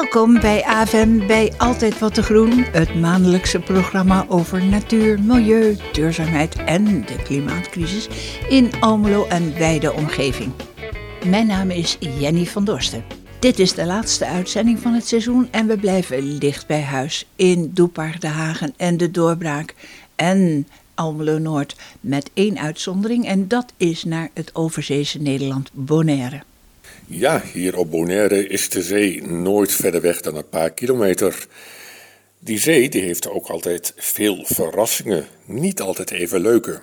Welkom 0.00 0.40
bij 0.40 0.64
AVM 0.64 1.26
bij 1.26 1.52
Altijd 1.56 1.98
Wat 1.98 2.14
te 2.14 2.22
Groen, 2.22 2.64
het 2.64 2.94
maandelijkse 2.94 3.58
programma 3.60 4.26
over 4.28 4.64
natuur, 4.64 5.20
milieu, 5.20 5.76
duurzaamheid 5.92 6.54
en 6.54 6.84
de 6.84 7.22
klimaatcrisis 7.24 8.08
in 8.48 8.70
Almelo 8.80 9.26
en 9.26 9.58
wijde 9.58 9.92
omgeving. 9.92 10.52
Mijn 11.26 11.46
naam 11.46 11.70
is 11.70 11.96
Jenny 12.00 12.46
van 12.46 12.64
Dorsten. 12.64 13.04
Dit 13.38 13.58
is 13.58 13.74
de 13.74 13.86
laatste 13.86 14.26
uitzending 14.26 14.78
van 14.78 14.92
het 14.92 15.06
seizoen 15.06 15.48
en 15.50 15.66
we 15.66 15.76
blijven 15.76 16.38
licht 16.38 16.66
bij 16.66 16.82
huis 16.82 17.26
in 17.36 17.70
Doepar, 17.74 18.18
De 18.18 18.28
Hagen 18.28 18.74
en 18.76 18.96
De 18.96 19.10
Doorbraak 19.10 19.74
en 20.16 20.68
Almelo 20.94 21.38
Noord 21.38 21.76
met 22.00 22.30
één 22.34 22.58
uitzondering 22.58 23.26
en 23.26 23.48
dat 23.48 23.72
is 23.76 24.04
naar 24.04 24.28
het 24.34 24.54
overzeese 24.54 25.18
Nederland 25.18 25.70
Bonaire. 25.72 26.42
Ja, 27.08 27.42
hier 27.52 27.76
op 27.76 27.90
Bonaire 27.90 28.46
is 28.46 28.68
de 28.68 28.82
zee 28.82 29.26
nooit 29.26 29.72
verder 29.72 30.00
weg 30.00 30.20
dan 30.20 30.36
een 30.36 30.48
paar 30.48 30.70
kilometer. 30.70 31.46
Die 32.38 32.58
zee 32.58 32.88
die 32.88 33.02
heeft 33.02 33.28
ook 33.28 33.46
altijd 33.46 33.92
veel 33.96 34.44
verrassingen, 34.44 35.26
niet 35.44 35.80
altijd 35.80 36.10
even 36.10 36.40
leuke. 36.40 36.82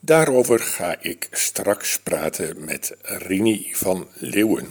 Daarover 0.00 0.58
ga 0.58 0.96
ik 1.00 1.28
straks 1.30 1.98
praten 1.98 2.64
met 2.64 2.96
Rini 3.02 3.66
van 3.72 4.06
Leeuwen. 4.14 4.68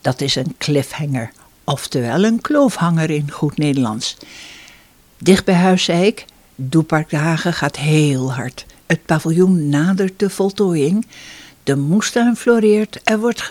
Dat 0.00 0.20
is 0.20 0.34
een 0.34 0.54
cliffhanger, 0.58 1.30
oftewel 1.64 2.24
een 2.24 2.40
kloofhanger 2.40 3.10
in 3.10 3.30
goed 3.30 3.56
Nederlands. 3.56 4.16
Dicht 5.18 5.44
bij 5.44 5.54
huis 5.54 5.84
zei 5.84 6.06
ik, 6.06 6.24
Doepark 6.54 7.10
de 7.10 7.16
Hagen 7.16 7.52
gaat 7.52 7.76
heel 7.76 8.32
hard. 8.32 8.66
Het 8.86 9.04
paviljoen 9.06 9.68
nadert 9.68 10.18
de 10.18 10.30
voltooiing. 10.30 11.06
De 11.66 11.76
moestuin 11.76 12.36
floreert, 12.36 13.00
er 13.04 13.18
wordt 13.18 13.48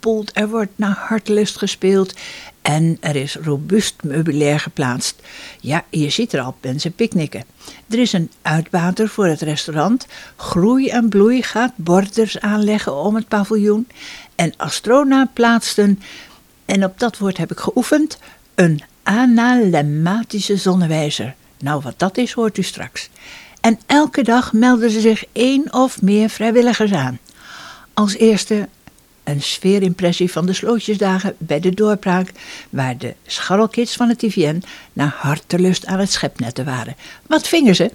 boelt, 0.00 0.30
er 0.34 0.48
wordt 0.48 0.70
naar 0.76 0.96
hartelust 1.08 1.56
gespeeld 1.56 2.14
en 2.62 2.96
er 3.00 3.16
is 3.16 3.36
robuust 3.36 3.94
meubilair 4.02 4.60
geplaatst. 4.60 5.22
Ja, 5.60 5.84
je 5.90 6.10
ziet 6.10 6.32
er 6.32 6.40
al 6.40 6.56
mensen 6.60 6.92
picknicken. 6.92 7.44
Er 7.88 7.98
is 7.98 8.12
een 8.12 8.30
uitbater 8.42 9.08
voor 9.08 9.26
het 9.26 9.40
restaurant. 9.40 10.06
Groei 10.36 10.88
en 10.88 11.08
Bloei 11.08 11.42
gaat 11.42 11.72
borders 11.76 12.40
aanleggen 12.40 12.94
om 12.94 13.14
het 13.14 13.28
paviljoen. 13.28 13.86
En 14.34 14.52
Astrona 14.56 15.30
plaatst 15.32 15.78
een, 15.78 16.00
en 16.64 16.84
op 16.84 16.98
dat 16.98 17.18
woord 17.18 17.36
heb 17.36 17.50
ik 17.50 17.58
geoefend, 17.58 18.18
een 18.54 18.82
analemmatische 19.02 20.56
zonnewijzer. 20.56 21.34
Nou, 21.58 21.80
wat 21.82 21.98
dat 21.98 22.16
is, 22.16 22.32
hoort 22.32 22.58
u 22.58 22.62
straks. 22.62 23.10
En 23.60 23.78
elke 23.86 24.22
dag 24.22 24.52
melden 24.52 24.90
ze 24.90 25.00
zich 25.00 25.24
één 25.32 25.72
of 25.72 26.02
meer 26.02 26.28
vrijwilligers 26.28 26.92
aan. 26.92 27.18
Als 27.94 28.16
eerste 28.16 28.68
een 29.24 29.42
sfeerimpressie 29.42 30.32
van 30.32 30.46
de 30.46 30.52
slootjesdagen 30.52 31.34
bij 31.38 31.60
de 31.60 31.74
doorbraak, 31.74 32.32
waar 32.70 32.98
de 32.98 33.14
scharrelkids 33.26 33.96
van 33.96 34.08
het 34.08 34.18
TVN 34.18 34.62
naar 34.92 35.14
hartelust 35.16 35.86
aan 35.86 35.98
het 35.98 36.12
schepnetten 36.12 36.64
waren. 36.64 36.96
Wat 37.26 37.48
vingen 37.48 37.74
ze? 37.74 37.90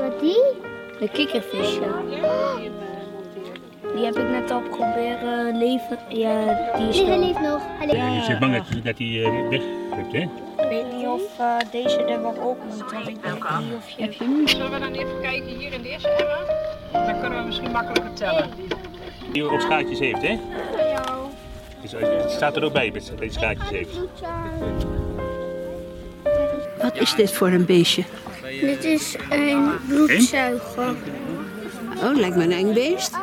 Wat 0.00 0.20
die? 0.20 0.42
De 0.98 1.08
kikkervisje. 1.12 2.67
Die 3.98 4.06
heb 4.06 4.16
ik 4.18 4.28
net 4.28 4.50
al 4.50 4.60
proberen 4.60 5.58
leven. 5.58 5.98
Ja, 6.08 6.70
die 6.76 6.88
is 6.88 6.96
Nee, 6.96 7.06
hij 7.06 7.16
nog- 7.16 7.26
leeft 7.26 7.40
nog. 7.40 7.62
Hij 7.78 7.86
leeft. 7.86 7.98
Ja, 7.98 8.14
je 8.14 8.22
zit 8.22 8.38
bang 8.38 8.56
dat, 8.56 8.84
dat 8.84 8.98
hij 8.98 9.06
uh, 9.06 9.48
wegrukt, 9.48 10.12
hè? 10.12 10.18
Ik 10.62 10.68
weet 10.68 10.92
niet 10.96 11.06
of 11.06 11.38
eh, 11.38 11.56
deze 11.70 12.02
er 12.04 12.22
wel 12.22 12.38
ook 12.40 12.58
moet. 12.64 12.92
Want 12.92 13.08
ik 13.08 13.16
weet 13.22 13.34
niet 13.34 13.74
of 13.76 13.88
je... 13.88 14.02
Heb 14.02 14.12
je 14.12 14.24
hem? 14.24 14.48
Zullen 14.48 14.70
we 14.70 14.78
dan 14.78 14.92
even 14.92 15.20
kijken 15.22 15.46
hier 15.58 15.72
in 15.72 15.82
de 15.82 15.88
eerste 15.88 16.08
emmer? 16.08 16.46
Dan 17.06 17.20
kunnen 17.20 17.38
we 17.40 17.46
misschien 17.46 17.70
makkelijker 17.70 18.12
tellen. 18.12 18.48
Die 19.32 19.44
ook 19.50 19.60
schaartjes 19.60 19.98
heeft, 19.98 20.22
hè? 20.22 20.38
Dus, 21.82 21.94
eh, 21.94 22.00
het 22.22 22.30
staat 22.30 22.56
er 22.56 22.64
ook 22.64 22.72
bij 22.72 22.90
dat 22.90 23.12
hij 23.18 23.28
schaartjes 23.28 23.70
heeft. 23.70 23.98
Wat 26.82 26.96
is 27.00 27.14
dit 27.14 27.32
voor 27.32 27.48
een 27.48 27.64
beestje? 27.64 28.04
Dit 28.60 28.84
is 28.84 29.16
een 29.30 29.70
bloedzuiger. 29.88 30.94
Oh, 32.04 32.14
lijkt 32.16 32.36
me 32.36 32.42
een 32.44 32.52
eng 32.52 32.72
beest. 32.72 33.16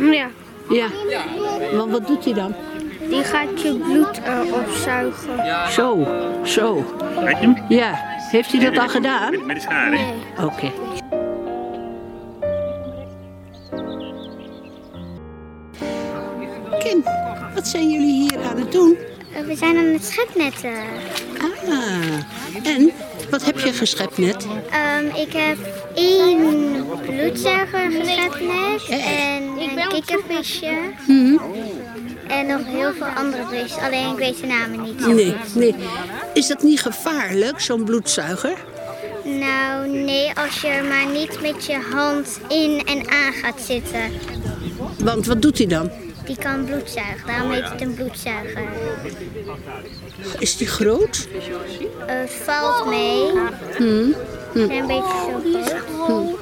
Ja, 0.00 0.28
Ja. 0.70 0.86
Want 1.76 1.90
wat 1.90 2.06
doet 2.06 2.24
hij 2.24 2.34
dan? 2.34 2.54
die 3.08 3.24
gaat 3.24 3.62
je 3.62 3.74
bloed 3.74 4.20
eh, 4.22 4.40
opzuigen. 4.52 5.70
Zo, 5.70 6.06
zo. 6.44 6.84
Kijk 7.24 7.38
hem? 7.38 7.56
Ja. 7.68 7.94
Heeft 8.30 8.52
hij 8.52 8.60
dat 8.70 8.78
al 8.82 8.88
gedaan? 8.88 9.30
Met, 9.30 9.46
met 9.46 9.56
de 9.56 9.62
schaar, 9.62 9.92
hè? 9.92 10.44
Oké. 10.44 10.70
Kim, 16.78 17.02
wat 17.54 17.68
zijn 17.68 17.90
jullie 17.90 18.12
hier 18.20 18.38
aan 18.50 18.56
het 18.58 18.72
doen? 18.72 18.96
Eh, 19.34 19.40
We 19.46 19.54
zijn 19.56 19.76
aan 19.76 19.84
het 19.84 20.04
schepnetten. 20.04 20.74
Ah, 21.68 22.66
en 22.76 22.90
wat 23.30 23.44
heb 23.44 23.58
je 23.58 23.72
geschept 23.72 24.18
net? 24.18 24.46
Ehm, 24.70 25.06
ik 25.06 25.32
heb 25.32 25.56
één 25.94 26.84
bloedzuiger 27.06 27.90
geschepnet 27.90 28.88
en 28.88 29.45
kikkervisje. 30.00 30.74
En 32.28 32.46
nog 32.46 32.60
heel 32.64 32.92
veel 32.92 33.06
andere 33.06 33.44
visjes, 33.50 33.76
alleen 33.82 34.10
ik 34.10 34.16
weet 34.18 34.40
de 34.40 34.46
namen 34.46 34.82
niet 34.82 35.02
zo 35.02 35.12
Nee, 35.12 35.36
goed. 35.44 35.54
nee. 35.54 35.74
Is 36.34 36.46
dat 36.46 36.62
niet 36.62 36.80
gevaarlijk, 36.80 37.60
zo'n 37.60 37.84
bloedzuiger? 37.84 38.56
Nou, 39.24 39.88
nee, 39.88 40.30
als 40.34 40.60
je 40.60 40.68
er 40.68 40.84
maar 40.84 41.06
niet 41.06 41.40
met 41.40 41.64
je 41.64 41.78
hand 41.94 42.40
in 42.48 42.82
en 42.86 43.10
aan 43.10 43.32
gaat 43.32 43.60
zitten. 43.60 44.00
Want 44.98 45.26
wat 45.26 45.42
doet 45.42 45.58
hij 45.58 45.66
dan? 45.66 45.90
Die 46.24 46.36
kan 46.38 46.64
bloed 46.64 46.90
zuigen, 46.90 47.26
daarom 47.26 47.50
heet 47.50 47.70
het 47.70 47.80
een 47.80 47.94
bloedzuiger. 47.94 48.62
Is 50.38 50.56
die 50.56 50.66
groot? 50.66 51.28
Het 52.06 52.30
valt 52.30 52.86
mee. 52.86 53.26
Zijn 54.54 54.70
een 54.70 54.86
beetje 54.86 55.64
zo 55.68 56.04
groot. 56.04 56.38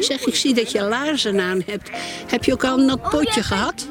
Zeg, 0.00 0.26
ik 0.26 0.34
zie 0.34 0.54
dat 0.54 0.72
je 0.72 0.82
laarzen 0.82 1.40
aan 1.40 1.62
hebt. 1.66 1.90
Heb 2.26 2.44
je 2.44 2.52
ook 2.52 2.64
al 2.64 2.78
een 2.78 2.84
nat 2.84 3.10
potje 3.10 3.42
gehad? 3.42 3.86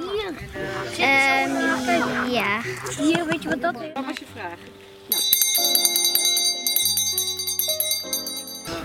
Ehm, 1.00 2.32
ja. 2.32 2.62
Hier, 2.98 3.26
weet 3.26 3.44
je 3.44 3.50
wat 3.50 3.62
dat 3.62 3.76
is? 3.82 3.90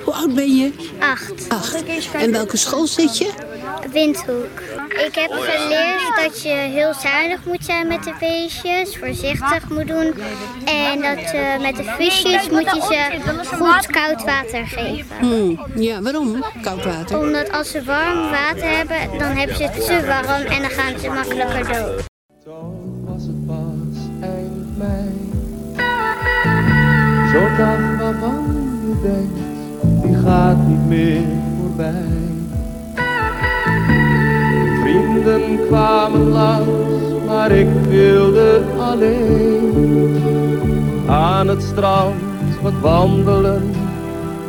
Hoe 0.04 0.14
oud 0.14 0.34
ben 0.34 0.56
je? 0.56 0.72
Acht. 0.98 1.48
Acht. 1.48 1.82
En 2.12 2.32
welke 2.32 2.56
school 2.56 2.86
zit 2.86 3.18
je? 3.18 3.30
Windhoek. 3.90 4.60
Ik 4.88 5.14
heb 5.14 5.30
geleerd 5.30 6.16
dat 6.22 6.42
je 6.42 6.48
heel 6.48 6.94
zuinig 6.94 7.44
moet 7.44 7.64
zijn 7.64 7.86
met 7.86 8.04
de 8.04 8.12
beestjes, 8.20 8.96
voorzichtig 8.96 9.68
moet 9.68 9.86
doen. 9.86 10.14
En 10.64 11.00
dat 11.00 11.30
je 11.30 11.56
met 11.60 11.76
de 11.76 11.84
visjes 11.98 12.50
moet 12.50 12.74
je 12.74 12.80
ze 12.80 13.32
goed 13.56 13.86
koud 13.86 14.24
water 14.24 14.66
geven. 14.66 15.16
Hmm, 15.20 15.66
ja, 15.74 16.02
waarom? 16.02 16.44
Koud 16.62 16.84
water. 16.84 17.18
Omdat 17.18 17.52
als 17.52 17.70
ze 17.70 17.84
warm 17.84 18.30
water 18.30 18.68
hebben, 18.76 19.18
dan 19.18 19.36
hebben 19.36 19.56
ze 19.56 19.62
het 19.62 19.86
te 19.86 20.06
warm 20.06 20.42
en 20.42 20.60
dan 20.60 20.70
gaan 20.70 20.98
ze 20.98 21.08
makkelijker 21.08 21.72
dood. 21.72 22.02
Toen 22.44 23.04
was 23.04 23.22
het 23.22 23.46
pas 23.46 23.98
eind 24.20 24.78
mei. 24.78 25.32
Zo'n 27.32 27.56
dag 27.56 27.98
waarvan 27.98 28.44
je 28.86 29.00
denkt, 29.02 30.04
die 30.06 30.16
gaat 30.24 30.66
niet 30.66 30.86
meer 30.86 31.22
voorbij. 31.60 32.33
Vrienden 35.24 35.66
kwamen 35.66 36.28
langs, 36.28 37.24
maar 37.26 37.50
ik 37.50 37.68
wilde 37.88 38.62
alleen. 38.78 40.16
Aan 41.08 41.48
het 41.48 41.62
strand 41.62 42.14
wat 42.62 42.72
wandelen, 42.80 43.74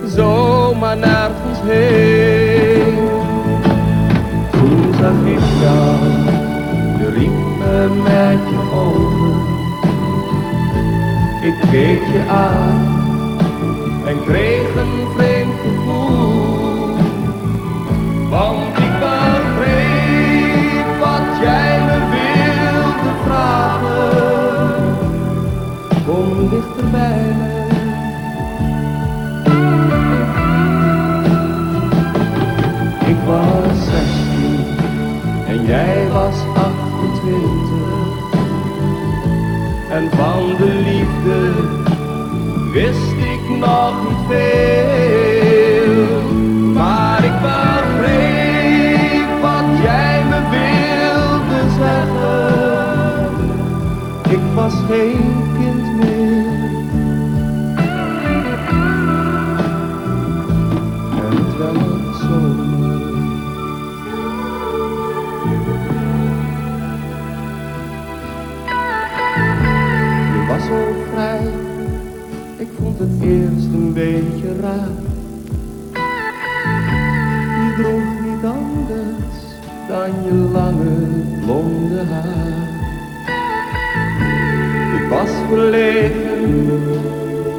zomaar 0.05 0.97
nergens 0.97 1.59
heen. 1.61 3.09
Toen 4.51 4.93
zag 4.99 5.19
ik 5.25 5.39
jou, 5.61 5.95
je 6.99 7.09
riep 7.09 7.57
me 7.59 7.87
met 8.03 8.39
je 8.49 8.59
ogen. 8.73 9.39
Ik 11.41 11.57
keek 11.71 12.01
je 12.13 12.23
aan 12.29 13.03
en 14.05 14.23
kreeg 14.25 14.75
een 14.75 15.07
vreemd 15.15 15.53
gevoel. 15.63 16.45
Ik 33.05 33.17
was 33.25 33.85
16 33.85 34.65
en 35.47 35.65
jij 35.65 36.07
was 36.13 36.35
28. 36.55 37.95
En 39.89 40.09
van 40.11 40.55
de 40.57 40.81
liefde 40.85 41.51
wist 42.71 43.11
ik 43.11 43.57
nog 43.57 43.93
niet 44.07 44.17
veel. 44.27 44.45
Maar 46.73 47.23
ik 47.23 47.41
begreep 47.41 49.29
wat 49.41 49.81
jij 49.83 50.23
me 50.29 50.39
wilde 50.49 51.69
zeggen. 51.79 53.29
Ik 54.29 54.53
was 54.55 54.73
geen 54.89 55.44
raar. 74.61 74.89
Je 77.55 77.73
droeg 77.77 78.25
niet 78.25 78.45
anders 78.45 79.35
dan 79.87 80.09
je 80.25 80.33
lange 80.51 80.95
blonde 81.45 82.03
haar. 82.11 82.73
Ik 84.95 85.09
was 85.09 85.29
verlegen 85.47 86.75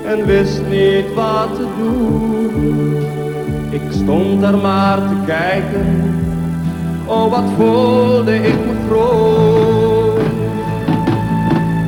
en 0.07 0.27
wist 0.27 0.61
niet 0.71 1.15
wat 1.15 1.55
te 1.55 1.67
doen. 1.79 2.97
Ik 3.71 3.83
stond 3.91 4.43
er 4.43 4.59
maar 4.59 4.97
te 4.97 5.17
kijken, 5.27 6.15
oh 7.07 7.31
wat 7.31 7.45
voelde 7.57 8.35
ik 8.35 8.55
me 8.67 8.75
vroom. 8.89 10.19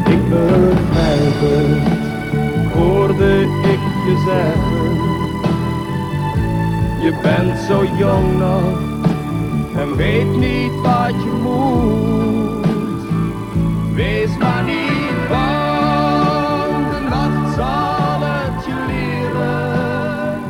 Ik 0.06 0.28
begrijp 0.28 1.40
het, 1.40 2.72
hoorde 2.72 3.40
ik 3.62 3.80
je 4.06 4.24
zeggen. 4.26 4.67
Je 7.08 7.20
bent 7.22 7.58
zo 7.58 7.84
jong 7.96 8.38
nog 8.38 8.78
en 9.76 9.96
weet 9.96 10.36
niet 10.36 10.72
wat 10.82 11.22
je 11.22 11.30
moet. 11.42 12.66
Wees 13.94 14.36
maar 14.38 14.64
niet 14.64 15.28
bang, 15.28 16.90
de 16.90 17.00
nacht 17.08 17.54
zal 17.54 18.20
het 18.20 18.64
je 18.64 18.84
leren. 18.86 20.40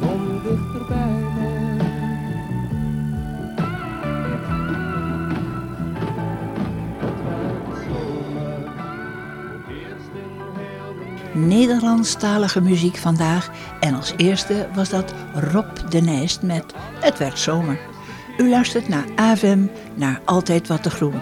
Kom 0.00 0.40
dichter 0.42 0.86
bij 0.88 1.20
me. 1.34 1.82
Het 6.98 7.18
werd 7.24 7.66
zomer, 7.86 8.60
eerst 9.68 10.10
in 10.14 10.32
heel 10.56 10.94
de 11.32 11.38
Nederlandstalige 11.38 12.60
muziek 12.60 12.96
vandaag. 12.96 13.50
En 13.86 13.94
als 13.94 14.12
eerste 14.16 14.68
was 14.74 14.88
dat 14.88 15.14
Rob 15.34 15.76
de 15.88 16.00
Nijst 16.00 16.42
met 16.42 16.64
Het 17.00 17.18
werd 17.18 17.38
zomer. 17.38 17.78
U 18.38 18.48
luistert 18.48 18.88
naar 18.88 19.04
AVM, 19.16 19.66
naar 19.94 20.20
Altijd 20.24 20.68
Wat 20.68 20.82
te 20.82 20.90
Groen. 20.90 21.20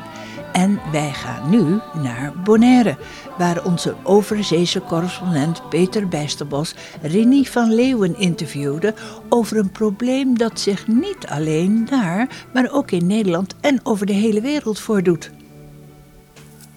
En 0.53 0.81
wij 0.93 1.13
gaan 1.13 1.51
nu 1.51 1.81
naar 2.03 2.33
Bonaire, 2.45 2.97
waar 3.39 3.65
onze 3.65 3.95
overzeese 4.03 4.81
correspondent 4.81 5.69
Peter 5.69 6.09
Bijsterbos 6.09 6.75
Rini 7.03 7.47
van 7.47 7.75
Leeuwen 7.75 8.19
interviewde 8.19 8.95
over 9.29 9.57
een 9.57 9.71
probleem 9.71 10.39
dat 10.39 10.61
zich 10.61 10.87
niet 10.87 11.27
alleen 11.27 11.87
daar, 11.91 12.29
maar 12.53 12.69
ook 12.73 12.91
in 12.91 13.07
Nederland 13.07 13.55
en 13.61 13.81
over 13.83 14.07
de 14.07 14.13
hele 14.13 14.41
wereld 14.41 14.81
voordoet. 14.81 15.31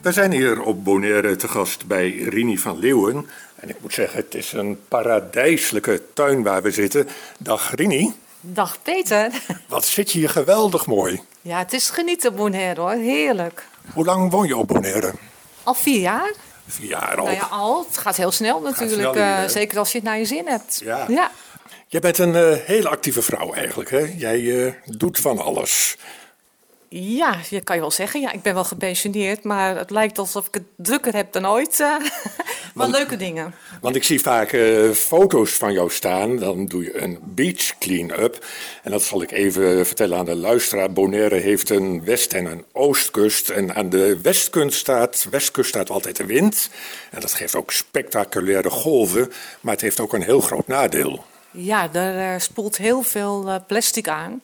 We 0.02 0.12
zijn 0.12 0.32
hier 0.32 0.62
op 0.62 0.84
Bonaire 0.84 1.36
te 1.36 1.48
gast 1.48 1.88
bij 1.88 2.18
Rini 2.18 2.58
van 2.58 2.80
Leeuwen. 2.80 3.26
En 3.60 3.70
ik 3.70 3.76
moet 3.82 3.94
zeggen, 3.94 4.20
het 4.20 4.36
is 4.36 4.52
een 4.52 4.80
paradijselijke 4.88 6.02
tuin 6.14 6.44
waar 6.44 6.62
we 6.62 6.72
zitten. 6.72 7.08
Dag 7.40 7.76
Rini, 7.76 8.14
Dag 8.42 8.82
Peter. 8.82 9.32
wat 9.68 9.86
zit 9.86 10.12
je 10.12 10.20
hier 10.20 10.30
geweldig 10.30 10.86
mooi. 10.86 11.22
Ja, 11.42 11.58
het 11.58 11.74
is 11.74 11.90
genieten 11.90 12.36
Bonaire 12.36 12.82
hoor, 12.82 12.92
heerlijk. 12.92 13.66
Hoe 13.94 14.06
lang 14.06 14.32
woon 14.32 14.48
je 14.48 14.58
op 14.58 14.68
Bonaire? 14.68 15.14
Al 15.64 15.74
vier 15.74 16.00
jaar? 16.00 16.34
Vier 16.68 16.90
jaar 16.90 17.18
al. 17.18 17.24
Nou 17.24 17.36
ja, 17.36 17.48
al. 17.52 17.86
Het 17.88 17.98
gaat 17.98 18.18
heel 18.18 18.32
snel 18.32 18.62
natuurlijk. 18.62 19.14
snel 19.14 19.16
eh, 19.16 19.48
zeker 19.48 19.78
als 19.78 19.92
je 19.92 19.98
het 19.98 20.08
naar 20.08 20.18
je 20.18 20.26
zin 20.26 20.48
hebt. 20.48 20.82
Ja. 20.84 21.06
ja. 21.08 21.32
Jij 21.88 22.00
bent 22.00 22.18
een 22.18 22.36
eh, 22.36 22.58
hele 22.66 22.90
actieve 22.90 23.22
vrouw 23.22 23.54
eigenlijk. 23.54 23.90
Hè? 23.90 24.14
Jij 24.18 24.66
eh, 24.66 24.74
doet 24.86 25.20
van 25.20 25.40
alles. 25.40 25.98
Ja, 26.90 27.36
je 27.50 27.62
kan 27.62 27.76
je 27.76 27.82
wel 27.82 27.92
zeggen. 27.92 28.22
Ja, 28.22 28.32
ik 28.32 28.42
ben 28.42 28.54
wel 28.54 28.64
gepensioneerd, 28.64 29.44
maar 29.44 29.78
het 29.78 29.90
lijkt 29.90 30.18
alsof 30.18 30.48
ik 30.48 30.54
het 30.54 30.64
drukker 30.76 31.16
heb 31.16 31.32
dan 31.32 31.48
ooit. 31.48 31.84
Maar 32.78 32.90
leuke 32.90 33.18
dingen. 33.18 33.54
Want 33.82 33.96
ik 33.96 34.04
zie 34.04 34.22
vaak 34.22 34.52
eh, 34.52 34.90
foto's 34.90 35.52
van 35.52 35.74
jou 35.74 35.90
staan. 35.90 36.38
Dan 36.38 36.66
doe 36.66 36.84
je 36.84 37.02
een 37.02 37.20
beach 37.24 37.78
clean-up. 37.80 38.46
En 38.84 38.92
dat 38.92 39.04
zal 39.04 39.22
ik 39.22 39.32
even 39.32 39.86
vertellen 39.86 40.18
aan 40.18 40.26
de 40.26 40.36
luisteraar. 40.36 40.92
Bonaire 40.92 41.36
heeft 41.36 41.70
een 41.70 42.04
west- 42.04 42.34
en 42.34 42.46
een 42.46 42.66
oostkust. 42.72 43.50
En 43.50 43.76
aan 43.76 43.90
de 43.90 44.22
westkust 44.22 44.78
staat, 44.80 45.28
westkust 45.30 45.70
staat 45.70 45.90
altijd 45.90 46.16
de 46.16 46.26
wind. 46.26 46.70
En 47.12 47.22
dat 47.22 47.34
geeft 47.34 47.56
ook 47.56 47.72
spectaculaire 47.72 48.70
golven. 48.70 49.32
Maar 49.62 49.74
het 49.74 49.82
heeft 49.82 50.00
ook 50.00 50.14
een 50.14 50.24
heel 50.24 50.42
groot 50.42 50.68
nadeel. 50.68 51.24
Ja, 51.52 51.94
er 51.94 52.34
eh, 52.34 52.40
spoelt 52.40 52.78
heel 52.78 53.02
veel 53.02 53.48
eh, 53.50 53.56
plastic 53.68 54.08
aan. 54.08 54.42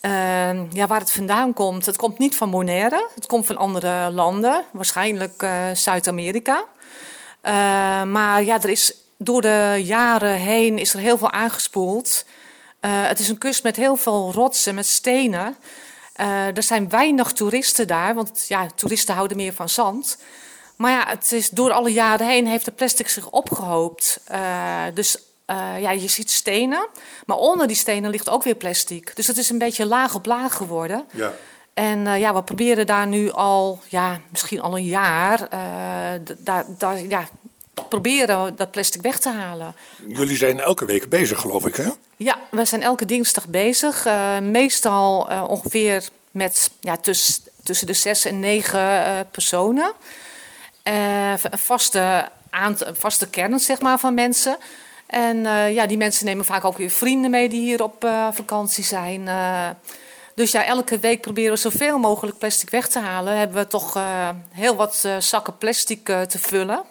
Ehm, 0.00 0.64
ja, 0.72 0.86
waar 0.86 1.00
het 1.00 1.12
vandaan 1.12 1.52
komt, 1.52 1.86
het 1.86 1.96
komt 1.96 2.18
niet 2.18 2.36
van 2.36 2.50
Bonaire. 2.50 3.08
Het 3.14 3.26
komt 3.26 3.46
van 3.46 3.56
andere 3.56 4.10
landen, 4.10 4.64
waarschijnlijk 4.72 5.42
eh, 5.42 5.66
Zuid-Amerika. 5.74 6.64
Eh, 7.40 7.52
maar 8.02 8.44
ja, 8.44 8.62
er 8.62 8.68
is 8.68 8.94
door 9.18 9.42
de 9.42 9.80
jaren 9.84 10.34
heen 10.34 10.78
is 10.78 10.94
er 10.94 11.00
heel 11.00 11.18
veel 11.18 11.30
aangespoeld. 11.30 12.24
Eh, 12.80 13.06
het 13.06 13.18
is 13.18 13.28
een 13.28 13.38
kust 13.38 13.62
met 13.62 13.76
heel 13.76 13.96
veel 13.96 14.32
rotsen, 14.32 14.74
met 14.74 14.86
stenen. 14.86 15.56
Eh, 16.12 16.56
er 16.56 16.62
zijn 16.62 16.88
weinig 16.88 17.32
toeristen 17.32 17.86
daar, 17.86 18.14
want 18.14 18.44
ja, 18.48 18.66
toeristen 18.74 19.14
houden 19.14 19.36
meer 19.36 19.52
van 19.52 19.68
zand. 19.68 20.18
Maar 20.76 20.90
ja, 20.90 21.04
het 21.08 21.32
is, 21.32 21.50
door 21.50 21.72
alle 21.72 21.92
jaren 21.92 22.26
heen 22.26 22.46
heeft 22.46 22.64
de 22.64 22.70
plastic 22.70 23.08
zich 23.08 23.30
opgehoopt. 23.30 24.20
Eh, 24.24 24.84
dus 24.94 25.16
ja, 25.80 25.90
je 25.90 26.08
ziet 26.08 26.30
stenen, 26.30 26.88
maar 27.26 27.36
onder 27.36 27.66
die 27.66 27.76
stenen 27.76 28.10
ligt 28.10 28.28
ook 28.28 28.42
weer 28.42 28.54
plastic. 28.54 29.16
Dus 29.16 29.26
het 29.26 29.36
is 29.36 29.50
een 29.50 29.58
beetje 29.58 29.86
laag 29.86 30.14
op 30.14 30.26
laag 30.26 30.54
geworden. 30.54 31.06
Ja. 31.12 31.32
En 31.78 32.06
eh, 32.06 32.18
ja, 32.18 32.34
we 32.34 32.42
proberen 32.42 32.86
daar 32.86 33.06
nu 33.06 33.30
al, 33.30 33.80
ja, 33.88 34.20
misschien 34.30 34.60
al 34.60 34.76
een 34.76 34.84
jaar, 34.84 35.42
eh, 35.50 35.60
daar, 36.38 36.64
daar, 36.78 37.02
ja, 37.02 37.28
proberen 37.88 38.56
dat 38.56 38.70
plastic 38.70 39.02
weg 39.02 39.18
te 39.18 39.30
halen. 39.30 39.74
Jullie 40.08 40.36
zijn 40.36 40.60
elke 40.60 40.84
week 40.84 41.08
bezig, 41.08 41.40
geloof 41.40 41.66
ik, 41.66 41.76
hè? 41.76 41.88
Ja, 42.16 42.38
we 42.50 42.64
zijn 42.64 42.82
elke 42.82 43.04
dinsdag 43.04 43.46
bezig. 43.48 44.06
eh, 44.06 44.38
meestal 44.38 45.28
ongeveer 45.48 46.08
met 46.30 46.70
ja, 46.80 46.96
tuss- 46.96 47.40
tussen 47.62 47.86
de 47.86 47.92
zes 47.92 48.24
en 48.24 48.40
negen 48.40 49.26
personen. 49.30 49.92
Een 50.82 51.38
vaste, 51.58 52.28
vaste 52.92 53.28
kern 53.28 53.58
zeg 53.58 53.80
maar, 53.80 53.98
van 53.98 54.14
mensen. 54.14 54.56
En 55.06 55.36
ja, 55.72 55.86
die 55.86 55.96
mensen 55.96 56.24
nemen 56.26 56.44
vaak 56.44 56.64
ook 56.64 56.76
weer 56.78 56.90
vrienden 56.90 57.30
mee 57.30 57.48
die 57.48 57.60
hier 57.60 57.82
op 57.82 58.08
vakantie 58.32 58.84
zijn. 58.84 59.28
Dus 60.38 60.50
ja, 60.50 60.64
elke 60.64 60.98
week 60.98 61.20
proberen 61.20 61.52
we 61.52 61.58
zoveel 61.58 61.98
mogelijk 61.98 62.38
plastic 62.38 62.70
weg 62.70 62.88
te 62.88 62.98
halen. 62.98 63.38
Hebben 63.38 63.56
we 63.56 63.66
toch 63.66 63.96
eh, 63.96 64.28
heel 64.50 64.76
wat 64.76 65.02
eh, 65.04 65.16
zakken 65.18 65.58
plastic 65.58 66.08
eh, 66.08 66.20
te 66.20 66.38
vullen. 66.38 66.82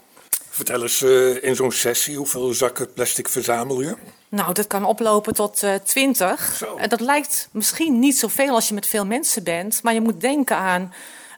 Vertel 0.49 0.81
eens 0.81 1.01
in 1.41 1.55
zo'n 1.55 1.71
sessie, 1.71 2.17
hoeveel 2.17 2.53
zakken 2.53 2.93
plastic 2.93 3.27
verzamel 3.29 3.81
je? 3.81 3.95
Nou, 4.29 4.53
dat 4.53 4.67
kan 4.67 4.85
oplopen 4.85 5.33
tot 5.33 5.63
eh 5.63 5.73
20. 5.73 6.55
Zo. 6.57 6.75
En 6.75 6.89
dat 6.89 6.99
lijkt 6.99 7.49
misschien 7.51 7.99
niet 7.99 8.17
zoveel 8.17 8.53
als 8.53 8.67
je 8.67 8.73
met 8.73 8.87
veel 8.87 9.05
mensen 9.05 9.43
bent. 9.43 9.83
Maar 9.83 9.93
je 9.93 10.01
moet 10.01 10.21
denken 10.21 10.55
aan 10.55 10.93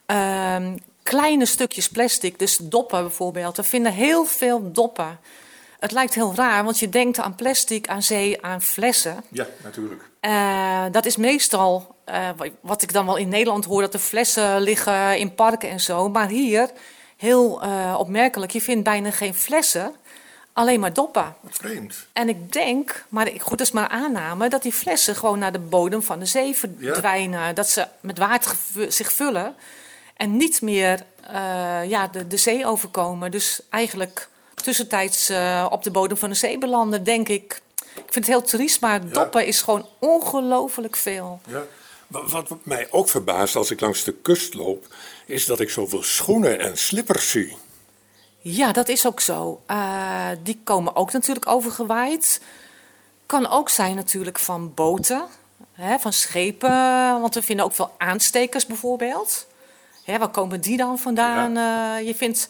ehm, 0.06 0.78
kleine 1.04 1.46
stukjes 1.46 1.90
plastic. 1.90 2.40
Dus 2.40 2.58
doppen 2.58 3.02
bijvoorbeeld. 3.02 3.58
We 3.58 3.64
vinden 3.64 3.94
heel 3.94 4.26
veel 4.26 4.72
doppen. 4.72 5.20
Het 5.80 5.92
lijkt 5.92 6.14
heel 6.14 6.36
raar, 6.36 6.64
want 6.64 6.80
je 6.80 6.90
denkt 6.90 7.20
aan 7.20 7.36
plastic, 7.36 7.88
aan 7.88 8.04
zee, 8.04 8.42
aan 8.44 8.62
flessen. 8.62 9.24
Ja, 9.32 9.48
natuurlijk. 9.64 10.09
Eh, 10.20 10.84
dat 10.92 11.06
is 11.06 11.18
meestal 11.18 11.96
eh, 12.06 12.30
wa- 12.38 12.48
wat 12.62 12.82
ik 12.82 12.94
dan 12.94 13.06
wel 13.06 13.16
in 13.18 13.30
Nederland 13.30 13.66
hoor, 13.66 13.82
dat 13.82 13.94
er 13.94 14.00
flessen 14.00 14.62
liggen 14.62 15.18
in 15.18 15.36
parken 15.36 15.70
en 15.70 15.80
zo. 15.80 16.10
Maar 16.10 16.28
hier, 16.28 16.70
heel 17.18 17.62
eh, 17.62 17.96
opmerkelijk, 18.00 18.52
je 18.52 18.62
vindt 18.62 18.84
bijna 18.84 19.12
geen 19.12 19.34
flessen, 19.34 19.96
alleen 20.54 20.80
maar 20.80 20.94
doppen. 20.94 21.36
Wat 21.42 21.56
vreemd. 21.56 21.96
En 22.14 22.30
ik 22.30 22.54
denk, 22.54 23.06
maar 23.10 23.28
ik, 23.28 23.42
goed, 23.42 23.58
dat 23.58 23.68
is 23.68 23.74
maar 23.74 23.88
aanname, 23.88 24.50
dat 24.50 24.62
die 24.62 24.74
flessen 24.74 25.16
gewoon 25.16 25.40
naar 25.40 25.52
de 25.52 25.60
bodem 25.60 26.04
van 26.04 26.20
de 26.20 26.26
zee 26.26 26.56
verdwijnen. 26.56 27.56
Dat 27.56 27.70
ze 27.70 27.88
met 28.00 28.18
water 28.18 28.56
zich 28.90 29.12
vullen 29.14 29.56
en 30.16 30.38
niet 30.38 30.62
meer 30.62 31.04
ja, 31.88 32.08
de, 32.08 32.28
de 32.28 32.38
zee 32.38 32.66
overkomen. 32.66 33.32
Dus 33.32 33.62
eigenlijk 33.70 34.28
tussentijds 34.54 35.32
op 35.70 35.84
de 35.84 35.92
bodem 35.92 36.18
van 36.18 36.30
de 36.30 36.36
zee 36.36 36.58
belanden, 36.58 37.04
denk 37.04 37.30
ik. 37.30 37.62
Ik 37.96 38.14
vind 38.14 38.26
het 38.26 38.36
heel 38.36 38.42
triest, 38.42 38.82
maar 38.82 39.10
doppen 39.10 39.46
is 39.46 39.62
gewoon 39.62 39.88
ongelooflijk 40.00 40.96
veel. 40.96 41.42
Wat 42.08 42.50
mij 42.64 42.88
ook 42.92 43.10
verbaast 43.10 43.56
als 43.56 43.72
ik 43.72 43.80
langs 43.80 44.04
de 44.04 44.14
kust 44.14 44.54
loop, 44.54 44.96
is 45.26 45.46
dat 45.46 45.60
ik 45.60 45.70
zoveel 45.70 46.04
schoenen 46.04 46.60
en 46.60 46.78
slippers 46.78 47.30
zie. 47.30 47.58
Ja, 48.42 48.72
dat 48.72 48.88
is 48.90 49.06
ook 49.06 49.20
zo. 49.20 49.62
Uh, 49.68 50.30
die 50.44 50.60
komen 50.64 50.96
ook 50.96 51.12
natuurlijk 51.12 51.48
overgewaaid. 51.48 52.42
Kan 53.26 53.48
ook 53.48 53.70
zijn 53.70 53.96
natuurlijk 53.96 54.40
van 54.40 54.74
boten, 54.74 55.26
hè, 55.74 56.00
van 56.00 56.14
schepen. 56.14 56.70
Want 57.22 57.34
we 57.34 57.42
vinden 57.42 57.66
ook 57.66 57.74
veel 57.74 57.94
aanstekers 57.98 58.66
bijvoorbeeld. 58.66 59.48
Hè, 60.04 60.18
waar 60.18 60.30
komen 60.30 60.62
die 60.62 60.78
dan 60.78 61.00
vandaan? 61.00 61.54
Ja. 61.54 62.00
Uh, 62.00 62.08
je 62.08 62.16
vindt 62.16 62.50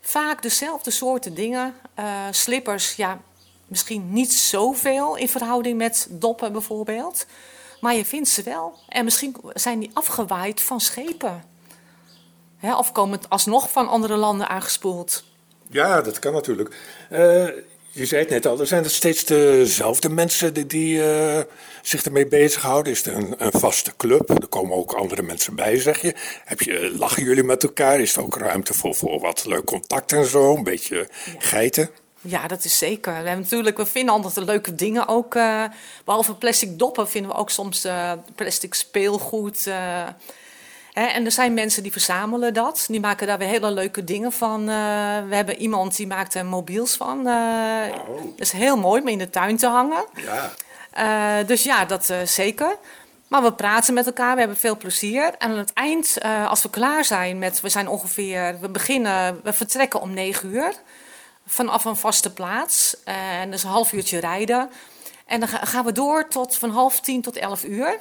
vaak 0.00 0.42
dezelfde 0.42 0.90
soorten 0.90 1.34
dingen. 1.34 1.74
Uh, 1.98 2.04
slippers, 2.30 2.94
ja, 2.94 3.20
misschien 3.66 4.12
niet 4.12 4.32
zoveel 4.32 5.16
in 5.16 5.28
verhouding 5.28 5.78
met 5.78 6.06
doppen 6.10 6.52
bijvoorbeeld. 6.52 7.26
Maar 7.80 7.94
je 7.94 8.04
vindt 8.04 8.28
ze 8.28 8.42
wel. 8.42 8.78
En 8.88 9.04
misschien 9.04 9.36
zijn 9.54 9.78
die 9.78 9.90
afgewaaid 9.92 10.60
van 10.60 10.80
schepen. 10.80 11.44
Hè, 12.56 12.76
of 12.76 12.92
komen 12.92 13.18
het 13.18 13.30
alsnog 13.30 13.70
van 13.70 13.88
andere 13.88 14.16
landen 14.16 14.48
aangespoeld. 14.48 15.24
Ja, 15.68 16.00
dat 16.00 16.18
kan 16.18 16.32
natuurlijk. 16.32 16.76
Uh, 17.12 17.48
je 17.90 18.06
zei 18.06 18.20
het 18.20 18.30
net 18.30 18.46
al, 18.46 18.60
er 18.60 18.66
zijn 18.66 18.84
er 18.84 18.90
steeds 18.90 19.24
dezelfde 19.24 20.08
mensen 20.08 20.54
die, 20.54 20.66
die 20.66 20.96
uh, 20.96 21.40
zich 21.82 22.04
ermee 22.04 22.26
bezighouden. 22.26 22.92
Is 22.92 23.06
er 23.06 23.14
een, 23.14 23.34
een, 23.38 23.60
vaste 23.60 23.92
club? 23.96 24.30
Er 24.30 24.46
komen 24.46 24.76
ook 24.76 24.92
andere 24.92 25.22
mensen 25.22 25.54
bij, 25.54 25.80
zeg 25.80 26.00
je. 26.00 26.14
Heb 26.44 26.60
je. 26.60 26.94
Lachen 26.98 27.24
jullie 27.24 27.42
met 27.42 27.62
elkaar? 27.62 28.00
Is 28.00 28.16
er 28.16 28.22
ook 28.22 28.36
ruimte 28.36 28.74
voor, 28.74 28.94
voor 28.94 29.20
wat 29.20 29.44
leuk 29.44 29.64
contact 29.64 30.12
en 30.12 30.26
zo? 30.26 30.56
Een 30.56 30.62
beetje 30.62 30.96
ja. 30.96 31.32
geiten? 31.38 31.90
Ja, 32.26 32.46
dat 32.46 32.64
is 32.64 32.78
zeker. 32.78 33.12
We, 33.12 33.18
hebben 33.18 33.42
natuurlijk, 33.42 33.76
we 33.76 33.86
vinden 33.86 34.14
altijd 34.14 34.46
leuke 34.46 34.74
dingen 34.74 35.08
ook. 35.08 35.34
Uh, 35.34 35.64
behalve 36.04 36.34
plastic 36.34 36.78
doppen 36.78 37.08
vinden 37.08 37.30
we 37.30 37.36
ook 37.36 37.50
soms 37.50 37.84
uh, 37.84 38.12
plastic 38.34 38.74
speelgoed. 38.74 39.66
Uh, 39.66 39.74
hè, 40.92 41.06
en 41.06 41.24
er 41.24 41.32
zijn 41.32 41.54
mensen 41.54 41.82
die 41.82 41.92
verzamelen 41.92 42.54
dat. 42.54 42.84
Die 42.88 43.00
maken 43.00 43.26
daar 43.26 43.38
weer 43.38 43.48
hele 43.48 43.70
leuke 43.70 44.04
dingen 44.04 44.32
van. 44.32 44.66
we 45.28 45.34
hebben 45.34 45.56
iemand 45.56 45.96
die 45.96 46.06
maakt 46.06 46.34
er 46.34 46.46
mobiels 46.46 46.96
van. 46.96 47.26
Oh. 47.26 48.22
Dat 48.36 48.46
is 48.46 48.52
heel 48.52 48.76
mooi 48.76 49.00
om 49.00 49.08
in 49.08 49.18
de 49.18 49.30
tuin 49.30 49.56
te 49.56 49.66
hangen. 49.66 50.04
Ja. 50.14 51.42
dus 51.42 51.62
ja, 51.62 51.84
dat 51.84 52.12
zeker. 52.24 52.76
Maar 53.28 53.42
we 53.42 53.52
praten 53.52 53.94
met 53.94 54.06
elkaar, 54.06 54.32
we 54.32 54.38
hebben 54.38 54.58
veel 54.58 54.76
plezier. 54.76 55.34
En 55.38 55.50
aan 55.50 55.58
het 55.58 55.72
eind, 55.72 56.18
als 56.48 56.62
we 56.62 56.70
klaar 56.70 57.04
zijn 57.04 57.38
met... 57.38 57.60
We 57.60 57.68
zijn 57.68 57.88
ongeveer... 57.88 58.56
We 58.60 58.68
beginnen... 58.68 59.40
We 59.42 59.52
vertrekken 59.52 60.00
om 60.00 60.14
negen 60.14 60.54
uur 60.54 60.72
vanaf 61.46 61.84
een 61.84 61.96
vaste 61.96 62.32
plaats. 62.32 62.96
En 63.04 63.50
dus 63.50 63.62
een 63.62 63.70
half 63.70 63.92
uurtje 63.92 64.18
rijden. 64.18 64.70
En 65.26 65.40
dan 65.40 65.48
gaan 65.48 65.84
we 65.84 65.92
door 65.92 66.28
tot 66.28 66.56
van 66.56 66.70
half 66.70 67.00
tien 67.00 67.22
tot 67.22 67.36
elf 67.36 67.64
uur. 67.64 67.98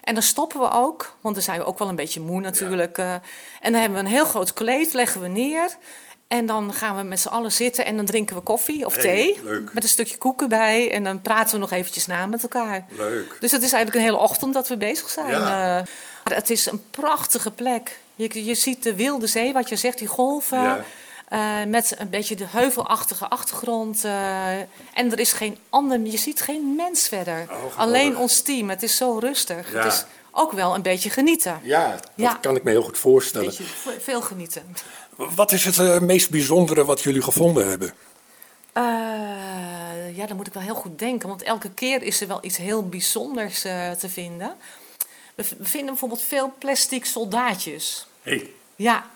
En 0.00 0.14
dan 0.14 0.22
stoppen 0.22 0.60
we 0.60 0.70
ook, 0.70 1.16
want 1.20 1.34
dan 1.34 1.44
zijn 1.44 1.58
we 1.58 1.64
ook 1.64 1.78
wel 1.78 1.88
een 1.88 1.96
beetje 1.96 2.20
moe 2.20 2.40
natuurlijk. 2.40 2.96
Ja. 2.96 3.22
en 3.60 3.72
dan 3.72 3.80
hebben 3.80 3.98
we 3.98 4.04
een 4.04 4.12
heel 4.12 4.24
groot 4.24 4.52
kleed, 4.52 4.92
leggen 4.92 5.20
we 5.20 5.28
neer. 5.28 5.76
En 6.28 6.46
dan 6.46 6.72
gaan 6.72 6.96
we 6.96 7.02
met 7.02 7.20
z'n 7.20 7.28
allen 7.28 7.52
zitten 7.52 7.84
en 7.84 7.96
dan 7.96 8.04
drinken 8.04 8.36
we 8.36 8.42
koffie 8.42 8.86
of 8.86 8.96
thee. 8.96 9.40
leuk. 9.42 9.72
Met 9.72 9.82
een 9.82 9.88
stukje 9.88 10.18
koeken 10.18 10.48
bij. 10.48 10.92
En 10.92 11.04
dan 11.04 11.22
praten 11.22 11.54
we 11.54 11.60
nog 11.60 11.70
eventjes 11.70 12.06
na 12.06 12.26
met 12.26 12.42
elkaar. 12.42 12.86
Leuk. 12.90 13.36
Dus 13.40 13.52
het 13.52 13.62
is 13.62 13.72
eigenlijk 13.72 13.94
een 13.94 14.12
hele 14.12 14.22
ochtend 14.22 14.54
dat 14.54 14.68
we 14.68 14.76
bezig 14.76 15.08
zijn. 15.08 15.30
Ja. 15.30 15.78
Uh, 15.78 15.84
het 16.24 16.50
is 16.50 16.66
een 16.66 16.82
prachtige 16.90 17.50
plek. 17.50 17.98
Je, 18.14 18.44
je 18.44 18.54
ziet 18.54 18.82
de 18.82 18.94
wilde 18.94 19.26
zee, 19.26 19.52
wat 19.52 19.68
je 19.68 19.76
zegt, 19.76 19.98
die 19.98 20.08
golven. 20.08 20.62
Ja. 20.62 20.84
Uh, 21.32 21.64
met 21.64 21.94
een 21.98 22.08
beetje 22.10 22.36
de 22.36 22.46
heuvelachtige 22.48 23.28
achtergrond. 23.28 24.04
Uh, 24.04 24.48
en 24.58 24.66
er 25.12 25.18
is 25.18 25.32
geen 25.32 25.58
ander, 25.68 26.00
je 26.00 26.16
ziet 26.16 26.40
geen 26.40 26.74
mens 26.76 27.08
verder. 27.08 27.46
Oh, 27.50 27.78
Alleen 27.78 28.16
ons 28.16 28.40
team. 28.42 28.70
Het 28.70 28.82
is 28.82 28.96
zo 28.96 29.18
rustig. 29.18 29.72
Ja. 29.72 29.82
Het 29.82 29.92
is 29.92 30.04
ook 30.30 30.52
wel 30.52 30.74
een 30.74 30.82
beetje 30.82 31.10
genieten. 31.10 31.60
Ja, 31.62 31.90
dat 31.90 32.10
Ja. 32.14 32.34
kan 32.34 32.56
ik 32.56 32.62
me 32.64 32.70
heel 32.70 32.82
goed 32.82 32.98
voorstellen. 32.98 33.46
Beetje 33.46 33.64
veel 33.98 34.20
genieten. 34.22 34.76
Wat 35.16 35.52
is 35.52 35.64
het 35.64 35.78
eh, 35.78 36.00
meest 36.00 36.30
bijzondere 36.30 36.84
wat 36.84 37.00
jullie 37.00 37.22
gevonden 37.22 37.68
hebben? 37.68 37.94
Ja, 40.14 40.26
dan 40.26 40.36
moet 40.36 40.46
ik 40.46 40.52
wel 40.52 40.62
heel 40.62 40.74
goed 40.74 40.98
denken. 40.98 41.28
Want 41.28 41.42
elke 41.42 41.70
keer 41.70 42.02
is 42.02 42.20
er 42.20 42.26
wel 42.28 42.38
iets 42.42 42.56
heel 42.56 42.88
bijzonders 42.88 43.60
te 43.98 44.08
vinden. 44.08 44.56
We, 45.34 45.44
we 45.58 45.64
vinden 45.64 45.88
bijvoorbeeld 45.90 46.22
veel 46.22 46.52
plastic 46.58 47.04
soldaatjes. 47.04 48.06
Hey. 48.22 48.50
Ja, 48.76 49.06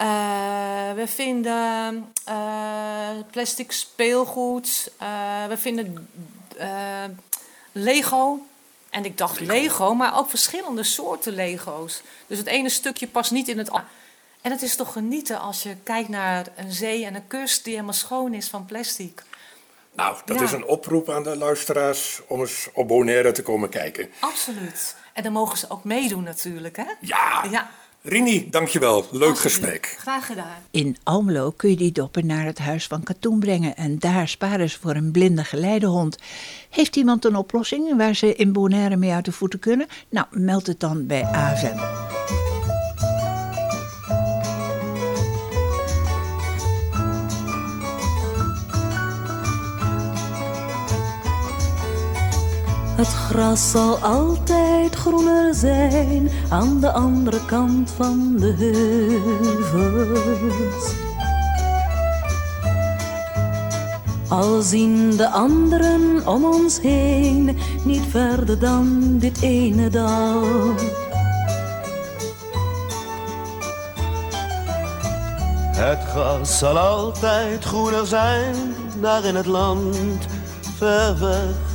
uh, 0.00 0.92
we 0.92 1.04
vinden 1.06 2.12
uh, 2.28 3.08
plastic 3.30 3.72
speelgoed. 3.72 4.92
Uh, 5.02 5.46
we 5.48 5.56
vinden 5.58 6.08
Lego. 7.72 8.46
En 8.90 9.04
ik 9.04 9.18
dacht 9.18 9.40
Lego. 9.40 9.94
maar 9.94 10.18
ook 10.18 10.28
verschillende 10.30 10.82
soorten 10.82 11.32
Lego's. 11.32 12.02
Dus 12.26 12.38
het 12.38 12.46
ene 12.46 12.68
stukje 12.68 13.06
past 13.08 13.30
niet 13.30 13.48
in 13.48 13.58
het 13.58 13.70
andere. 13.70 13.88
En 14.40 14.50
het 14.50 14.62
is 14.62 14.76
toch 14.76 14.92
genieten 14.92 15.40
als 15.40 15.62
je 15.62 15.76
kijkt 15.82 16.08
naar 16.08 16.46
een 16.56 16.72
zee 16.72 17.04
en 17.04 17.14
een 17.14 17.26
kust 17.26 17.64
die 17.64 17.72
helemaal 17.72 17.94
schoon 17.94 18.34
is 18.34 18.48
van 18.48 18.64
plastic. 18.66 19.22
Nou, 19.92 20.16
dat 20.24 20.36
Ja. 20.38 20.42
is 20.44 20.52
een 20.52 20.64
oproep 20.66 21.10
aan 21.10 21.22
de 21.22 21.36
luisteraars 21.36 22.20
om 22.26 22.40
eens 22.40 22.68
op 22.72 22.88
Bonaire 22.88 23.32
te 23.32 23.42
komen 23.42 23.68
kijken. 23.68 24.10
Absoluut. 24.20 24.96
En 25.12 25.22
dan 25.22 25.32
mogen 25.32 25.58
ze 25.58 25.70
ook 25.70 25.84
meedoen 25.84 26.22
natuurlijk, 26.22 26.76
hè? 26.76 26.84
Ja, 27.00 27.44
Ja, 27.50 27.70
Rini, 28.02 28.50
dankjewel. 28.50 29.06
Leuk 29.10 29.38
gesprek. 29.38 29.96
Graag 29.98 30.26
gedaan. 30.26 30.56
In 30.70 30.96
Almelo 31.02 31.50
kun 31.50 31.70
je 31.70 31.76
die 31.76 31.92
doppen 31.92 32.26
naar 32.26 32.44
het 32.44 32.58
huis 32.58 32.86
van 32.86 33.02
katoen 33.02 33.38
brengen 33.38 33.76
en 33.76 33.98
daar 33.98 34.28
sparen 34.28 34.70
ze 34.70 34.78
voor 34.80 34.94
een 34.94 35.10
blinde 35.10 35.44
geleidehond. 35.44 36.18
Heeft 36.70 36.96
iemand 36.96 37.24
een 37.24 37.36
oplossing 37.36 37.96
waar 37.96 38.14
ze 38.14 38.34
in 38.34 38.52
Bonaire 38.52 38.96
mee 38.96 39.12
uit 39.12 39.24
de 39.24 39.32
voeten 39.32 39.58
kunnen? 39.58 39.86
Nou, 40.08 40.26
meld 40.30 40.66
het 40.66 40.80
dan 40.80 41.06
bij 41.06 41.24
AVM. 41.24 41.78
Het 53.00 53.08
gras 53.08 53.70
zal 53.70 53.98
altijd 53.98 54.94
groener 54.94 55.54
zijn 55.54 56.30
aan 56.48 56.80
de 56.80 56.92
andere 56.92 57.44
kant 57.44 57.90
van 57.90 58.36
de 58.36 58.54
heuvels. 59.70 60.92
Al 64.28 64.60
zien 64.62 65.16
de 65.16 65.28
anderen 65.28 66.26
om 66.26 66.44
ons 66.44 66.80
heen 66.80 67.58
niet 67.84 68.04
verder 68.08 68.58
dan 68.58 69.18
dit 69.18 69.42
ene 69.42 69.88
dal. 69.88 70.44
Het 75.76 75.98
gras 76.08 76.58
zal 76.58 76.78
altijd 76.78 77.64
groener 77.64 78.06
zijn, 78.06 78.54
daar 79.00 79.24
in 79.24 79.34
het 79.34 79.46
land, 79.46 79.96
ver 80.76 81.18
weg, 81.18 81.69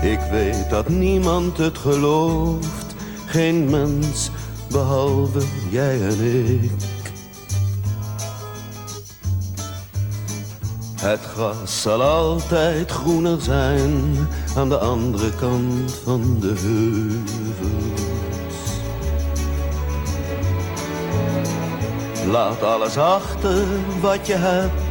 Ik 0.02 0.20
weet 0.32 0.70
dat 0.70 0.90
niemand 0.90 1.58
het 1.58 1.78
gelooft, 1.78 2.96
geen 3.26 3.70
mens 3.70 4.30
behalve 4.70 5.42
jij 5.70 6.02
en 6.02 6.22
ik. 6.62 6.72
Het 10.96 11.20
gras 11.20 11.82
zal 11.82 12.02
altijd 12.02 12.92
groener 12.92 13.42
zijn 13.42 14.28
aan 14.56 14.70
de 14.70 14.78
andere 14.78 15.36
kant 15.36 16.00
van 16.04 16.38
de 16.40 16.54
heuvels. 16.58 18.04
Laat 22.32 22.64
alles 22.64 22.98
achter 22.98 23.64
wat 24.02 24.28
je 24.28 24.36
hebt 24.36 24.85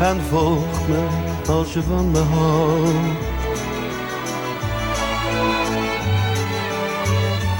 en 0.00 0.20
volg 0.20 0.88
me 0.88 1.06
als 1.48 1.72
je 1.72 1.82
van 1.82 2.10
me 2.10 2.18
houdt. 2.18 3.32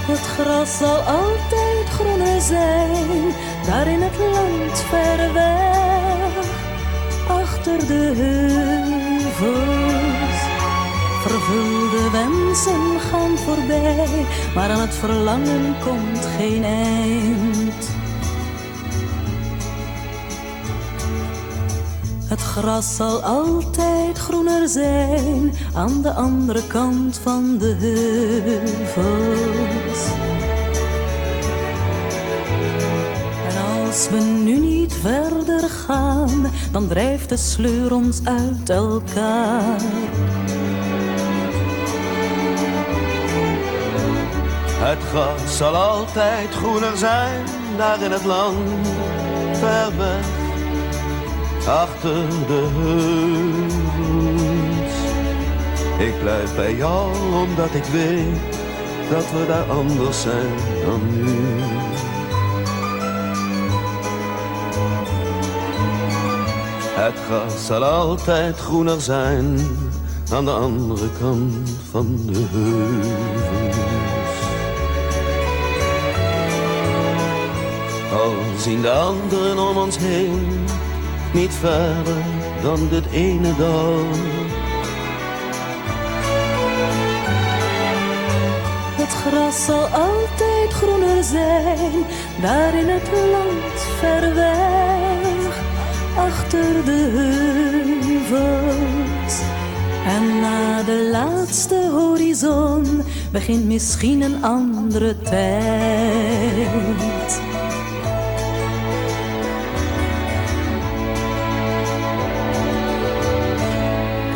Het 0.07 0.21
gras 0.21 0.79
zal 0.79 0.97
altijd 0.97 1.89
groener 1.89 2.41
zijn, 2.41 3.35
daar 3.67 3.87
in 3.87 4.03
het 4.03 4.17
land 4.19 4.79
ver 4.79 5.33
weg, 5.33 6.47
achter 7.29 7.79
de 7.87 8.13
heuvels. 8.17 9.95
Vervulde 11.23 12.11
wensen 12.13 13.01
gaan 13.01 13.39
voorbij, 13.39 14.27
maar 14.55 14.71
aan 14.71 14.81
het 14.81 14.95
verlangen 14.95 15.75
komt 15.85 16.27
geen 16.39 16.65
eind. 16.65 18.04
Het 22.35 22.43
gras 22.43 22.97
zal 22.97 23.23
altijd 23.23 24.19
groener 24.19 24.69
zijn 24.69 25.55
aan 25.75 26.03
de 26.03 26.13
andere 26.13 26.67
kant 26.67 27.19
van 27.23 27.59
de 27.59 27.75
heuvels. 27.79 29.25
En 33.49 33.87
als 33.87 34.09
we 34.09 34.21
nu 34.45 34.59
niet 34.59 34.95
verder 34.95 35.69
gaan, 35.69 36.51
dan 36.73 36.89
drijft 36.89 37.29
de 37.29 37.37
sleur 37.37 37.95
ons 37.95 38.21
uit 38.25 38.71
elkaar. 38.71 39.81
Het 44.79 44.99
gras 45.11 45.57
zal 45.57 45.75
altijd 45.77 46.55
groener 46.55 46.97
zijn, 46.97 47.45
daar 47.77 48.03
in 48.03 48.11
het 48.11 48.25
land, 48.25 48.89
ver 49.53 49.97
weg, 49.97 50.44
achter 51.67 52.29
de 52.47 52.69
heuvels. 52.73 54.15
Ik 55.99 56.21
blijf 56.21 56.55
bij 56.55 56.75
jou, 56.75 57.13
omdat 57.49 57.75
ik 57.75 57.85
weet, 57.85 58.59
dat 59.11 59.31
we 59.31 59.45
daar 59.47 59.71
anders 59.71 60.21
zijn 60.21 60.55
dan 60.85 61.01
nu. 61.15 61.39
Het 66.97 67.15
gras 67.27 67.67
zal 67.67 67.85
altijd 67.85 68.57
groener 68.57 69.01
zijn 69.01 69.59
aan 70.33 70.45
de 70.45 70.51
andere 70.51 71.09
kant 71.21 71.71
van 71.91 72.21
de 72.27 72.45
heuvels. 72.51 73.13
Al 78.13 78.33
zien 78.59 78.83
de 78.83 78.91
anderen 78.91 79.59
om 79.59 79.77
ons 79.77 79.97
heen 79.99 80.64
niet 81.35 81.55
verder 81.55 82.23
dan 82.63 82.89
dit 82.89 83.07
ene 83.13 83.57
dal. 83.57 84.05
Het 88.97 89.09
gras 89.09 89.65
zal 89.65 89.87
altijd 89.87 90.73
groener 90.73 91.25
zijn, 91.25 91.93
daar 92.43 92.75
in 92.75 92.89
het 92.89 93.11
land 93.33 93.81
ver 93.99 94.35
weg, 94.35 95.63
achter 96.17 96.85
de 96.85 97.11
heuvels. 98.31 99.41
En 100.07 100.41
na 100.41 100.83
de 100.83 101.09
laatste 101.13 101.89
horizon 101.91 103.03
begint 103.33 103.65
misschien 103.65 104.23
een 104.23 104.45
andere 104.45 105.19
tijd. 105.19 106.25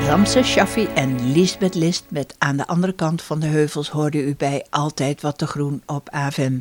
Ramse 0.09 0.43
Shaffi 0.43 0.87
en 0.95 1.33
Lisbeth 1.33 1.75
List 1.75 2.05
met 2.09 2.35
aan 2.39 2.57
de 2.57 2.67
andere 2.67 2.93
kant 2.93 3.23
van 3.23 3.41
de 3.41 3.47
heuvels 3.47 3.89
hoorde 3.89 4.23
u 4.23 4.35
bij 4.37 4.65
Altijd 4.71 5.21
Wat 5.21 5.39
te 5.39 5.47
Groen 5.47 5.83
op 5.87 6.09
AFM. 6.11 6.59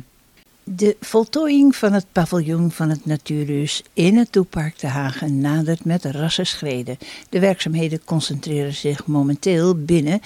De 0.64 0.96
voltooiing 1.00 1.76
van 1.76 1.92
het 1.92 2.06
paviljoen 2.12 2.70
van 2.70 2.88
het 2.88 3.06
Natuurhuis 3.06 3.82
in 3.92 4.16
het 4.16 4.32
Toepark 4.32 4.74
te 4.74 4.86
Hagen 4.86 5.40
nadert 5.40 5.84
met 5.84 6.04
rasse 6.04 6.44
schreden. 6.44 6.98
De 7.28 7.40
werkzaamheden 7.40 8.04
concentreren 8.04 8.74
zich 8.74 9.06
momenteel 9.06 9.74
binnen 9.84 10.20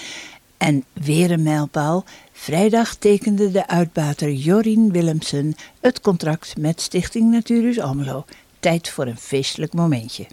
en 0.57 0.85
weer 0.93 1.31
een 1.31 1.43
mijlpaal. 1.43 2.05
Vrijdag 2.33 2.95
tekende 2.95 3.51
de 3.51 3.67
uitbater 3.67 4.31
Jorien 4.31 4.93
Willemsen 4.93 5.55
het 5.81 6.01
contract 6.01 6.57
met 6.59 6.81
Stichting 6.81 7.31
Natuurhuis 7.31 7.81
Almelo. 7.81 8.25
Tijd 8.61 8.89
voor 8.89 9.07
een 9.07 9.19
feestelijk 9.19 9.73
momentje. 9.73 10.27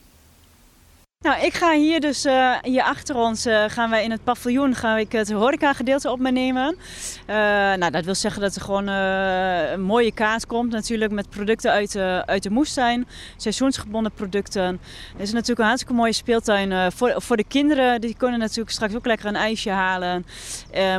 Nou, 1.25 1.45
ik 1.45 1.53
ga 1.53 1.73
hier 1.73 1.99
dus, 1.99 2.25
uh, 2.25 2.55
hier 2.61 2.83
achter 2.83 3.15
ons, 3.15 3.45
uh, 3.45 3.63
gaan 3.67 3.89
wij 3.89 4.03
in 4.03 4.11
het 4.11 4.23
paviljoen, 4.23 4.75
ga 4.75 4.97
ik 4.97 5.11
het 5.11 5.31
horeca 5.31 5.73
gedeelte 5.73 6.11
op 6.11 6.19
me 6.19 6.31
nemen. 6.31 6.75
Uh, 7.29 7.35
nou, 7.73 7.91
dat 7.91 8.05
wil 8.05 8.15
zeggen 8.15 8.41
dat 8.41 8.55
er 8.55 8.61
gewoon 8.61 8.87
een 8.87 9.81
mooie 9.81 10.11
kaart 10.11 10.45
komt 10.45 10.71
natuurlijk 10.71 11.11
met 11.11 11.29
producten 11.29 11.71
uit, 11.71 11.95
uit 12.25 12.43
de 12.43 12.49
moestuin. 12.49 13.07
Seizoensgebonden 13.37 14.11
producten. 14.11 14.79
Het 15.11 15.21
is 15.21 15.31
natuurlijk 15.31 15.59
een 15.59 15.65
hartstikke 15.65 15.95
mooie 15.95 16.13
speeltuin 16.13 16.91
voor, 16.91 17.13
voor 17.15 17.37
de 17.37 17.47
kinderen. 17.47 18.01
Die 18.01 18.15
kunnen 18.17 18.39
natuurlijk 18.39 18.69
straks 18.69 18.95
ook 18.95 19.05
lekker 19.05 19.27
een 19.27 19.35
ijsje 19.35 19.69
halen. 19.69 20.25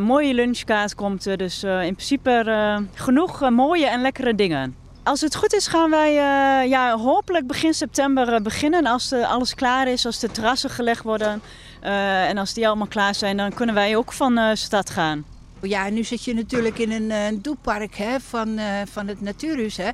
Mooie 0.00 0.34
lunchkaart 0.34 0.94
komt 0.94 1.26
er, 1.26 1.36
dus 1.36 1.62
in 1.62 1.94
principe 1.94 2.84
genoeg 2.94 3.50
mooie 3.50 3.86
en 3.86 4.00
lekkere 4.00 4.34
dingen. 4.34 4.79
Als 5.02 5.20
het 5.20 5.34
goed 5.34 5.54
is 5.54 5.66
gaan 5.66 5.90
wij 5.90 6.10
uh, 6.10 6.70
ja, 6.70 6.98
hopelijk 6.98 7.46
begin 7.46 7.74
september 7.74 8.32
uh, 8.32 8.40
beginnen. 8.40 8.86
Als 8.86 9.08
de, 9.08 9.26
alles 9.26 9.54
klaar 9.54 9.88
is, 9.88 10.06
als 10.06 10.18
de 10.18 10.30
terrassen 10.30 10.70
gelegd 10.70 11.02
worden 11.02 11.42
en 11.80 12.38
als 12.38 12.54
die 12.54 12.66
allemaal 12.66 12.86
klaar 12.86 13.14
zijn, 13.14 13.36
dan 13.36 13.54
kunnen 13.54 13.74
wij 13.74 13.96
ook 13.96 14.12
van 14.12 14.56
stad 14.56 14.90
gaan. 14.90 15.24
Ja, 15.62 15.88
nu 15.88 16.04
zit 16.04 16.24
je 16.24 16.34
natuurlijk 16.34 16.78
in 16.78 16.92
een, 16.92 17.10
een 17.10 17.42
doepark 17.42 17.96
hè, 17.96 18.20
van, 18.20 18.60
van 18.92 19.08
het 19.08 19.20
Natuurhuis. 19.20 19.76
Hè. 19.76 19.90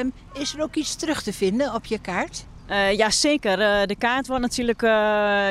Um, 0.00 0.12
is 0.32 0.54
er 0.54 0.62
ook 0.62 0.74
iets 0.74 0.94
terug 0.94 1.22
te 1.22 1.32
vinden 1.32 1.74
op 1.74 1.84
je 1.84 1.98
kaart? 1.98 2.44
Uh, 2.70 2.92
ja, 2.92 3.10
zeker. 3.10 3.58
Uh, 3.58 3.86
de 3.86 3.96
kaart 3.96 4.26
wordt 4.26 4.42
natuurlijk 4.42 4.82
uh, 4.82 4.90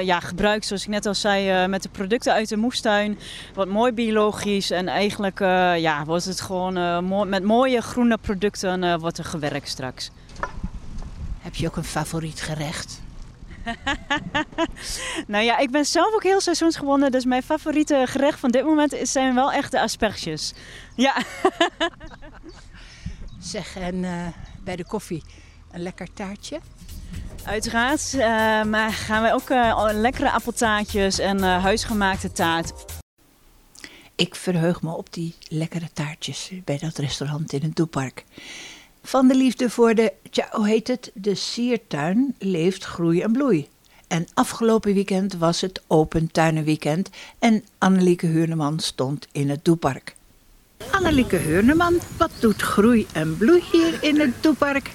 ja, 0.01 0.19
gebruikt, 0.19 0.65
zoals 0.65 0.83
ik 0.83 0.89
net 0.89 1.05
al 1.05 1.15
zei, 1.15 1.67
met 1.67 1.83
de 1.83 1.89
producten 1.89 2.33
uit 2.33 2.49
de 2.49 2.57
moestuin. 2.57 3.19
Wordt 3.53 3.71
mooi 3.71 3.91
biologisch 3.91 4.71
en 4.71 4.87
eigenlijk 4.87 5.39
ja, 5.79 6.03
wordt 6.05 6.25
het 6.25 6.41
gewoon 6.41 7.03
mo 7.05 7.25
met 7.25 7.43
mooie 7.43 7.81
groene 7.81 8.17
producten 8.17 8.99
wordt 8.99 9.17
er 9.17 9.25
gewerkt 9.25 9.69
straks. 9.69 10.11
Heb 11.39 11.55
je 11.55 11.67
ook 11.67 11.75
een 11.75 11.83
favoriet 11.83 12.41
gerecht? 12.41 13.01
nou 15.27 15.43
ja, 15.43 15.57
ik 15.57 15.71
ben 15.71 15.85
zelf 15.85 16.13
ook 16.13 16.23
heel 16.23 16.41
seizoensgebonden, 16.41 17.11
dus 17.11 17.25
mijn 17.25 17.43
favoriete 17.43 18.03
gerecht 18.05 18.39
van 18.39 18.51
dit 18.51 18.63
moment 18.63 18.95
zijn 19.01 19.35
wel 19.35 19.51
echt 19.51 19.71
de 19.71 19.81
asperges. 19.81 20.53
Ja. 20.95 21.15
zeg, 23.39 23.75
en 23.75 24.05
bij 24.63 24.75
de 24.75 24.85
koffie 24.85 25.23
een 25.71 25.81
lekker 25.81 26.13
taartje? 26.13 26.59
Uiteraard, 27.47 28.13
uh, 28.13 28.21
maar 28.63 28.91
gaan 28.91 29.21
wij 29.21 29.33
ook 29.33 29.49
uh, 29.49 29.89
lekkere 29.93 30.31
appeltaartjes 30.31 31.19
en 31.19 31.37
uh, 31.37 31.63
huisgemaakte 31.63 32.31
taart. 32.31 32.73
Ik 34.15 34.35
verheug 34.35 34.81
me 34.81 34.95
op 34.95 35.13
die 35.13 35.35
lekkere 35.47 35.89
taartjes 35.93 36.51
bij 36.65 36.77
dat 36.77 36.97
restaurant 36.97 37.53
in 37.53 37.61
het 37.61 37.75
Doepark. 37.75 38.23
Van 39.03 39.27
de 39.27 39.35
liefde 39.35 39.69
voor 39.69 39.95
de, 39.95 40.13
ja, 40.31 40.47
hoe 40.51 40.67
heet 40.67 40.87
het, 40.87 41.11
de 41.13 41.35
siertuin 41.35 42.35
leeft 42.39 42.83
groei 42.83 43.21
en 43.21 43.31
bloei. 43.31 43.67
En 44.07 44.27
afgelopen 44.33 44.93
weekend 44.93 45.33
was 45.33 45.61
het 45.61 45.81
Open 45.87 46.31
Tuinenweekend 46.31 47.09
en 47.39 47.63
Annelieke 47.77 48.27
Huurneman 48.27 48.79
stond 48.79 49.27
in 49.31 49.49
het 49.49 49.65
Doepark. 49.65 50.15
Annelieke 50.91 51.35
Huurneman, 51.35 51.99
wat 52.17 52.31
doet 52.39 52.61
groei 52.61 53.07
en 53.13 53.37
bloei 53.37 53.63
hier 53.71 54.03
in 54.03 54.19
het 54.19 54.43
Doepark? 54.43 54.91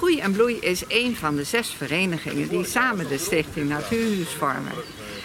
Groei 0.00 0.20
en 0.20 0.32
Bloei 0.32 0.58
is 0.58 0.82
een 0.88 1.16
van 1.16 1.36
de 1.36 1.44
zes 1.44 1.68
verenigingen 1.68 2.48
die 2.48 2.64
samen 2.64 3.08
de 3.08 3.18
Stichting 3.18 3.68
Natuurhuis 3.68 4.28
vormen. 4.28 4.72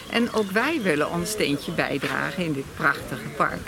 En 0.09 0.33
ook 0.33 0.51
wij 0.51 0.81
willen 0.81 1.11
ons 1.11 1.29
steentje 1.29 1.71
bijdragen 1.71 2.43
in 2.43 2.53
dit 2.53 2.75
prachtige 2.75 3.29
park. 3.35 3.67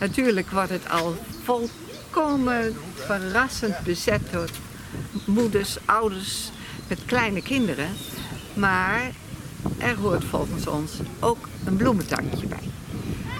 Natuurlijk 0.00 0.50
wordt 0.50 0.70
het 0.70 0.90
al 0.90 1.16
volkomen 1.42 2.76
verrassend 2.94 3.74
bezet 3.84 4.20
door 4.32 4.48
moeders, 5.26 5.76
ouders 5.84 6.50
met 6.88 7.04
kleine 7.04 7.42
kinderen. 7.42 7.88
Maar 8.54 9.10
er 9.78 9.96
hoort 9.96 10.24
volgens 10.24 10.66
ons 10.66 10.92
ook 11.20 11.48
een 11.64 11.76
bloementuintje 11.76 12.46
bij. 12.46 12.70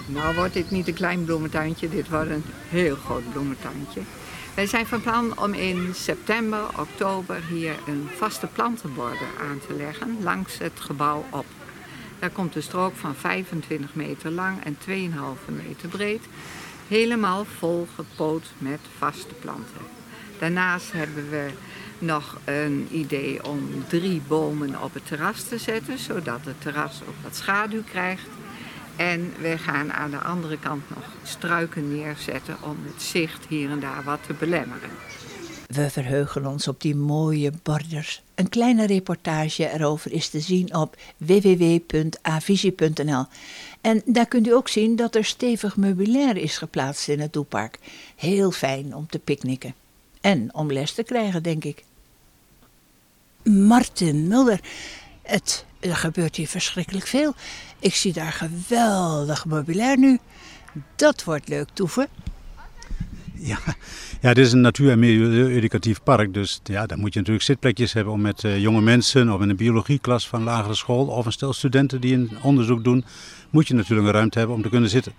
Nou 0.05 0.35
wordt 0.35 0.53
dit 0.53 0.71
niet 0.71 0.87
een 0.87 0.93
klein 0.93 1.25
bloementuintje, 1.25 1.89
dit 1.89 2.09
wordt 2.09 2.29
een 2.29 2.45
heel 2.69 2.95
groot 2.95 3.31
bloementuintje. 3.31 4.01
Wij 4.55 4.67
zijn 4.67 4.85
van 4.85 5.01
plan 5.01 5.39
om 5.39 5.53
in 5.53 5.93
september, 5.95 6.79
oktober 6.79 7.43
hier 7.49 7.75
een 7.87 8.09
vaste 8.15 8.47
plantenborder 8.47 9.27
aan 9.39 9.59
te 9.67 9.73
leggen 9.73 10.17
langs 10.23 10.57
het 10.57 10.79
gebouw 10.79 11.25
op. 11.29 11.45
Daar 12.19 12.29
komt 12.29 12.55
een 12.55 12.63
strook 12.63 12.95
van 12.95 13.15
25 13.15 13.95
meter 13.95 14.31
lang 14.31 14.63
en 14.63 14.77
2,5 14.87 15.53
meter 15.67 15.89
breed, 15.89 16.21
helemaal 16.87 17.45
vol 17.45 17.87
gepoot 17.95 18.45
met 18.57 18.79
vaste 18.97 19.33
planten. 19.33 19.81
Daarnaast 20.39 20.91
hebben 20.91 21.29
we 21.29 21.49
nog 21.99 22.37
een 22.45 22.87
idee 22.91 23.45
om 23.45 23.83
drie 23.87 24.21
bomen 24.27 24.81
op 24.81 24.93
het 24.93 25.07
terras 25.07 25.43
te 25.43 25.57
zetten, 25.57 25.97
zodat 25.97 26.39
het 26.45 26.61
terras 26.61 27.01
ook 27.07 27.15
wat 27.23 27.35
schaduw 27.35 27.83
krijgt. 27.83 28.27
En 28.95 29.33
we 29.39 29.57
gaan 29.57 29.93
aan 29.93 30.11
de 30.11 30.17
andere 30.17 30.59
kant 30.59 30.89
nog 30.89 31.03
struiken 31.23 31.95
neerzetten 31.95 32.57
om 32.61 32.77
het 32.83 33.01
zicht 33.01 33.45
hier 33.49 33.69
en 33.69 33.79
daar 33.79 34.03
wat 34.03 34.19
te 34.27 34.33
belemmeren. 34.33 34.89
We 35.67 35.89
verheugen 35.89 36.45
ons 36.45 36.67
op 36.67 36.81
die 36.81 36.95
mooie 36.95 37.51
borders. 37.63 38.21
Een 38.35 38.49
kleine 38.49 38.85
reportage 38.85 39.69
erover 39.69 40.11
is 40.11 40.29
te 40.29 40.39
zien 40.39 40.75
op 40.75 40.97
www.avisie.nl. 41.17 43.25
En 43.81 44.01
daar 44.05 44.27
kunt 44.27 44.47
u 44.47 44.53
ook 44.53 44.67
zien 44.67 44.95
dat 44.95 45.15
er 45.15 45.25
stevig 45.25 45.77
meubilair 45.77 46.37
is 46.37 46.57
geplaatst 46.57 47.07
in 47.07 47.19
het 47.19 47.33
doepark. 47.33 47.79
Heel 48.15 48.51
fijn 48.51 48.95
om 48.95 49.07
te 49.07 49.19
picknicken. 49.19 49.73
En 50.21 50.53
om 50.53 50.71
les 50.71 50.93
te 50.93 51.03
krijgen, 51.03 51.43
denk 51.43 51.63
ik. 51.63 51.83
Martin 53.43 54.27
Mulder, 54.27 54.59
het, 55.21 55.65
er 55.83 55.95
gebeurt 55.95 56.35
hier 56.35 56.47
verschrikkelijk 56.47 57.07
veel. 57.07 57.35
Ik 57.79 57.95
zie 57.95 58.13
daar 58.13 58.31
geweldig 58.31 59.45
meubilair 59.45 59.97
nu. 59.97 60.19
Dat 60.95 61.23
wordt 61.23 61.47
leuk 61.47 61.69
toeven. 61.73 62.07
Ja, 63.33 63.59
ja, 64.21 64.33
dit 64.33 64.45
is 64.45 64.51
een 64.51 64.61
natuur- 64.61 64.91
en 64.91 64.99
milieu-educatief 64.99 66.03
park. 66.03 66.33
Dus 66.33 66.59
ja, 66.63 66.85
daar 66.85 66.97
moet 66.97 67.13
je 67.13 67.19
natuurlijk 67.19 67.45
zitplekjes 67.45 67.93
hebben 67.93 68.13
om 68.13 68.21
met 68.21 68.43
uh, 68.43 68.59
jonge 68.59 68.81
mensen 68.81 69.33
of 69.33 69.41
in 69.41 69.49
een 69.49 69.55
biologieklas 69.55 70.27
van 70.27 70.43
lagere 70.43 70.75
school 70.75 71.07
of 71.07 71.25
een 71.25 71.31
stel 71.31 71.53
studenten 71.53 72.01
die 72.01 72.13
een 72.15 72.37
onderzoek 72.41 72.83
doen, 72.83 73.05
moet 73.49 73.67
je 73.67 73.73
natuurlijk 73.73 74.07
een 74.07 74.13
ruimte 74.13 74.37
hebben 74.37 74.55
om 74.55 74.61
te 74.61 74.69
kunnen 74.69 74.89
zitten. 74.89 75.13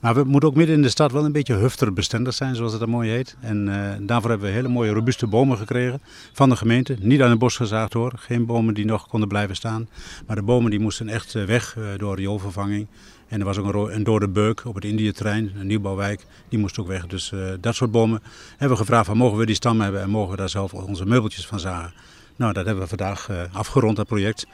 Maar 0.00 0.14
we 0.14 0.24
moeten 0.24 0.48
ook 0.48 0.54
midden 0.54 0.76
in 0.76 0.82
de 0.82 0.88
stad 0.88 1.12
wel 1.12 1.24
een 1.24 1.32
beetje 1.32 1.54
hufterbestendig 1.54 2.34
zijn, 2.34 2.56
zoals 2.56 2.72
het 2.72 2.80
dan 2.80 2.90
mooi 2.90 3.10
heet. 3.10 3.36
En 3.40 3.66
uh, 3.66 3.90
daarvoor 4.00 4.30
hebben 4.30 4.48
we 4.48 4.54
hele 4.54 4.68
mooie 4.68 4.92
robuuste 4.92 5.26
bomen 5.26 5.58
gekregen 5.58 6.00
van 6.32 6.48
de 6.48 6.56
gemeente. 6.56 6.96
Niet 7.00 7.22
aan 7.22 7.30
het 7.30 7.38
bos 7.38 7.56
gezaagd 7.56 7.92
hoor, 7.92 8.12
geen 8.16 8.46
bomen 8.46 8.74
die 8.74 8.84
nog 8.84 9.08
konden 9.08 9.28
blijven 9.28 9.56
staan. 9.56 9.88
Maar 10.26 10.36
de 10.36 10.42
bomen 10.42 10.70
die 10.70 10.80
moesten 10.80 11.08
echt 11.08 11.32
weg 11.32 11.76
uh, 11.78 11.84
door 11.96 12.16
rioolvervanging. 12.16 12.86
En 13.28 13.38
er 13.40 13.44
was 13.44 13.58
ook 13.58 13.74
een, 13.74 13.94
een 13.94 14.04
dode 14.04 14.28
beuk 14.28 14.62
op 14.64 14.74
het 14.74 14.84
Indiëterrein, 14.84 15.52
een 15.58 15.66
nieuwbouwwijk, 15.66 16.26
die 16.48 16.58
moest 16.58 16.78
ook 16.78 16.86
weg. 16.86 17.06
Dus 17.06 17.32
dat 17.60 17.74
soort 17.74 17.90
bomen 17.90 18.22
hebben 18.50 18.76
we 18.78 18.84
gevraagd 18.84 19.06
van 19.06 19.16
mogen 19.16 19.38
we 19.38 19.46
die 19.46 19.54
stam 19.54 19.80
hebben 19.80 20.00
en 20.00 20.10
mogen 20.10 20.30
we 20.30 20.36
daar 20.36 20.48
zelf 20.48 20.74
onze 20.74 21.06
meubeltjes 21.06 21.46
van 21.46 21.60
zagen. 21.60 21.92
Nou, 22.36 22.52
dat 22.52 22.64
hebben 22.64 22.82
we 22.82 22.88
vandaag 22.88 23.28
afgerond, 23.52 23.96
dat 23.96 24.06
project. 24.06 24.46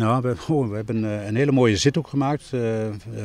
Nou, 0.00 0.22
we, 0.22 0.34
oh, 0.54 0.68
we 0.68 0.76
hebben 0.76 1.04
uh, 1.04 1.26
een 1.26 1.36
hele 1.36 1.52
mooie 1.52 1.76
zithoek 1.76 2.08
gemaakt 2.08 2.52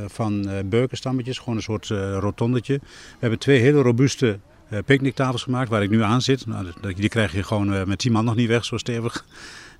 van 0.07 0.47
beukenstammetjes, 0.65 1.37
gewoon 1.37 1.55
een 1.55 1.61
soort 1.61 1.87
rotondetje. 2.19 2.73
We 2.83 3.19
hebben 3.19 3.39
twee 3.39 3.59
hele 3.59 3.81
robuuste 3.81 4.39
picknicktafels 4.85 5.43
gemaakt 5.43 5.69
waar 5.69 5.83
ik 5.83 5.89
nu 5.89 6.03
aan 6.03 6.21
zit. 6.21 6.45
Nou, 6.45 6.65
die 6.95 7.09
krijg 7.09 7.31
je 7.31 7.43
gewoon 7.43 7.87
met 7.87 7.99
tien 7.99 8.11
man 8.11 8.25
nog 8.25 8.35
niet 8.35 8.47
weg, 8.47 8.65
zo 8.65 8.77
stevig. 8.77 9.25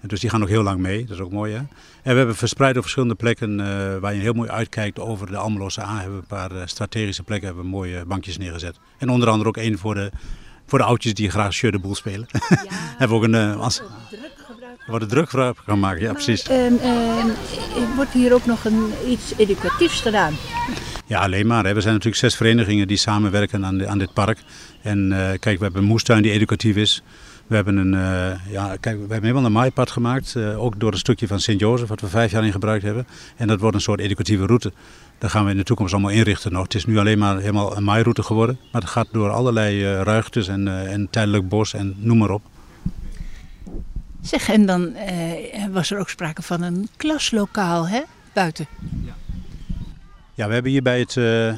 Dus 0.08 0.20
die 0.20 0.30
gaan 0.30 0.40
nog 0.40 0.50
heel 0.50 0.64
lang 0.64 0.80
mee, 0.80 1.02
dat 1.06 1.18
is 1.18 1.24
ook 1.24 1.32
mooi 1.32 1.54
hè. 1.54 1.58
En 1.58 2.12
we 2.12 2.18
hebben 2.18 2.36
verspreid 2.36 2.76
op 2.76 2.82
verschillende 2.82 3.16
plekken 3.16 3.60
uh, 3.60 3.98
waar 3.98 4.14
je 4.14 4.22
heel 4.22 4.34
mooi 4.34 4.50
uitkijkt 4.50 5.00
over 5.00 5.28
de 5.28 5.38
Almeloze 5.38 5.82
A. 5.82 5.96
Hebben 5.96 6.16
we 6.16 6.22
een 6.22 6.28
paar 6.28 6.52
uh, 6.52 6.62
strategische 6.66 7.24
plekken, 7.24 7.48
hebben 7.48 7.66
we 7.66 7.72
mooie 7.72 8.06
bankjes 8.06 8.38
neergezet. 8.38 8.80
En 8.98 9.10
onder 9.10 9.30
andere 9.30 9.50
ook 9.50 9.58
één 9.58 9.78
voor 9.78 9.94
de, 9.94 10.12
voor 10.66 10.80
de 10.80 10.86
oudjes 10.86 11.14
die 11.14 11.30
graag 11.30 11.54
Sjeu 11.54 11.72
de 11.72 11.80
Boel 11.80 11.96
spelen. 11.96 12.28
Ja, 12.50 12.58
hebben 12.70 13.10
we 13.10 13.16
ook 13.16 13.34
een... 13.34 13.52
Uh, 13.52 13.60
als, 13.60 13.82
er 14.86 14.92
wordt 14.92 15.10
druk 15.10 15.30
gebruik 15.30 15.58
gaan 15.66 15.80
maken, 15.80 16.02
ja 16.02 16.12
precies. 16.14 16.44
En, 16.44 16.80
en 16.80 17.36
wordt 17.96 18.12
hier 18.12 18.34
ook 18.34 18.46
nog 18.46 18.66
een, 18.66 18.94
iets 19.08 19.34
educatiefs 19.38 20.02
gedaan? 20.02 20.34
Ja, 21.06 21.20
alleen 21.20 21.48
maar. 21.48 21.66
Hè. 21.66 21.74
We 21.74 21.82
zijn 21.82 21.94
natuurlijk 21.94 22.22
zes 22.22 22.36
verenigingen 22.36 22.88
die 22.88 22.98
samenwerken 22.98 23.66
aan, 23.66 23.78
de, 23.78 23.88
aan 23.88 23.98
dit 23.98 24.14
park. 24.14 24.40
En 24.82 25.10
kijk, 25.40 25.58
we 25.58 25.64
hebben 25.64 25.82
een 25.82 25.88
moestuin 25.88 26.22
die 26.22 26.32
educatief 26.32 26.76
is. 26.76 27.04
We 27.48 27.56
hebben 27.56 27.78
een, 27.78 27.94
uh, 27.94 28.52
ja, 28.52 28.76
kijk, 28.80 28.96
we 28.96 29.00
hebben 29.00 29.22
helemaal 29.22 29.46
een 29.46 29.52
maaipad 29.52 29.92
gemaakt, 29.92 30.34
uh, 30.38 30.64
ook 30.64 30.80
door 30.80 30.92
een 30.92 30.98
stukje 30.98 31.28
van 31.28 31.40
Sint-Jozef, 31.40 31.88
wat 31.88 32.02
we 32.02 32.08
vijf 32.08 32.32
jaar 32.32 32.46
in 32.46 32.52
gebruikt 32.52 32.84
hebben. 32.84 33.08
En 33.36 33.48
dat 33.48 33.60
wordt 33.60 33.76
een 33.76 33.82
soort 33.82 34.00
educatieve 34.00 34.46
route. 34.46 34.72
Dat 35.18 35.30
gaan 35.30 35.46
we 35.46 35.52
in 35.52 35.58
de 35.58 35.64
toekomst 35.64 35.94
allemaal 35.94 36.12
inrichten 36.12 36.52
nog. 36.52 36.64
Het 36.64 36.76
is 36.76 36.86
nu 36.86 36.98
alleen 36.98 37.18
maar 37.18 37.38
helemaal 37.38 37.78
een 37.78 37.84
maairoute 37.84 38.24
geworden, 38.24 38.60
maar 38.72 38.82
het 38.82 38.90
gaat 38.90 39.08
door 39.12 39.30
allerlei 39.30 39.84
ruigtes 40.04 40.48
en, 40.48 40.88
en 40.88 41.08
tijdelijk 41.10 41.50
bos 41.50 41.74
en 41.74 41.96
noem 41.98 42.18
maar 42.18 42.30
op. 42.30 42.42
Zeg, 44.26 44.50
en 44.50 44.66
dan 44.66 44.94
was 45.72 45.92
er 45.92 46.00
ook 46.00 46.10
sprake 46.10 46.42
van 46.42 46.62
een 46.62 46.88
klaslokaal, 46.98 47.88
hè, 47.88 48.02
buiten? 48.34 48.68
Ja. 49.06 49.14
Ja, 50.34 50.48
we 50.48 50.54
hebben 50.54 50.72
hier 50.72 50.82
bij 50.82 51.00
het, 51.00 51.16
uh, 51.16 51.54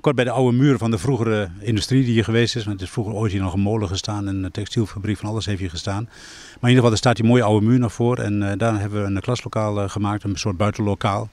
kort 0.00 0.14
bij 0.14 0.24
de 0.24 0.30
oude 0.30 0.56
muren 0.56 0.78
van 0.78 0.90
de 0.90 0.98
vroegere 0.98 1.48
industrie 1.60 2.04
die 2.04 2.12
hier 2.12 2.24
geweest 2.24 2.56
is. 2.56 2.64
Want 2.64 2.80
het 2.80 2.88
is 2.88 2.92
vroeger 2.92 3.14
ooit 3.14 3.32
hier 3.32 3.40
nog 3.40 3.54
een 3.54 3.60
molen 3.60 3.88
gestaan 3.88 4.28
en 4.28 4.44
een 4.44 4.50
textielfabriek 4.50 5.16
van 5.16 5.28
alles 5.28 5.46
heeft 5.46 5.60
hier 5.60 5.70
gestaan. 5.70 6.04
Maar 6.04 6.70
in 6.70 6.76
ieder 6.76 6.76
geval, 6.76 6.90
er 6.90 6.96
staat 6.96 7.16
die 7.16 7.24
mooie 7.24 7.42
oude 7.42 7.66
muur 7.66 7.78
nog 7.78 7.92
voor. 7.92 8.18
En 8.18 8.58
daar 8.58 8.80
hebben 8.80 9.02
we 9.02 9.14
een 9.14 9.20
klaslokaal 9.20 9.88
gemaakt, 9.88 10.24
een 10.24 10.36
soort 10.36 10.56
buitenlokaal. 10.56 11.28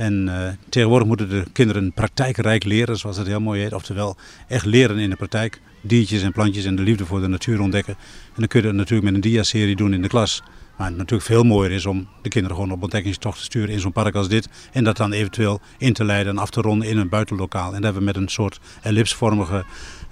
En 0.00 0.30
tegenwoordig 0.68 1.08
moeten 1.08 1.28
de 1.28 1.44
kinderen 1.52 1.92
praktijkrijk 1.92 2.64
leren, 2.64 2.96
zoals 2.96 3.16
het 3.16 3.26
heel 3.26 3.40
mooi 3.40 3.60
heet. 3.60 3.72
Oftewel, 3.72 4.16
echt 4.48 4.64
leren 4.64 4.98
in 4.98 5.10
de 5.10 5.16
praktijk. 5.16 5.60
Diertjes 5.80 6.22
en 6.22 6.32
plantjes 6.32 6.64
en 6.64 6.76
de 6.76 6.82
liefde 6.82 7.06
voor 7.06 7.20
de 7.20 7.26
natuur 7.26 7.60
ontdekken. 7.60 7.94
En 8.26 8.34
dan 8.36 8.46
kun 8.46 8.60
je 8.60 8.66
dat 8.66 8.74
natuurlijk 8.74 9.04
met 9.04 9.14
een 9.14 9.30
dia-serie 9.30 9.76
doen 9.76 9.94
in 9.94 10.02
de 10.02 10.08
klas. 10.08 10.42
Maar 10.76 10.86
het 10.86 10.96
natuurlijk 10.96 11.28
veel 11.28 11.42
mooier 11.42 11.72
is 11.72 11.86
om 11.86 12.08
de 12.22 12.28
kinderen 12.28 12.56
gewoon 12.56 12.72
op 12.72 12.82
ontdekkingstocht 12.82 13.38
te 13.38 13.44
sturen 13.44 13.68
in 13.68 13.80
zo'n 13.80 13.92
park 13.92 14.14
als 14.14 14.28
dit. 14.28 14.48
En 14.72 14.84
dat 14.84 14.96
dan 14.96 15.12
eventueel 15.12 15.60
in 15.78 15.92
te 15.92 16.04
leiden 16.04 16.32
en 16.32 16.38
af 16.38 16.50
te 16.50 16.60
ronden 16.60 16.88
in 16.88 16.98
een 16.98 17.08
buitenlokaal. 17.08 17.66
En 17.66 17.72
daar 17.72 17.92
hebben 17.92 18.00
we 18.00 18.06
met 18.06 18.16
een 18.16 18.28
soort 18.28 18.60
ellipsvormige 18.82 19.64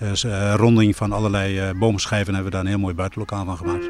uh, 0.03 0.55
ronding 0.57 0.97
van 0.97 1.13
allerlei 1.13 1.73
boomschijven 1.73 2.35
hebben 2.35 2.51
we 2.51 2.57
daar 2.57 2.65
een 2.65 2.73
heel 2.73 2.79
mooi 2.79 2.95
buitenlokaal 2.95 3.45
van 3.45 3.57
gemaakt. 3.57 3.89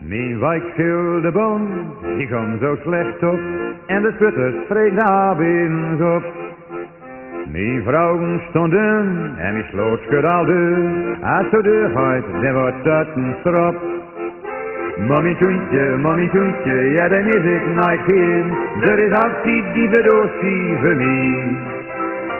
Mijn. 0.00 0.08
Mijn 0.08 0.38
wijkschilde 0.38 1.32
boom, 1.32 1.68
die 2.16 2.28
komt 2.28 2.60
zo 2.60 2.76
slecht 2.82 3.22
op. 3.22 3.38
En 3.86 4.02
de 4.02 4.12
sputters 4.14 4.54
vreet 4.68 4.98
daar 4.98 5.36
binnen 5.36 6.14
op. 6.16 6.22
Mijn 7.52 7.82
vrouwen 7.82 8.40
stonden 8.48 9.34
en 9.36 9.52
mijn 9.52 9.64
sloot 9.70 10.00
schudalde. 10.00 10.76
Als 11.22 11.50
zo 11.50 11.62
deur 11.62 11.90
gaat, 11.90 12.42
dan 12.42 12.52
wordt 12.52 12.84
dat 12.84 13.06
een 13.14 13.34
strop. 13.40 13.74
Mommy 14.96 15.34
toentje, 15.34 15.96
mommy 15.96 16.28
toentje, 16.28 16.74
ja 16.74 17.08
dan 17.08 17.26
is 17.26 17.44
ik 17.44 17.66
nooit 17.74 18.00
geen. 18.06 18.52
Er 18.80 18.98
is 18.98 19.12
altijd 19.12 19.74
die 19.74 19.88
bedoeling 19.88 20.78
voor 20.80 20.96
mij. 20.96 21.56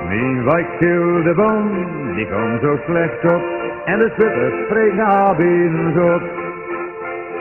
Mijn 0.08 0.44
wijkschilde 0.44 1.34
boom, 1.34 1.86
die 2.14 2.26
komt 2.26 2.60
zo 2.60 2.78
slecht 2.86 3.24
op. 3.24 3.42
En 3.84 3.98
de 3.98 4.10
sputters 4.12 4.64
spreekt 4.64 4.94
naar 4.94 5.36
binnen 5.36 6.14
op. 6.14 6.47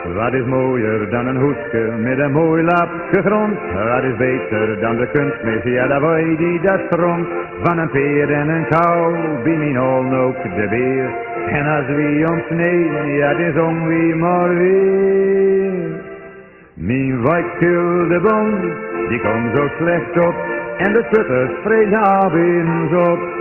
Wat 0.04 0.32
is 0.32 0.44
mooier 0.44 1.10
dan 1.10 1.26
een 1.26 1.36
hoedje 1.36 1.92
met 2.00 2.18
een 2.18 2.32
mooi 2.32 2.62
lapje 2.62 3.22
grond? 3.22 3.58
Wat 3.72 4.02
is 4.02 4.16
beter 4.16 4.80
dan 4.80 4.96
de 4.96 5.08
kunstmis, 5.12 5.62
ja 5.62 5.86
dat 5.86 6.00
wij 6.00 6.36
die 6.36 6.60
dat 6.60 6.80
stront. 6.86 7.26
Van 7.62 7.78
een 7.78 7.90
peer 7.90 8.32
en 8.32 8.48
een 8.48 8.66
kou, 8.68 9.14
bij 9.42 9.56
mijn 9.56 9.76
hol 9.76 10.14
ook 10.14 10.42
de 10.42 10.66
beer. 10.68 11.10
En 11.48 11.66
als 11.66 11.86
wie 11.86 12.30
ons 12.30 12.42
nee, 12.50 13.16
ja 13.16 13.28
het 13.28 13.38
is 13.38 13.60
om 13.60 14.18
maar 14.18 14.54
weer. 14.54 15.72
Mijn 16.74 17.22
wijkschilde 17.22 18.20
bond, 18.20 18.60
die 19.08 19.20
komt 19.20 19.56
zo 19.56 19.68
slecht 19.78 20.26
op. 20.26 20.34
En 20.76 20.92
de 20.92 21.04
sputters 21.10 21.50
vrees 21.62 21.92
abends 21.92 22.92
op. 22.92 23.37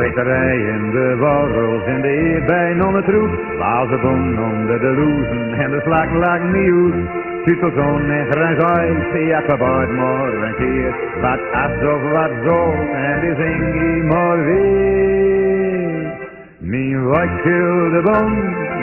in 0.00 0.90
de 0.90 1.16
worrels 1.18 1.84
en 1.84 2.00
de 2.00 2.08
eer 2.08 2.44
bij 2.44 2.74
nonnetroep. 2.74 3.30
Lazen 3.58 4.00
bon 4.00 4.38
onder 4.38 4.80
de 4.80 4.92
loezen 4.92 5.52
en 5.52 5.70
de 5.70 5.80
slak 5.84 6.10
lag 6.12 6.42
niet 6.42 6.72
uit. 6.72 7.44
Tutelzon 7.44 8.10
en 8.10 8.26
grijs 8.30 8.58
ja 9.28 9.42
verbaard 9.42 9.90
maar 9.90 10.32
een 10.32 10.54
keer. 10.54 10.94
Wat 11.20 11.40
as 11.52 11.92
of 11.94 12.02
wat 12.10 12.30
zo, 12.44 12.72
en 12.92 13.20
die 13.20 13.34
zing 13.34 14.04
maar 14.04 14.44
weer. 14.44 16.12
Mijn 16.58 17.06
de 17.90 18.00
bon, 18.02 18.32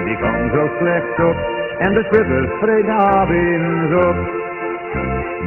die 0.06 0.18
komt 0.18 0.54
zo 0.54 0.70
slecht 0.80 1.30
op. 1.30 1.36
En 1.80 1.94
de 1.94 2.04
sputters 2.04 2.52
vreden 2.60 2.96
abends 2.96 4.06
op. 4.06 4.41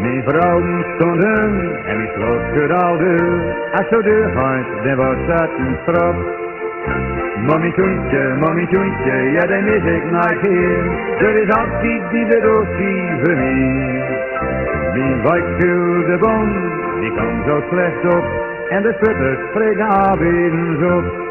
Mijn 0.05 0.23
vrouwen 0.23 0.85
stonden 0.95 1.77
en 1.85 1.99
die 1.99 2.11
sloot 2.15 2.43
gedaalde. 2.53 3.15
Als 3.73 3.89
zo 3.89 4.03
deur 4.03 4.31
gaat, 4.33 4.85
dan 4.85 4.97
wordt 4.97 5.27
dat 5.27 5.49
een 5.59 5.77
strop. 5.83 6.17
Mommy 7.47 7.73
toentje, 7.73 8.35
mommy 8.41 8.67
toentje, 8.67 9.31
ja 9.33 9.47
dan 9.47 9.67
is 9.67 9.85
ik 9.97 10.11
nooit 10.11 10.47
hier. 10.47 10.79
Er 11.19 11.43
is 11.43 11.51
altijd 11.51 12.11
die 12.11 12.27
bedoeling 12.27 13.21
voor 13.23 13.37
mij. 13.37 14.03
Mijn 14.93 15.23
wijkvilde 15.23 16.19
bon, 16.19 16.49
die 17.01 17.11
komt 17.11 17.47
zo 17.47 17.63
slecht 17.71 18.15
op. 18.15 18.25
En 18.69 18.83
de 18.83 18.95
sputters 19.01 19.39
spreken 19.51 19.87
abends 19.87 20.83
op. 20.83 21.24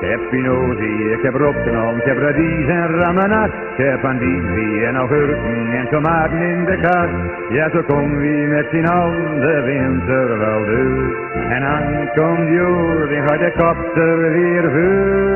Ik 0.00 0.08
heb 0.08 0.20
spinozie, 0.26 1.12
ik 1.12 1.22
heb 1.22 1.34
rotknal, 1.34 1.96
ik 1.96 2.04
heb 2.04 2.18
radies 2.18 2.68
en 2.68 2.86
ramenat. 2.86 3.50
Ik 3.76 3.84
heb 3.84 4.04
andiesie 4.04 4.84
en 4.86 4.96
augurken 4.96 5.72
en 5.72 5.88
tomaten 5.90 6.40
in 6.40 6.64
de 6.64 6.78
kast. 6.80 7.52
Ja, 7.52 7.70
zo 7.70 7.82
kom 7.82 8.16
wie 8.16 8.46
met 8.46 8.66
z'n 8.70 8.84
allen 8.84 9.40
de 9.40 9.62
winter 9.62 10.38
wel 10.38 10.64
door. 10.64 11.16
En 11.54 11.60
dan 11.60 12.08
komt 12.14 12.48
joer, 12.48 13.08
dan 13.08 13.28
gaat 13.28 13.38
de 13.38 13.52
kop 13.56 13.96
er 13.96 14.32
weer 14.32 14.62
voor. 14.62 15.30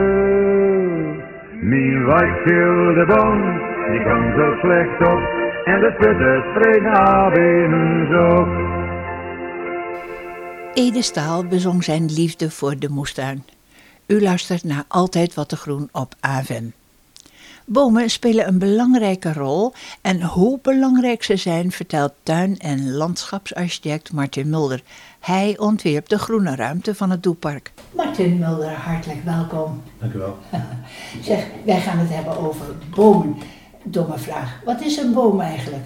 Mijn 1.61 2.07
wijkschilde 2.07 3.05
bon, 3.07 3.39
die 3.91 4.03
komt 4.03 4.35
zo 4.37 4.55
slecht 4.61 5.09
op. 5.13 5.21
En 5.65 5.81
de 5.81 5.93
sputters 5.95 6.45
spreken 6.51 6.93
abends 6.93 8.15
op. 8.39 8.49
Ede 10.75 11.03
Staal 11.03 11.47
bezong 11.47 11.85
zijn 11.85 12.05
liefde 12.05 12.51
voor 12.51 12.75
de 12.79 12.89
moestuin. 12.89 13.54
U 14.07 14.23
luistert 14.23 14.65
naar 14.65 14.85
Altijd 14.89 15.35
Wat 15.35 15.49
te 15.49 15.57
Groen 15.57 15.89
op 15.93 16.15
AVM. 16.21 16.65
Bomen 17.67 18.11
spelen 18.11 18.49
een 18.49 18.59
belangrijke 18.59 19.33
rol 19.33 19.73
en 20.01 20.23
hoe 20.23 20.59
belangrijk 20.63 21.23
ze 21.23 21.37
zijn 21.37 21.71
vertelt 21.73 22.13
tuin- 22.23 22.59
en 22.59 22.91
landschapsarchitect 22.93 24.13
Martin 24.13 24.49
Mulder. 24.51 24.83
Hij 25.21 25.59
ontwierp 25.59 26.09
de 26.09 26.19
groene 26.19 26.55
ruimte 26.57 26.95
van 26.95 27.11
het 27.11 27.23
Doepark. 27.23 27.73
Martin 27.91 28.39
Mulder, 28.39 28.71
hartelijk 28.73 29.25
welkom. 29.25 29.83
Dank 30.01 30.13
u 30.15 30.19
wel. 30.19 30.39
Zeg, 31.23 31.45
wij 31.65 31.81
gaan 31.81 31.99
het 31.99 32.09
hebben 32.11 32.37
over 32.39 32.67
bomen. 32.95 33.37
Domme 33.85 34.19
vraag. 34.19 34.61
Wat 34.65 34.81
is 34.83 34.97
een 34.97 35.13
boom 35.13 35.41
eigenlijk? 35.41 35.85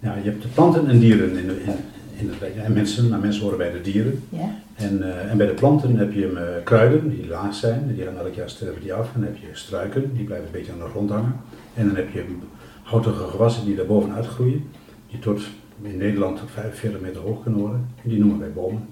Ja, 0.00 0.14
je 0.14 0.30
hebt 0.30 0.42
de 0.42 0.48
planten 0.48 0.88
en 0.88 0.98
dieren 0.98 1.38
in, 1.38 1.46
de- 1.46 1.62
in, 1.64 1.74
in 2.16 2.28
het 2.40 2.56
en 2.64 2.72
mensen, 2.72 3.08
maar 3.08 3.18
mensen 3.18 3.42
horen 3.42 3.58
bij 3.58 3.70
de 3.72 3.80
dieren. 3.80 4.22
Ja? 4.28 4.54
En, 4.78 5.02
eh, 5.02 5.30
en 5.30 5.36
bij 5.36 5.46
de 5.46 5.54
planten 5.54 5.96
heb 5.96 6.12
je 6.12 6.26
eh, 6.26 6.64
kruiden 6.64 7.08
die 7.08 7.28
laag 7.28 7.54
zijn, 7.54 7.94
die 7.94 8.04
gaan 8.04 8.18
elk 8.18 8.34
jaar 8.34 8.50
sterven 8.50 8.82
die 8.82 8.94
af. 8.94 9.14
En 9.14 9.20
dan 9.20 9.30
heb 9.30 9.36
je 9.36 9.48
struiken, 9.52 10.14
die 10.14 10.24
blijven 10.24 10.46
een 10.46 10.52
beetje 10.52 10.72
aan 10.72 10.78
de 10.78 10.84
grond 10.84 11.10
hangen. 11.10 11.34
En 11.74 11.86
dan 11.86 11.96
heb 11.96 12.12
je 12.12 12.24
houtige 12.82 13.24
gewassen 13.24 13.64
die 13.64 13.76
daar 13.76 13.86
bovenuit 13.86 14.26
groeien, 14.26 14.70
die 15.10 15.18
tot 15.18 15.40
in 15.82 15.96
Nederland 15.96 16.38
tot 16.38 16.50
45 16.50 17.00
meter 17.00 17.20
hoog 17.20 17.42
kunnen 17.42 17.60
worden. 17.60 17.88
En 18.02 18.10
die 18.10 18.18
noemen 18.18 18.38
wij 18.38 18.52
bomen. 18.52 18.86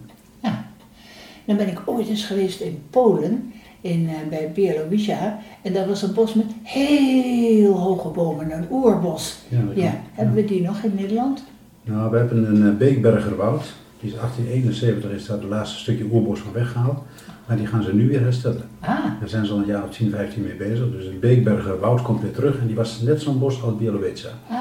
Dan 1.47 1.57
ben 1.57 1.69
ik 1.69 1.83
ooit 1.85 2.09
eens 2.09 2.25
geweest 2.25 2.61
in 2.61 2.83
Polen, 2.91 3.53
in, 3.81 4.09
eh, 4.09 4.51
bij. 4.53 5.39
En 5.63 5.73
dat 5.73 5.87
was 5.87 6.03
een 6.03 6.15
bos 6.15 6.35
met 6.35 6.47
heel 6.63 7.73
hoge 7.73 8.09
bomen, 8.09 8.53
een 8.53 8.67
oerbos. 8.71 9.39
Ja, 9.49 9.61
klopt. 9.61 9.89
Hebben 10.13 10.35
we 10.35 10.45
die 10.45 10.63
nog 10.63 10.83
in 10.83 10.95
Nederland? 10.95 11.45
Nou, 11.83 12.11
we 12.11 12.17
hebben 12.17 12.65
een 12.65 12.77
Beekbergerwoud. 12.77 13.75
Die 14.01 14.11
is 14.11 14.17
1871 14.17 15.11
is 15.11 15.27
daar 15.27 15.37
het 15.39 15.47
laatste 15.49 15.79
stukje 15.79 16.05
oerbos 16.13 16.41
van 16.41 16.53
weggehaald. 16.53 16.99
Maar 17.47 17.57
die 17.57 17.67
gaan 17.67 17.83
ze 17.83 17.95
nu 17.95 18.09
weer 18.09 18.21
herstellen. 18.21 18.63
Ah, 18.81 18.89
Daar 19.21 19.29
zijn 19.29 19.47
ze 19.47 19.53
al 19.53 19.59
een 19.59 19.67
jaar 19.67 19.83
of 19.85 19.91
10, 19.91 20.11
15 20.11 20.43
mee 20.43 20.55
bezig. 20.55 20.91
Dus 20.91 21.05
het 21.05 21.21
Beekbergerwoud 21.21 22.03
komt 22.03 22.23
weer 22.23 22.33
terug. 22.33 22.59
En 22.61 22.67
die 22.67 22.77
was 22.77 23.01
net 23.01 23.21
zo'n 23.23 23.39
bos 23.39 23.63
als 23.63 23.77
Białowieża. 23.77 24.29
ah. 24.51 24.57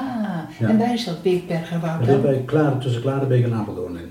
Ja. 0.60 0.68
en 0.68 0.78
waar 0.78 0.92
is 0.94 1.04
dat 1.04 1.22
Beekbergerwoud 1.22 1.98
Dat 1.98 2.08
is 2.08 2.14
dan? 2.14 2.22
bij 2.22 2.42
Klare, 2.46 2.78
tussen 2.78 3.02
Klarenbeek 3.02 3.44
en 3.44 3.52
Apeldoorn 3.54 3.96
in. 3.96 4.10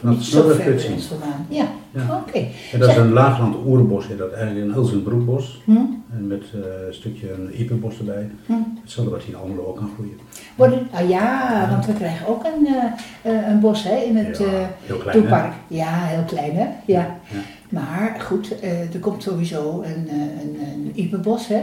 Vanaf 0.00 0.28
de 0.28 0.96
vandaan. 1.08 1.46
Ja, 1.48 1.66
Ja. 1.90 2.22
oké. 2.26 2.46
En 2.72 2.78
dat 2.78 2.88
is 2.88 2.96
een 2.96 3.12
laagland 3.12 3.56
oerbos, 3.66 4.06
heet 4.06 4.18
dat 4.18 4.32
eigenlijk 4.32 4.66
een 4.66 4.74
Elzenbroekbos. 4.74 5.60
Hm? 5.64 5.76
En 6.16 6.26
met 6.26 6.42
eh, 6.54 6.86
een 6.86 6.94
stukje 6.94 7.32
een 7.32 7.54
iepenbos 7.54 7.98
erbij. 7.98 8.30
Hm. 8.46 8.52
Hetzelfde 8.80 9.12
wat 9.12 9.22
hier 9.22 9.34
in 9.34 9.40
Almelo 9.40 9.64
ook 9.64 9.76
kan 9.76 9.90
groeien. 9.94 10.18
Worden, 10.54 10.88
ah 10.92 11.08
ja, 11.08 11.66
want 11.70 11.86
we 11.86 11.92
krijgen 11.92 12.26
ook 12.26 12.44
een, 12.44 12.66
eh, 12.66 13.32
eh, 13.32 13.48
een 13.48 13.60
bos 13.60 13.82
hè, 13.84 13.96
in 13.96 14.16
het 14.16 14.38
Ja, 14.38 14.44
heel? 14.82 15.12
Doepark. 15.12 15.52
Ja, 15.66 16.04
heel 16.04 16.24
klein 16.24 16.56
hè. 16.56 16.66
Ja. 16.86 17.18
Ja. 17.30 17.38
Maar 17.68 18.16
goed, 18.20 18.54
er 18.92 18.98
komt 19.00 19.22
sowieso 19.22 19.82
een, 19.82 20.08
een, 20.10 20.56
een 20.72 20.92
Iepenbos 20.94 21.48
hè. 21.48 21.60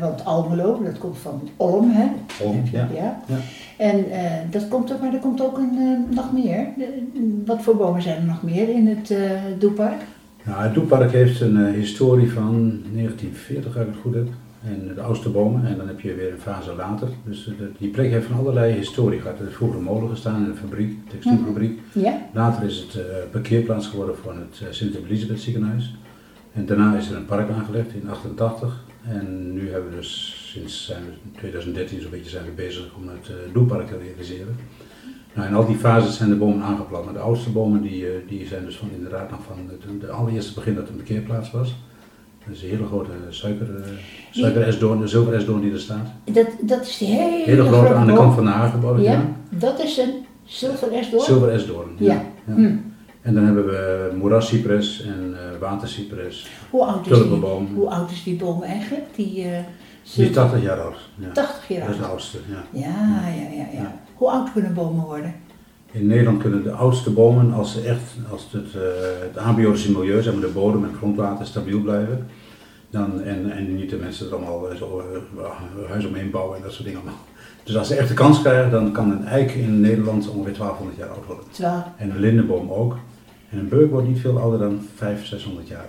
Want 0.00 0.24
Almelo, 0.24 0.82
dat 0.84 0.98
komt 0.98 1.18
van 1.18 1.48
Olm 1.56 1.90
hè. 1.90 2.06
Olm, 2.44 2.62
ja. 2.72 2.88
Ja. 2.94 3.20
En 3.78 4.10
eh, 4.10 4.30
dat 4.50 4.68
komt 4.68 4.92
ook, 4.92 5.00
maar 5.00 5.14
er 5.14 5.20
komt 5.20 5.42
ook 5.42 5.58
een, 5.58 5.78
eh, 5.78 6.16
nog 6.16 6.32
meer. 6.32 6.66
Wat 7.44 7.62
voor 7.62 7.76
bomen 7.76 8.02
zijn 8.02 8.16
er 8.16 8.24
nog 8.24 8.42
meer 8.42 8.68
in 8.68 8.86
het 8.86 9.10
eh 9.10 9.18
Doepark? 9.58 10.00
Nou, 10.42 10.62
het 10.62 10.74
Doepark 10.74 11.12
heeft 11.12 11.40
een 11.40 11.72
historie 11.72 12.32
van 12.32 12.82
1940, 12.92 13.76
als 13.76 13.86
ik 13.86 13.92
het 13.92 14.00
goed 14.02 14.14
heb. 14.14 14.28
En 14.64 14.94
de 14.94 15.00
oudste 15.00 15.28
bomen. 15.28 15.66
En 15.66 15.76
dan 15.76 15.86
heb 15.86 16.00
je 16.00 16.14
weer 16.14 16.32
een 16.32 16.40
fase 16.40 16.74
later. 16.74 17.08
Dus 17.24 17.50
die 17.78 17.88
plek 17.88 18.10
heeft 18.10 18.26
van 18.26 18.38
allerlei 18.38 18.74
historie 18.74 19.20
gehad. 19.20 19.38
Er 19.38 19.44
heeft 19.44 19.56
vroeger 19.56 19.78
een 19.78 19.84
molen 19.84 20.10
gestaan 20.10 20.44
in 20.44 20.50
een 20.50 20.56
fabriek, 20.56 20.90
een 20.90 21.04
textielfabriek. 21.08 21.80
Ja. 21.92 22.20
Later 22.32 22.64
is 22.64 22.78
het 22.78 23.02
parkeerplaats 23.30 23.86
geworden 23.86 24.16
van 24.16 24.34
het 24.36 24.74
Sint-Elisabeth 24.74 25.40
ziekenhuis. 25.40 25.94
En 26.52 26.66
daarna 26.66 26.96
is 26.96 27.10
er 27.10 27.16
een 27.16 27.26
park 27.26 27.50
aangelegd 27.50 27.94
in 27.94 28.10
88. 28.10 28.84
En 29.02 29.52
nu 29.52 29.70
hebben 29.70 29.90
we 29.90 29.96
dus 29.96 30.37
sinds 30.58 30.86
zijn 30.86 31.02
we 31.04 31.10
in 31.10 31.38
2013 31.38 32.00
zo'n 32.00 32.10
beetje 32.10 32.30
zijn 32.30 32.44
we 32.44 32.50
bezig 32.50 32.84
om 32.96 33.08
het 33.08 33.28
eh 33.28 33.52
Doepark 33.52 33.86
te 33.86 33.98
realiseren. 33.98 34.56
Nou, 35.34 35.48
in 35.48 35.54
al 35.54 35.66
die 35.66 35.76
fases 35.76 36.16
zijn 36.16 36.28
de 36.28 36.36
bomen 36.36 36.62
aangeplant. 36.62 37.04
Maar 37.04 37.14
de 37.14 37.20
oudste 37.20 37.50
bomen 37.50 37.82
die, 37.82 38.06
eh, 38.06 38.12
die 38.28 38.46
zijn 38.46 38.64
dus 38.64 38.76
van 38.76 38.88
inderdaad 38.94 39.30
nog 39.30 39.40
van 39.46 39.56
het 39.68 40.00
de 40.00 40.10
allereerste 40.10 40.54
begin 40.54 40.74
dat 40.74 40.82
het 40.82 40.90
een 40.90 40.96
parkeerplaats 40.96 41.50
was. 41.50 41.74
Dat 42.46 42.56
is 42.56 42.62
een 42.62 42.68
hele 42.68 42.86
grote 42.86 43.10
suiker, 43.28 43.66
eh, 43.76 43.82
suikeresdoorn, 44.30 45.00
de 45.00 45.06
zilveresdoorn 45.06 45.60
die 45.60 45.72
er 45.72 45.80
staat. 45.80 46.06
Dat, 46.24 46.46
dat 46.60 46.86
is 46.86 46.98
die 46.98 47.08
hele, 47.08 47.44
Hele 47.44 47.64
grote 47.64 47.94
aan 47.94 48.06
de 48.06 48.12
kant 48.12 48.34
van 48.34 48.44
de 48.44 48.50
hagenboom. 48.50 49.00
Ja, 49.00 49.34
dat 49.48 49.80
is 49.80 49.96
een 49.98 50.14
zilveresdoorn? 50.44 51.24
Zilveresdoorn, 51.24 51.90
ja. 51.98 52.12
Ja. 52.12 52.24
ja. 52.46 52.54
Hm. 52.54 52.76
En 53.20 53.34
dan 53.34 53.44
hebben 53.44 53.66
we 53.66 54.12
moerascypres 54.16 55.02
en 55.02 55.34
eh 55.34 55.48
watercypres, 55.60 56.46
Hoe 56.70 56.84
oud, 56.84 57.06
is 57.06 57.22
die, 57.22 57.38
hoe 57.74 57.90
oud 57.90 58.10
is 58.10 58.22
die 58.22 58.36
boom 58.36 58.62
eigenlijk? 58.62 59.04
Die, 59.14 59.44
eh, 59.44 59.58
Die 60.14 60.24
is 60.26 60.32
zilver- 60.32 60.42
80 60.42 60.62
jaar 60.62 60.80
oud. 60.80 60.96
Ja. 61.14 61.28
80 61.32 61.68
jaar 61.68 61.80
Dat 61.80 61.90
is 61.90 61.96
de 61.96 62.02
oud. 62.02 62.12
oudste, 62.12 62.38
ja. 62.50 62.80
Ja, 62.80 63.28
ja, 63.28 63.56
ja, 63.56 63.80
ja. 63.82 64.00
Hoe 64.14 64.30
oud 64.30 64.52
kunnen 64.52 64.74
bomen 64.74 65.04
worden? 65.04 65.34
In 65.90 66.06
Nederland 66.06 66.40
kunnen 66.42 66.62
de 66.62 66.72
oudste 66.72 67.10
bomen, 67.10 67.52
als, 67.52 67.72
ze 67.72 67.80
echt, 67.80 68.02
als 68.30 68.46
het, 68.50 68.74
eh, 68.74 68.80
het 69.20 69.38
abiotische 69.38 69.92
milieu, 69.92 70.22
zeg 70.22 70.32
maar 70.32 70.42
de 70.42 70.48
bodem 70.48 70.84
en 70.84 70.94
grondwater 70.96 71.46
stabiel 71.46 71.80
blijven, 71.80 72.26
dan, 72.90 73.22
en, 73.22 73.50
en 73.50 73.76
niet 73.76 73.90
de 73.90 73.96
mensen 73.96 74.26
er 74.26 74.32
allemaal 74.34 74.70
eh, 74.70 74.76
zo, 74.76 75.02
eh, 75.36 75.88
huis 75.88 76.06
omheen 76.06 76.30
bouwen 76.30 76.56
en 76.56 76.62
dat 76.62 76.72
soort 76.72 76.84
dingen 76.84 77.00
allemaal. 77.00 77.20
Dus 77.64 77.76
als 77.76 77.88
ze 77.88 77.94
echt 77.94 78.08
de 78.08 78.14
kans 78.14 78.40
krijgen, 78.40 78.70
dan 78.70 78.92
kan 78.92 79.10
een 79.10 79.24
eik 79.26 79.50
in 79.52 79.80
Nederland 79.80 80.28
ongeveer 80.28 80.54
1200 80.54 80.98
jaar 80.98 81.08
oud 81.08 81.26
worden. 81.26 81.44
Terwijl, 81.50 81.84
En 81.96 82.10
een 82.10 82.20
lindenboom 82.20 82.70
ook. 82.70 82.96
En 83.50 83.58
een 83.58 83.68
beuk 83.68 83.90
wordt 83.90 84.08
niet 84.08 84.20
veel 84.20 84.38
ouder 84.38 84.58
dan 84.58 84.80
500, 84.94 85.28
600 85.28 85.68
jaar. 85.68 85.88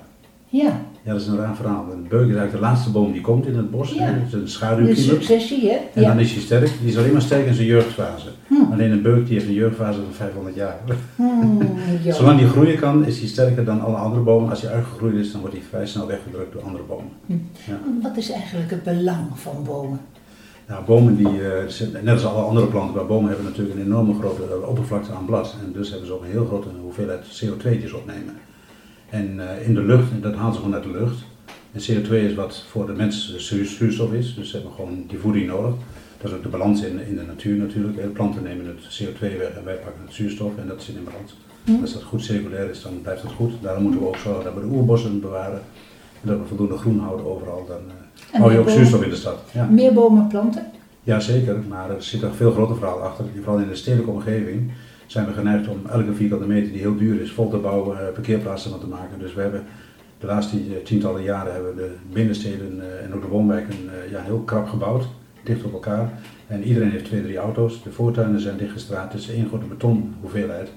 Ja, 0.50 0.82
Ja, 1.04 1.12
dat 1.12 1.22
is 1.22 1.28
een 1.28 1.38
raar 1.38 1.56
verhaal. 1.56 1.86
Een 1.92 2.08
beuk 2.08 2.28
is 2.28 2.36
eigenlijk 2.36 2.52
de 2.52 2.60
laatste 2.60 2.92
boom 2.92 3.12
die 3.12 3.22
komt 3.22 3.46
in 3.46 3.56
het 3.56 3.72
bos. 3.72 3.94
Ja. 3.94 4.04
Het 4.04 4.28
is 4.28 4.34
een 4.34 4.40
de 4.40 4.48
schaduwkiemer. 4.48 5.04
successie, 5.04 5.70
hè? 5.70 5.78
En 5.94 6.02
ja. 6.02 6.08
dan 6.08 6.20
is 6.20 6.34
hij 6.34 6.42
sterk. 6.42 6.70
Die 6.80 6.90
is 6.90 6.98
alleen 6.98 7.12
maar 7.12 7.22
sterk 7.22 7.46
in 7.46 7.54
zijn 7.54 7.68
jeugdfase. 7.68 8.28
Hm. 8.48 8.72
Alleen 8.72 8.92
een 8.92 9.02
beuk 9.02 9.26
die 9.26 9.34
heeft 9.34 9.48
een 9.48 9.54
jeugdfase 9.54 10.00
van 10.04 10.14
500 10.14 10.56
jaar. 10.56 10.78
Ja. 12.04 12.14
Zolang 12.14 12.40
die 12.40 12.48
groeien 12.48 12.80
kan, 12.80 13.06
is 13.06 13.20
hij 13.20 13.28
sterker 13.28 13.66
dan 13.66 13.82
alle 13.82 13.96
andere 13.96 14.22
bomen. 14.22 14.50
Als 14.50 14.62
hij 14.62 14.72
uitgegroeid 14.72 15.16
is, 15.16 15.32
dan 15.32 15.42
wordt 15.42 15.56
hij 15.56 15.66
vrij 15.70 15.86
snel 15.86 16.08
weggedrukt 16.08 16.54
door 16.54 16.62
andere 16.62 16.84
bomen. 16.84 17.12
Hm. 17.26 17.34
Ja. 17.68 17.80
Wat 18.02 18.18
is 18.18 18.32
eigenlijk 18.32 18.70
het 18.70 18.84
belang 18.84 19.28
van 19.34 19.64
bomen? 19.64 20.00
Nou, 20.68 20.86
bomen 20.86 21.16
die, 21.16 21.28
eh, 21.28 22.02
net 22.04 22.14
als 22.14 22.26
alle 22.26 22.42
andere 22.42 22.68
planten, 22.68 22.96
maar 22.96 23.06
bomen 23.06 23.28
hebben 23.28 23.46
natuurlijk 23.46 23.80
een 23.80 23.86
enorme 23.86 24.14
grote 24.14 24.68
oppervlakte 24.68 25.12
aan 25.12 25.26
blad. 25.26 25.56
En 25.66 25.72
dus 25.72 25.90
hebben 25.90 26.08
ze 26.08 26.14
ook 26.14 26.24
een 26.24 26.30
heel 26.30 26.46
grote 26.46 26.68
hoeveelheid 26.82 27.26
CO2 27.26 27.70
die 27.80 27.88
ze 27.88 27.96
opnemen. 27.96 28.34
En 29.10 29.40
eh, 29.40 29.68
in 29.68 29.74
de 29.74 29.82
lucht, 29.84 30.12
en 30.12 30.22
dat 30.22 30.36
halen 30.36 30.54
ze 30.54 30.60
gewoon 30.60 30.74
uit 30.76 30.84
de 30.84 30.92
lucht. 30.92 31.24
En 31.72 31.82
CO2 31.82 32.10
is 32.30 32.34
wat 32.36 32.66
voor 32.70 32.86
de 32.86 32.94
mens 32.94 33.36
zuur- 33.38 33.66
zuurstof 33.66 34.14
is, 34.14 34.36
dus 34.36 34.50
ze 34.50 34.56
hebben 34.56 34.74
gewoon 34.76 35.04
die 35.08 35.18
voeding 35.20 35.48
nodig. 35.48 35.74
Dat 36.22 36.32
is 36.32 36.38
ook 36.38 36.44
de 36.44 36.50
balans 36.50 36.82
in, 36.84 37.00
in 37.08 37.16
de 37.16 37.22
natuur 37.22 37.58
natuurlijk. 37.58 37.98
hè. 37.98 38.08
Planten 38.08 38.44
nemen 38.44 38.66
het 38.66 39.02
CO2 39.04 39.20
weg 39.20 39.50
en 39.58 39.64
wij 39.64 39.76
pakken 39.76 40.02
het 40.06 40.14
zuurstof 40.14 40.58
en 40.58 40.68
dat 40.68 40.84
zit 40.84 40.96
in 40.96 41.04
balans. 41.04 41.36
Hm. 41.64 41.82
Als 41.82 41.94
dat 41.94 42.04
goed 42.04 42.24
circulair 42.24 42.70
is, 42.70 42.82
dan 42.82 43.02
blijft 43.02 43.22
het 43.22 43.32
goed. 43.32 43.52
Daarom 43.62 43.84
moeten 43.84 44.02
we 44.02 44.08
ook 44.08 44.16
zorgen 44.16 44.44
dat 44.44 44.54
we 44.54 44.60
de 44.60 44.66
oerbossen 44.68 45.20
bewaren. 45.20 45.62
En 46.22 46.28
dat 46.28 46.38
we 46.38 46.46
voldoende 46.46 46.78
groen 46.78 47.00
houden 47.00 47.26
overal. 47.26 47.66
Dan 47.68 47.78
eh, 48.32 48.40
hou 48.40 48.52
je 48.52 48.58
ook 48.58 48.66
bomen? 48.66 48.80
zuurstof 48.80 49.04
in 49.04 49.10
de 49.10 49.16
stad. 49.16 49.40
Ja. 49.54 49.66
Meer 49.66 49.94
bomen 49.94 50.28
planten? 50.28 50.66
Ja, 51.04 51.20
zeker, 51.20 51.58
maar 51.68 51.90
er 51.90 52.04
zit 52.04 52.22
een 52.22 52.34
veel 52.34 52.52
groter 52.52 52.76
verhaal 52.76 53.00
achter. 53.02 53.26
Vooral 53.44 53.60
in 53.62 53.68
de 53.68 53.76
stedelijke 53.76 54.12
omgeving 54.12 54.72
zijn 55.10 55.26
we 55.26 55.34
geneigd 55.34 55.68
om 55.68 55.82
elke 55.92 56.14
vierkante 56.14 56.46
meter 56.46 56.72
die 56.72 56.82
heel 56.82 56.98
duur 56.98 57.22
is, 57.22 57.32
vol 57.32 57.50
te 57.50 57.58
bouwen, 57.58 58.08
eh, 58.08 58.14
parkeerplaatsen 58.14 58.72
van 58.72 58.80
te 58.80 58.88
maken. 58.88 59.20
Dus 59.20 59.34
we 59.34 59.42
hebben 59.42 59.66
de 60.20 60.26
laatste 60.26 60.58
eh, 60.58 60.84
tientallen 60.84 61.24
jaren 61.24 61.54
hebben 61.54 61.76
de 61.76 61.96
binnensteden 62.12 62.82
eh, 62.82 63.06
en 63.06 63.14
ook 63.14 63.22
de 63.22 63.28
woonwijken 63.28 63.76
ja, 64.10 64.22
heel 64.22 64.40
krap 64.40 64.68
gebouwd, 64.68 65.08
dicht 65.44 65.64
op 65.64 65.74
elkaar. 65.74 66.12
En 66.48 66.64
iedereen 66.64 66.92
heeft 66.92 67.06
twee, 67.06 67.22
drie 67.22 67.38
auto's. 67.38 67.84
De 67.84 67.92
voortuinen 67.92 68.40
zijn 68.40 68.58
dichtgestraat, 68.58 69.14
het 69.14 69.22
is 69.22 69.30
één 69.30 69.48
grote 69.48 69.66
betonhoeveelheid. 69.66 70.72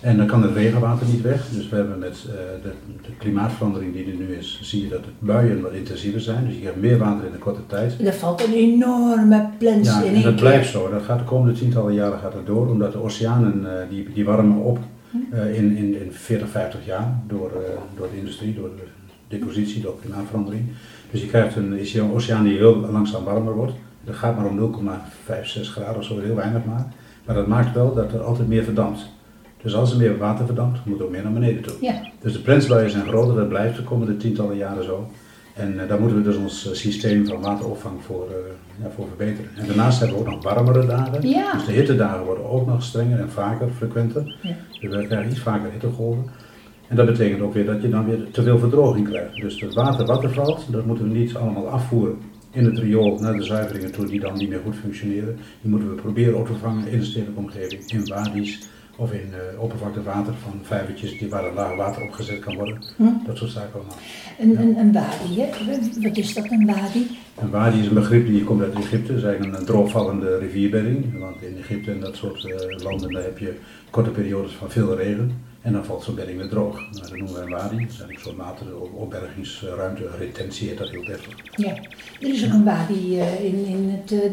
En 0.00 0.16
dan 0.16 0.26
kan 0.26 0.42
het 0.42 0.54
regenwater 0.54 1.06
niet 1.06 1.22
weg. 1.22 1.48
Dus 1.48 1.68
we 1.68 1.76
hebben 1.76 1.98
met 1.98 2.24
eh, 2.28 2.32
de, 2.62 2.70
de 3.02 3.16
klimaatverandering 3.18 3.92
die 3.92 4.06
er 4.10 4.14
nu 4.18 4.34
is, 4.34 4.58
zie 4.62 4.82
je 4.82 4.88
dat 4.88 5.04
de 5.04 5.10
buien 5.18 5.60
wat 5.60 5.72
intensiever 5.72 6.20
zijn. 6.20 6.46
Dus 6.46 6.56
je 6.58 6.64
hebt 6.64 6.80
meer 6.80 6.98
water 6.98 7.26
in 7.26 7.32
een 7.32 7.38
korte 7.38 7.66
tijd. 7.66 7.94
Er 8.06 8.12
valt 8.12 8.44
een 8.46 8.52
enorme 8.52 9.48
plens 9.58 9.88
Ja, 9.88 10.02
in 10.02 10.14
en 10.14 10.22
dat 10.22 10.36
blijft 10.36 10.70
zo. 10.70 10.90
Dat 10.90 11.02
gaat 11.02 11.18
de 11.18 11.24
komende 11.24 11.58
tientallen 11.58 11.94
jaren 11.94 12.18
gaat 12.18 12.32
dat 12.32 12.46
door, 12.46 12.68
omdat 12.68 12.92
de 12.92 13.02
oceanen 13.02 13.66
eh, 13.80 13.88
die, 13.90 14.08
die 14.14 14.24
warmen 14.24 14.56
op 14.58 14.78
eh, 15.30 15.54
in, 15.58 15.76
in, 15.76 16.00
in 16.02 16.12
40, 16.12 16.48
50 16.48 16.86
jaar 16.86 17.20
door, 17.28 17.50
door 17.96 18.08
de 18.12 18.18
industrie, 18.18 18.54
door 18.54 18.70
de 18.76 18.82
depositie, 19.28 19.82
door 19.82 19.98
klimaatverandering. 20.00 20.64
Dus 21.10 21.20
je 21.20 21.26
krijgt 21.26 21.56
een 21.56 21.80
oceaan- 21.80 22.12
oceaan 22.12 22.44
die 22.44 22.56
heel 22.56 22.76
langzaam 22.76 23.24
warmer 23.24 23.54
wordt. 23.54 23.72
Dat 24.04 24.14
gaat 24.14 24.36
maar 24.36 24.46
om 24.46 24.58
0,56 24.58 25.60
graden 25.60 25.96
of 25.96 26.04
zo, 26.04 26.20
heel 26.20 26.34
weinig 26.34 26.64
maar. 26.64 26.86
Maar 27.26 27.34
dat 27.34 27.46
maakt 27.46 27.74
wel 27.74 27.94
dat 27.94 28.12
er 28.12 28.20
altijd 28.22 28.48
meer 28.48 28.64
verdampt. 28.64 29.06
Dus 29.62 29.74
als 29.74 29.92
er 29.92 29.98
meer 29.98 30.18
water 30.18 30.46
verdampt, 30.46 30.78
moet 30.84 30.98
er 30.98 31.04
ook 31.04 31.10
meer 31.10 31.22
naar 31.22 31.32
beneden 31.32 31.62
toe. 31.62 31.72
Ja. 31.80 32.02
Dus 32.20 32.32
de 32.32 32.40
plensbuien 32.40 32.90
zijn 32.90 33.06
groter, 33.06 33.34
dat 33.34 33.48
blijft 33.48 33.76
de 33.76 33.82
komende 33.82 34.16
tientallen 34.16 34.56
jaren 34.56 34.84
zo. 34.84 35.10
En 35.54 35.80
eh, 35.80 35.88
daar 35.88 36.00
moeten 36.00 36.16
we 36.16 36.22
dus 36.22 36.36
ons 36.36 36.68
eh, 36.68 36.74
systeem 36.74 37.26
van 37.26 37.40
wateropvang 37.40 38.02
voor, 38.02 38.26
eh, 38.28 38.82
ja, 38.82 38.90
voor 38.94 39.06
verbeteren. 39.06 39.50
En 39.56 39.66
daarnaast 39.66 39.98
hebben 40.00 40.16
we 40.16 40.22
ook 40.22 40.30
nog 40.30 40.42
warmere 40.42 40.86
dagen. 40.86 41.28
Ja. 41.28 41.52
Dus 41.52 41.64
de 41.64 41.72
hittedagen 41.72 42.24
worden 42.24 42.50
ook 42.50 42.66
nog 42.66 42.82
strenger 42.82 43.20
en 43.20 43.30
vaker, 43.30 43.68
frequenter. 43.76 44.38
Ja. 44.42 44.56
Dus 44.80 44.96
we 44.96 45.06
krijgen 45.06 45.30
iets 45.30 45.40
vaker 45.40 45.70
hittegolven. 45.70 46.24
En 46.88 46.96
dat 46.96 47.06
betekent 47.06 47.40
ook 47.40 47.54
weer 47.54 47.66
dat 47.66 47.82
je 47.82 47.88
dan 47.88 48.04
weer 48.04 48.30
te 48.30 48.42
veel 48.42 48.58
verdroging 48.58 49.08
krijgt. 49.08 49.36
Dus 49.36 49.60
het 49.60 49.74
water 49.74 50.06
wat 50.06 50.22
er 50.22 50.30
valt, 50.30 50.66
dat 50.70 50.86
moeten 50.86 51.12
we 51.12 51.18
niet 51.18 51.34
allemaal 51.34 51.68
afvoeren 51.68 52.18
in 52.50 52.64
het 52.64 52.78
riool 52.78 53.18
naar 53.18 53.36
de 53.36 53.42
zuiveringen 53.42 53.92
toe 53.92 54.06
die 54.06 54.20
dan 54.20 54.34
niet 54.36 54.48
meer 54.48 54.60
goed 54.64 54.76
functioneren. 54.76 55.38
Die 55.60 55.70
moeten 55.70 55.88
we 55.88 55.94
proberen 55.94 56.38
op 56.38 56.46
te 56.46 56.54
vangen 56.54 56.88
in 56.88 56.98
de 56.98 57.04
stedelijke 57.04 57.40
omgeving, 57.40 57.90
in 57.92 58.06
wadi's 58.06 58.58
of 59.00 59.12
in 59.12 59.28
uh, 59.32 59.62
oppervlaktewater 59.62 60.34
van 60.42 60.60
vijvertjes 60.62 61.18
die 61.18 61.28
waar 61.28 61.44
het 61.44 61.54
laag 61.54 61.74
water 61.76 62.02
opgezet 62.02 62.38
kan 62.38 62.54
worden. 62.54 62.82
Hm. 62.96 63.04
Dat 63.26 63.36
soort 63.36 63.50
zaken 63.50 63.72
allemaal. 63.74 63.96
Een, 64.38 64.60
een, 64.60 64.78
een 64.78 64.92
wadi, 64.92 65.40
hè? 65.40 65.48
Wat 66.02 66.16
is 66.16 66.34
dat, 66.34 66.50
een 66.50 66.66
wadi? 66.66 67.18
Een 67.38 67.50
wadi 67.50 67.78
is 67.78 67.86
een 67.86 67.94
begrip 67.94 68.26
die 68.26 68.44
komt 68.44 68.62
uit 68.62 68.74
Egypte. 68.74 69.12
Het 69.12 69.22
is 69.22 69.28
eigenlijk 69.28 69.58
een 69.58 69.64
droogvallende 69.64 70.38
rivierbedding. 70.38 71.18
Want 71.18 71.42
in 71.42 71.56
Egypte 71.56 71.90
en 71.90 72.00
dat 72.00 72.16
soort 72.16 72.44
uh, 72.44 72.54
landen 72.82 73.12
daar 73.12 73.22
heb 73.22 73.38
je 73.38 73.58
korte 73.90 74.10
periodes 74.10 74.52
van 74.52 74.70
veel 74.70 74.96
regen. 74.96 75.48
En 75.60 75.72
dan 75.72 75.84
valt 75.84 76.02
zo'n 76.02 76.14
bedding 76.14 76.38
weer 76.38 76.48
droog. 76.48 76.74
Nou, 76.74 76.92
dat 76.92 77.16
noemen 77.16 77.34
we 77.34 77.40
een 77.40 77.50
wadi. 77.50 77.76
Dat 77.76 77.88
is 77.88 78.00
eigenlijk 78.00 78.12
een 78.12 78.24
soort 78.24 78.36
wateropbergingsruimte, 78.36 80.08
retentie 80.18 80.68
heet 80.68 80.78
dat 80.78 80.90
heel 80.90 81.04
deftig. 81.04 81.34
Ja, 81.56 81.74
er 82.20 82.28
is 82.28 82.44
ook 82.44 82.52
een 82.52 82.64
wadi 82.64 83.16
uh, 83.16 83.44
in, 83.44 83.66
in 83.66 83.88
het 83.88 84.12
uh, 84.12 84.32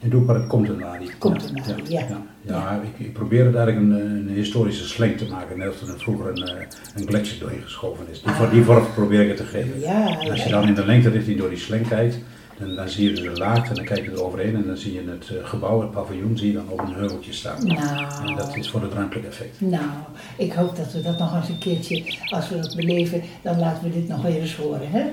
hè? 0.00 0.04
In 0.04 0.10
Doepark 0.10 0.48
komt 0.48 0.68
een 0.68 0.80
wadi. 0.80 1.10
Komt 1.18 1.50
een 1.50 1.62
wadi, 1.66 1.92
ja. 1.92 2.00
Ja, 2.00 2.06
ja. 2.08 2.54
ja 2.54 2.80
ik, 2.82 3.06
ik, 3.06 3.12
probeer 3.12 3.44
het 3.44 3.54
eigenlijk 3.54 3.86
een, 3.86 4.00
een, 4.00 4.28
historische 4.28 4.84
slang 4.84 5.16
te 5.16 5.26
maken. 5.30 5.58
Net 5.58 5.68
als 5.68 5.88
er 5.88 5.98
vroeger 5.98 6.28
een, 6.28 6.48
een 6.94 7.06
gletsjer 7.06 7.38
doorheen 7.38 7.62
geschoven 7.62 8.06
is. 8.10 8.22
Die, 8.22 8.32
ah. 8.32 8.50
die 8.50 8.62
vorm 8.62 8.84
probeer 8.94 9.20
ik 9.20 9.28
het 9.28 9.36
te 9.36 9.44
geven. 9.44 9.80
Ja, 9.80 10.20
en 10.20 10.30
als 10.30 10.44
je 10.44 10.50
dan 10.50 10.68
in 10.68 10.74
de 10.74 10.86
lengterichting 10.86 11.38
door 11.38 11.48
die 11.48 11.58
slang 11.58 11.88
kijkt, 11.88 12.18
dan, 12.58 12.74
dan 12.74 12.88
zie 12.88 13.08
je 13.08 13.14
dus 13.14 13.24
een 13.24 13.38
laag 13.38 13.68
en 13.68 13.74
dan 13.74 13.84
kijk 13.84 14.04
je 14.04 14.10
er 14.10 14.24
overheen 14.24 14.54
en 14.54 14.66
dan 14.66 14.76
zie 14.76 14.92
je 14.92 15.02
het 15.10 15.30
uh, 15.32 15.48
gebouw, 15.48 15.80
het 15.80 15.90
paviljoen, 15.90 16.38
zie 16.38 16.46
je 16.46 16.54
dan 16.54 16.68
op 16.68 16.78
een 16.78 16.94
heuveltje 16.94 17.32
staan. 17.32 17.66
Nou. 17.66 18.28
En 18.28 18.36
dat 18.36 18.56
is 18.56 18.70
voor 18.70 18.82
het 18.82 18.92
ruimtelijk 18.92 19.26
effect. 19.26 19.60
Nou, 19.60 19.90
ik 20.36 20.52
hoop 20.52 20.76
dat 20.76 20.92
we 20.92 21.02
dat 21.02 21.18
nog 21.18 21.36
eens 21.36 21.48
een 21.48 21.58
keertje, 21.58 22.14
als 22.30 22.48
we 22.48 22.58
dat 22.58 22.76
beleven, 22.76 23.22
dan 23.42 23.58
laten 23.58 23.84
we 23.84 23.90
dit 23.90 24.08
nog 24.08 24.22
weer 24.22 24.40
eens 24.40 24.56
horen. 24.56 24.90
Hè? 24.90 25.04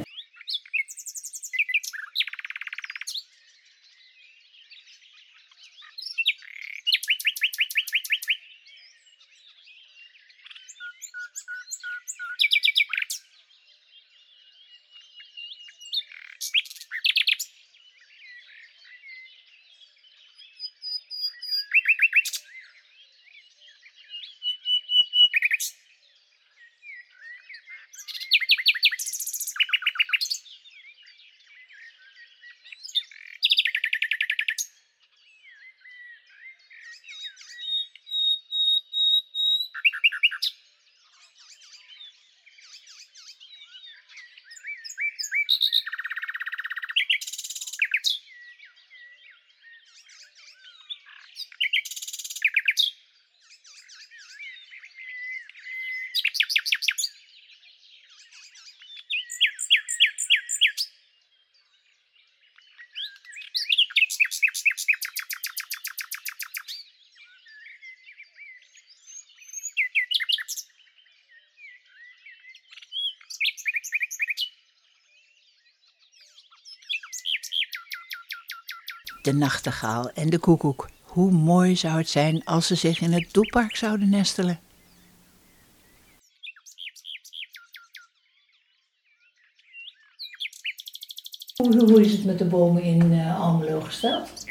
De 79.24 79.34
nachtegaal 79.34 80.10
en 80.10 80.30
de 80.30 80.40
koekoek. 80.40 80.90
Hoe 81.02 81.32
mooi 81.32 81.76
zou 81.76 81.98
het 81.98 82.10
zijn 82.10 82.46
als 82.46 82.68
ze 82.68 82.76
zich 82.76 83.02
in 83.02 83.14
het 83.14 83.28
doepark 83.32 83.76
zouden 83.76 84.10
nestelen. 84.10 84.60
Hoe, 91.56 91.92
hoe 91.92 92.02
is 92.02 92.12
het 92.12 92.26
met 92.26 92.38
de 92.38 92.46
bomen 92.46 92.84
in 92.84 93.12
uh, 93.12 93.40
Almelo 93.40 93.82
gesteld? 93.82 94.44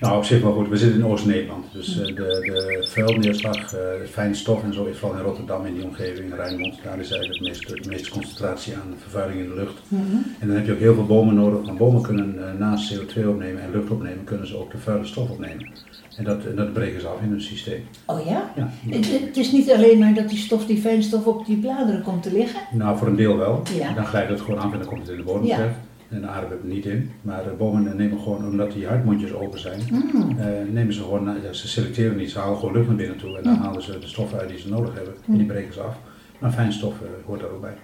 Nou, 0.00 0.16
op 0.16 0.24
zich 0.24 0.42
wel 0.42 0.52
goed. 0.52 0.68
We 0.68 0.76
zitten 0.76 0.98
in 0.98 1.06
Oost-Nederland. 1.06 1.64
Dus 1.72 1.98
uh, 1.98 2.06
de, 2.06 2.12
de 2.14 2.86
vuilneerslag, 2.90 3.74
uh, 3.74 3.80
fijn 4.10 4.34
stof 4.34 4.62
en 4.62 4.74
zo 4.74 4.84
is 4.84 4.98
vooral 4.98 5.18
in 5.18 5.24
Rotterdam 5.24 5.66
in 5.66 5.74
die 5.74 5.84
omgeving, 5.84 6.34
Rijnmond. 6.34 6.74
Daar 6.82 6.98
is 6.98 7.10
eigenlijk 7.10 7.40
het 7.40 7.48
meeste, 7.48 7.80
de 7.82 7.88
meeste 7.88 8.10
concentratie 8.10 8.74
aan 8.74 8.94
vervuiling 8.98 9.40
in 9.40 9.48
de 9.48 9.54
lucht. 9.54 9.74
Mm 9.88 9.98
-hmm. 9.98 10.24
En 10.38 10.46
dan 10.46 10.56
heb 10.56 10.66
je 10.66 10.72
ook 10.72 10.78
heel 10.78 10.94
veel 10.94 11.06
bomen 11.06 11.34
nodig. 11.34 11.66
Want 11.66 11.78
bomen 11.78 12.02
kunnen 12.02 12.34
uh, 12.38 12.44
naast 12.58 12.94
CO2 12.94 13.26
opnemen 13.26 13.62
en 13.62 13.70
lucht 13.70 13.90
opnemen, 13.90 14.24
kunnen 14.24 14.46
ze 14.46 14.56
ook 14.56 14.70
de 14.70 14.78
vuile 14.78 15.04
stof 15.04 15.30
opnemen. 15.30 15.72
En 16.16 16.24
dat, 16.24 16.56
dat 16.56 16.72
breken 16.72 17.00
ze 17.00 17.06
af 17.06 17.20
in 17.22 17.28
hun 17.28 17.40
systeem. 17.40 17.82
Oh 18.06 18.26
ja? 18.26 18.52
ja. 18.56 18.70
Het, 18.88 19.20
het, 19.20 19.36
is 19.36 19.52
niet 19.52 19.70
alleen 19.70 19.98
maar 19.98 20.14
dat 20.14 20.28
die 20.28 20.38
stof, 20.38 20.66
die 20.66 20.80
fijnstof 20.80 21.26
op 21.26 21.46
die 21.46 21.56
bladeren 21.56 22.02
komt 22.02 22.22
te 22.22 22.32
liggen? 22.32 22.60
Nou, 22.72 22.98
voor 22.98 23.06
een 23.08 23.16
deel 23.16 23.36
wel. 23.36 23.62
Ja. 23.78 23.92
Dan 23.92 24.06
glijdt 24.06 24.30
het 24.30 24.40
gewoon 24.40 24.60
af 24.60 24.72
en 24.72 24.78
dan 24.78 24.88
komt 24.88 25.00
het 25.00 25.10
in 25.10 25.16
de 25.16 25.22
bodem 25.22 25.46
Ja. 25.46 25.74
En 26.10 26.22
het 26.24 26.64
niet 26.64 26.84
in. 26.86 27.10
Maar 27.22 27.42
bomen 27.58 27.96
nemen 27.96 28.18
gewoon, 28.18 28.44
omdat 28.46 28.72
die 28.72 28.86
huidmondjes 28.86 29.32
open 29.32 29.60
zijn, 29.60 29.80
Mm. 29.90 30.38
eh, 30.38 30.46
nemen 30.72 30.94
ze 30.94 31.02
gewoon, 31.02 31.36
ja, 31.42 31.52
ze 31.52 31.68
selecteren 31.68 32.16
niet, 32.16 32.30
ze 32.30 32.38
halen 32.38 32.58
gewoon 32.58 32.74
lucht 32.74 32.86
naar 32.86 32.96
binnen 32.96 33.16
toe 33.16 33.36
en 33.36 33.42
dan 33.44 33.52
Mm. 33.52 33.60
halen 33.62 33.82
ze 33.82 33.98
de 33.98 34.06
stoffen 34.06 34.38
uit 34.38 34.48
die 34.48 34.58
ze 34.58 34.68
nodig 34.68 34.94
hebben 34.94 35.14
en 35.28 35.36
die 35.36 35.46
breken 35.46 35.72
ze 35.74 35.80
af. 35.80 35.96
Maar 36.38 36.50
fijnstof 36.52 36.92
eh, 37.02 37.08
hoort 37.26 37.40
daar 37.40 37.50
ook 37.50 37.60
bij. 37.60 37.74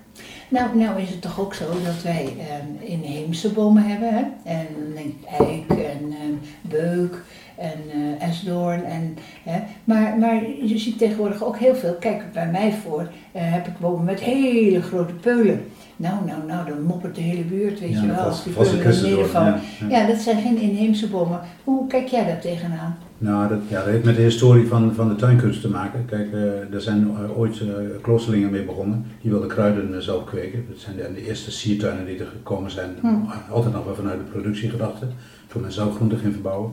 Nou, 0.48 0.78
nou 0.78 1.00
is 1.00 1.08
het 1.10 1.20
toch 1.22 1.40
ook 1.40 1.54
zo 1.54 1.64
dat 1.84 2.02
wij 2.02 2.32
eh, 2.38 2.90
inheemse 2.90 3.52
bomen 3.52 3.82
hebben. 3.82 4.08
Hè? 4.14 4.22
En 4.44 4.66
dan 4.78 4.94
denk 4.94 5.06
ik 5.06 5.24
eik 5.48 5.68
en 5.68 6.10
eh, 6.10 6.48
beuk 6.60 7.22
en 7.56 7.72
eh 8.20 8.28
esdoorn. 8.28 8.84
En, 8.84 9.16
hè? 9.44 9.60
Maar, 9.84 10.18
maar 10.18 10.42
je 10.64 10.78
ziet 10.78 10.98
tegenwoordig 10.98 11.44
ook 11.44 11.56
heel 11.58 11.74
veel. 11.74 11.94
Kijk, 11.94 12.32
bij 12.32 12.46
mij 12.50 12.72
voor 12.72 13.00
eh, 13.32 13.42
heb 13.52 13.66
ik 13.66 13.78
bomen 13.78 14.04
met 14.04 14.20
hele 14.20 14.82
grote 14.82 15.12
peulen. 15.14 15.64
Nou, 15.96 16.24
nou, 16.26 16.46
nou, 16.46 16.68
dan 16.68 16.82
moppert 16.82 17.14
de 17.14 17.20
hele 17.20 17.42
buurt, 17.44 17.80
weet 17.80 17.90
Ja, 17.92 18.00
je 18.00 18.06
wel, 18.06 18.16
was- 18.16 18.24
als 18.26 18.44
die 18.44 18.52
was 18.54 18.68
Christendoorn, 18.68 19.26
vallen. 19.28 19.60
ja, 19.80 19.86
Ja, 19.88 19.98
ja. 20.00 20.06
dat 20.06 20.16
zijn 20.20 20.42
geen 20.42 20.56
inheemse 20.60 21.08
bomen. 21.08 21.40
Hoe 21.64 21.86
kijk 21.86 22.06
jij 22.08 22.24
daar 22.26 22.40
tegenaan? 22.40 22.96
Nou, 23.18 23.48
dat, 23.48 23.58
ja, 23.68 23.76
dat 23.76 23.86
heeft 23.86 24.04
met 24.04 24.16
de 24.16 24.22
historie 24.22 24.66
van, 24.66 24.94
van 24.94 25.08
de 25.08 25.14
tuinkunst 25.16 25.60
te 25.60 25.68
maken. 25.68 26.04
Kijk, 26.04 26.32
eh, 26.32 26.74
er 26.74 26.80
zijn 26.80 27.10
eh, 27.10 27.38
ooit 27.38 27.60
kloosterlingen 28.02 28.50
mee 28.50 28.62
begonnen. 28.64 29.06
Die 29.22 29.30
wilden 29.30 29.48
kruiden 29.48 30.02
zelf 30.02 30.24
kweken. 30.24 30.64
Dat 30.68 30.78
zijn 30.78 30.96
de, 30.96 31.10
de 31.14 31.26
eerste 31.26 31.50
siertuinen 31.50 32.06
die 32.06 32.18
er 32.18 32.26
gekomen 32.26 32.70
zijn. 32.70 32.90
Hm. 33.00 33.06
Altijd 33.52 33.74
nog 33.74 33.84
wel 33.84 33.94
vanuit 33.94 34.18
de 34.18 34.30
productiegedachte. 34.32 35.06
Toen 35.46 35.62
men 35.62 35.72
zelf 35.72 35.94
groenten 35.94 36.18
ging 36.18 36.32
verbouwen. 36.32 36.72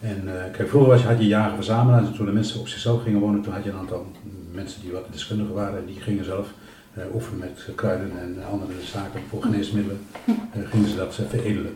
En 0.00 0.22
kijk, 0.52 0.68
vroeger 0.68 0.90
was 0.90 1.02
had 1.02 1.18
je 1.18 1.26
jagen 1.26 1.54
verzamelaars. 1.54 2.06
En 2.06 2.14
toen 2.14 2.26
de 2.26 2.32
mensen 2.32 2.60
op 2.60 2.68
zichzelf 2.68 3.02
gingen 3.02 3.20
wonen, 3.20 3.40
toen 3.42 3.52
had 3.52 3.64
je 3.64 3.70
een 3.70 3.76
aantal 3.78 4.06
mensen 4.52 4.80
die 4.82 4.92
wat 4.92 5.04
deskundiger 5.12 5.54
waren. 5.54 5.86
Die 5.86 5.96
gingen 6.00 6.24
zelf 6.24 6.52
eh, 6.94 7.14
oefenen 7.14 7.38
met 7.38 7.74
kruiden 7.74 8.10
en 8.20 8.36
andere 8.50 8.72
zaken 8.84 9.20
voor 9.28 9.42
geneesmiddelen. 9.42 9.98
eh, 10.24 10.34
gingen 10.64 10.88
ze 10.88 10.96
dat 10.96 11.18
eh, 11.18 11.26
veredelen. 11.28 11.74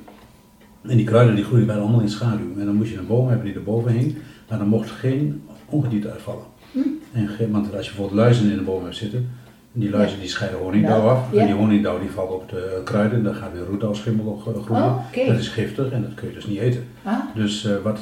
En 0.83 0.97
die 0.97 1.07
kruiden 1.07 1.35
die 1.35 1.45
groeiden 1.45 1.67
bijna 1.67 1.83
allemaal 1.83 2.01
in 2.01 2.09
schaduw. 2.09 2.59
En 2.59 2.65
dan 2.65 2.75
moest 2.75 2.91
je 2.91 2.99
een 2.99 3.07
boom 3.07 3.29
hebben 3.29 3.47
die 3.47 3.55
erboven 3.55 3.93
hing, 3.93 4.17
maar 4.49 4.59
dan 4.59 4.69
mocht 4.69 4.91
geen 4.91 5.43
ongedierte 5.69 6.11
uitvallen. 6.11 6.45
Hm. 6.73 6.79
En 7.13 7.51
want 7.51 7.75
als 7.75 7.87
je 7.87 7.93
bijvoorbeeld 7.93 8.21
luizen 8.21 8.51
in 8.51 8.59
een 8.59 8.65
boom 8.65 8.83
hebt 8.83 8.97
zitten, 8.97 9.29
en 9.75 9.81
die 9.81 9.91
luizen 9.91 10.21
die 10.21 10.29
scheiden 10.29 10.61
honingdauw 10.61 11.09
af, 11.09 11.33
ja. 11.33 11.41
en 11.41 11.47
die 11.47 11.55
honingdauw 11.55 12.01
die 12.01 12.11
valt 12.11 12.31
op 12.31 12.49
de 12.49 12.81
kruiden, 12.85 13.23
dan 13.23 13.35
gaat 13.35 13.53
weer 13.53 13.65
roetdauwschimmel 13.65 14.37
groeien. 14.37 14.83
Oh. 14.83 15.27
Dat 15.27 15.39
is 15.39 15.49
giftig 15.49 15.91
en 15.91 16.03
dat 16.03 16.15
kun 16.15 16.29
je 16.29 16.35
dus 16.35 16.47
niet 16.47 16.59
eten. 16.59 16.85
Ah. 17.03 17.19
Dus 17.35 17.69
wat, 17.83 17.99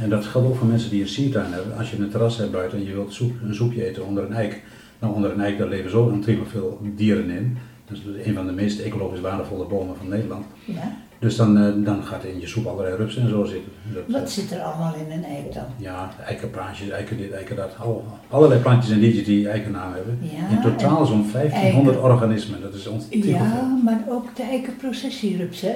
en 0.00 0.10
dat 0.10 0.26
geldt 0.26 0.46
ook 0.46 0.56
voor 0.56 0.66
mensen 0.66 0.90
die 0.90 1.00
een 1.00 1.08
siertuin 1.08 1.52
hebben. 1.52 1.76
Als 1.76 1.90
je 1.90 1.96
een 1.98 2.10
terras 2.10 2.36
hebt 2.36 2.52
buiten 2.52 2.78
en 2.78 2.84
je 2.84 2.92
wilt 2.92 3.12
soep, 3.12 3.32
een 3.42 3.54
soepje 3.54 3.86
eten 3.88 4.06
onder 4.06 4.24
een 4.24 4.32
eik, 4.32 4.62
nou 4.98 5.14
onder 5.14 5.30
een 5.32 5.40
eik 5.40 5.58
daar 5.58 5.68
leven 5.68 5.90
zo 5.90 6.02
ontiegelijk 6.02 6.50
veel 6.50 6.78
dieren 6.94 7.30
in. 7.30 7.58
Dat 7.86 7.96
is 7.96 8.26
een 8.26 8.34
van 8.34 8.46
de 8.46 8.52
meest 8.52 8.80
ecologisch 8.80 9.20
waardevolle 9.20 9.66
bomen 9.66 9.96
van 9.96 10.08
Nederland. 10.08 10.44
Ja. 10.64 10.96
Dus 11.18 11.36
dan, 11.36 11.58
eh, 11.58 11.64
dan 11.84 12.02
gaat 12.04 12.24
in 12.24 12.40
je 12.40 12.46
soep 12.46 12.66
allerlei 12.66 12.96
rupsen 12.96 13.22
en 13.22 13.28
zo 13.28 13.44
zitten. 13.44 13.72
Dat, 13.94 14.02
Wat 14.06 14.22
eh, 14.22 14.26
zit 14.28 14.50
er 14.52 14.60
allemaal 14.60 14.94
in 14.94 15.12
een 15.12 15.24
eik 15.24 15.54
dan? 15.54 15.64
ja, 15.76 16.10
eikenplaatjes, 16.26 16.88
eiken 16.88 17.16
dit, 17.16 17.32
eiken 17.32 17.56
dat. 17.56 17.70
Al, 17.78 18.04
allerlei 18.28 18.60
plantjes 18.60 18.92
en 18.92 19.00
diertjes 19.00 19.24
die 19.24 19.48
eikennaam 19.48 19.92
hebben. 19.92 20.18
Ja, 20.20 20.48
in 20.56 20.60
totaal 20.62 21.06
zo'n 21.06 21.30
1500 21.32 21.96
eiken. 21.96 22.12
organismen. 22.12 22.60
Dat 22.60 22.74
is 22.74 22.86
veel. 22.86 23.08
Ja, 23.10 23.78
maar 23.84 24.04
ook 24.08 24.36
de 24.36 24.42
eikenprocessierups, 24.42 25.60
hè? 25.60 25.72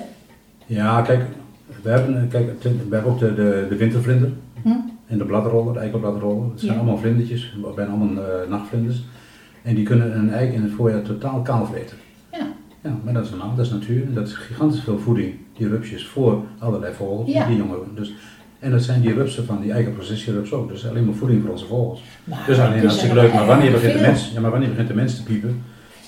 Ja, 0.66 1.02
kijk, 1.02 1.24
we 1.82 1.90
hebben, 1.90 2.28
kijk, 2.28 2.62
we 2.62 2.94
hebben 2.94 3.12
ook 3.12 3.18
de, 3.18 3.34
de, 3.34 3.66
de 3.68 3.76
wintervlinder 3.76 4.30
Hm? 4.62 4.68
En 5.12 5.18
de 5.18 5.24
bladroller, 5.24 5.72
de 5.72 5.78
eikelbladroller. 5.78 6.48
Dat 6.50 6.60
zijn 6.60 6.72
Ja. 6.72 6.78
allemaal 6.78 6.98
vlindertjes, 6.98 7.54
bijna 7.76 7.90
allemaal 7.90 8.24
eh, 8.24 8.48
nachtvlinders. 8.50 9.02
En 9.62 9.74
die 9.74 9.84
kunnen 9.84 10.16
een 10.18 10.30
eik 10.32 10.52
in 10.52 10.62
het 10.62 10.72
voorjaar 10.72 11.02
totaal 11.02 11.40
kaal 11.42 11.66
vreten. 11.66 11.96
Ja. 12.32 12.46
Ja, 12.82 12.96
maar 13.04 13.12
dat 13.14 13.24
is 13.24 13.30
normaal, 13.30 13.54
dat 13.56 13.66
is 13.66 13.72
natuur. 13.72 14.12
Dat 14.14 14.26
is 14.26 14.34
gigantisch 14.34 14.80
veel 14.80 14.98
voeding, 14.98 15.34
die 15.56 15.68
rupsjes, 15.68 16.06
voor 16.06 16.42
allerlei 16.58 16.92
vogels, 16.94 17.32
Ja. 17.32 17.46
die 17.46 17.56
jongeren. 17.56 17.86
Dus, 17.94 18.14
en 18.58 18.70
dat 18.70 18.82
zijn 18.82 19.00
die 19.00 19.14
rupsen 19.14 19.44
van 19.44 19.60
die 19.60 19.72
eigen 19.72 19.94
processierups 19.94 20.52
ook. 20.52 20.68
Dus 20.68 20.88
alleen 20.88 21.04
maar 21.04 21.14
voeding 21.14 21.42
voor 21.42 21.50
onze 21.50 21.66
vogels. 21.66 22.02
Maar 22.24 22.44
dus 22.46 22.58
alleen 22.58 22.72
het 22.72 22.82
hartstikke 22.82 23.14
leuk. 23.14 23.32
Maar 23.32 23.46
wanneer 23.46 23.70
begint, 23.70 23.92
de 23.92 24.00
mens, 24.00 24.30
ja, 24.34 24.40
maar 24.40 24.50
wanneer 24.50 24.68
begint 24.68 24.88
de 24.88 24.94
mens 24.94 25.16
te 25.16 25.22
piepen? 25.22 25.62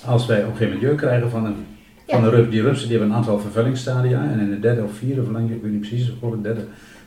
Als 0.05 0.25
wij 0.25 0.37
op 0.37 0.43
een 0.43 0.51
gegeven 0.51 0.73
moment 0.73 0.89
jeuk 0.89 0.97
krijgen 0.97 1.29
van 1.29 1.45
een, 1.45 1.55
van 2.07 2.23
een 2.23 2.29
rups. 2.29 2.49
Die 2.49 2.61
rupsen 2.61 2.87
die 2.87 2.97
hebben 2.97 3.15
een 3.15 3.21
aantal 3.21 3.39
vervuilingsstadia. 3.39 4.23
En 4.31 4.39
in 4.39 4.51
het 4.51 4.61
derde 4.61 4.83
of 4.83 4.93
vierde 4.93 5.23
verlang, 5.23 5.51
ik 5.51 5.61
weet 5.61 5.71
niet 5.71 5.79
precies, 5.79 6.11
of 6.19 6.31
het 6.31 6.43
derde 6.43 6.61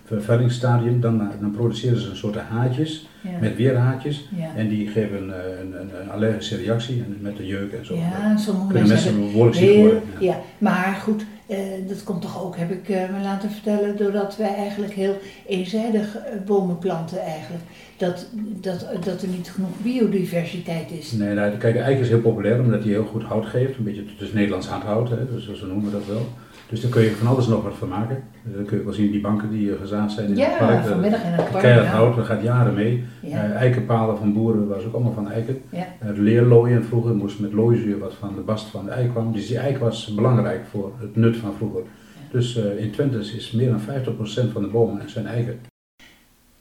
vervuilingsstadium, 0.09 1.01
dan, 1.01 1.31
dan 1.41 1.51
produceren 1.51 2.01
ze 2.01 2.11
een 2.11 2.17
soort 2.17 2.37
haartjes. 2.37 3.07
Ja. 3.21 3.39
Met 3.41 3.57
weerhaartjes. 3.57 4.29
Ja. 4.37 4.55
En 4.57 4.69
die 4.69 4.89
geven 4.89 5.23
een, 5.23 5.33
eh, 5.33 5.59
een, 5.61 5.81
een, 5.81 6.01
een 6.01 6.11
allergische 6.11 6.57
reactie 6.57 7.03
en 7.03 7.19
met 7.21 7.37
de 7.37 7.47
jeuk 7.47 7.73
en 7.73 7.87
zo. 7.87 7.95
Ja, 7.95 8.37
sommige 8.37 8.73
kunnen 8.73 8.89
mensen 8.89 9.19
behoorlijk 9.19 9.57
ziek 9.57 9.77
worden. 9.77 10.03
Ja. 10.21 10.41
maar 10.59 10.99
goed, 11.03 11.25
eh, 11.47 11.59
dat 11.89 12.05
komt 12.05 12.23
toch 12.23 12.45
ook, 12.45 12.57
heb 12.57 12.71
ik 12.71 12.89
eh, 12.89 13.11
me 13.13 13.23
laten 13.23 13.51
vertellen, 13.51 13.97
doordat 13.97 14.37
wij 14.37 14.55
eigenlijk 14.55 14.93
heel 14.93 15.19
eenzijdig 15.47 16.17
bomen 16.47 16.79
planten 16.79 17.21
eigenlijk. 17.21 17.65
Dat, 17.97 18.27
dat, 18.61 18.87
dat 19.05 19.23
er 19.23 19.29
niet 19.29 19.51
genoeg 19.51 19.83
biodiversiteit 19.83 20.91
is. 20.91 21.13
Nee, 21.13 21.35
nou, 21.35 21.57
kijk, 21.57 21.75
de 21.75 21.81
eik 21.81 21.99
is 21.99 22.09
heel 22.09 22.21
populair 22.21 22.61
omdat 22.61 22.83
hij 22.83 22.93
heel 22.93 23.05
goed 23.05 23.23
hout 23.23 23.47
geeft. 23.47 23.79
Een 23.79 23.85
beetje, 23.85 24.05
het 24.19 24.29
is 24.29 24.33
Nederlands 24.33 24.67
hardhout, 24.67 25.11
hè, 25.11 25.35
dus 25.35 25.59
zo 25.59 25.67
noemen 25.67 25.85
we 25.85 25.91
dat 25.91 26.07
wel. 26.07 26.27
Dus 26.69 26.81
daar 26.81 26.91
kun 26.91 27.03
je 27.03 27.11
van 27.11 27.27
alles 27.27 27.47
nog 27.47 27.63
wat 27.63 27.75
van 27.79 27.89
maken. 27.89 28.23
Dus 28.45 28.57
dat 28.57 28.67
kun 28.67 28.79
je 28.79 28.85
wel 28.85 28.93
zien, 28.93 29.11
die 29.11 29.21
banken 29.21 29.51
die 29.51 29.73
eh, 29.73 29.81
gezaagd 29.81 30.13
zijn 30.13 30.29
in 30.29 30.37
Ja, 30.37 30.49
het 30.49 30.59
park. 30.59 30.85
vanmiddag 30.85 31.25
in 31.25 31.31
het 31.33 31.51
park, 31.51 31.63
Keihard 31.63 31.87
ja. 31.87 31.93
hout, 31.93 32.17
dat 32.17 32.25
gaat 32.27 32.43
jaren 32.43 32.75
mee. 32.75 33.05
Ja. 33.21 33.45
Eh, 33.45 33.51
eikenpalen 33.55 34.19
van 34.19 34.33
boeren 34.33 34.69
was 34.69 34.85
ook 34.85 34.95
allemaal 34.95 35.13
van 35.13 35.31
eiken. 35.31 35.61
Ja. 35.69 35.87
Eh, 35.99 36.09
leerlooien 36.15 36.85
vroeger 36.85 37.15
moest 37.15 37.41
met 37.41 37.53
looizuur 37.53 37.99
wat 37.99 38.15
van 38.15 38.35
de 38.35 38.41
bast 38.41 38.67
van 38.67 38.85
de 38.85 38.91
eik 38.91 39.11
kwam. 39.11 39.33
Dus 39.33 39.47
die 39.47 39.59
eik 39.59 39.79
was 39.79 40.15
belangrijk 40.15 40.65
voor 40.71 40.93
het 41.01 41.17
nut 41.17 41.37
van 41.37 41.53
vroeger. 41.57 41.83
Dus 42.31 42.57
eh, 42.57 42.85
in 42.85 42.91
Twente 42.91 43.19
is 43.19 43.51
meer 43.51 43.71
dan 43.71 43.81
50% 43.81 44.53
van 44.53 44.63
de 44.63 44.69
bomen 44.69 45.11
zijn 45.11 45.27
eiken. 45.27 45.59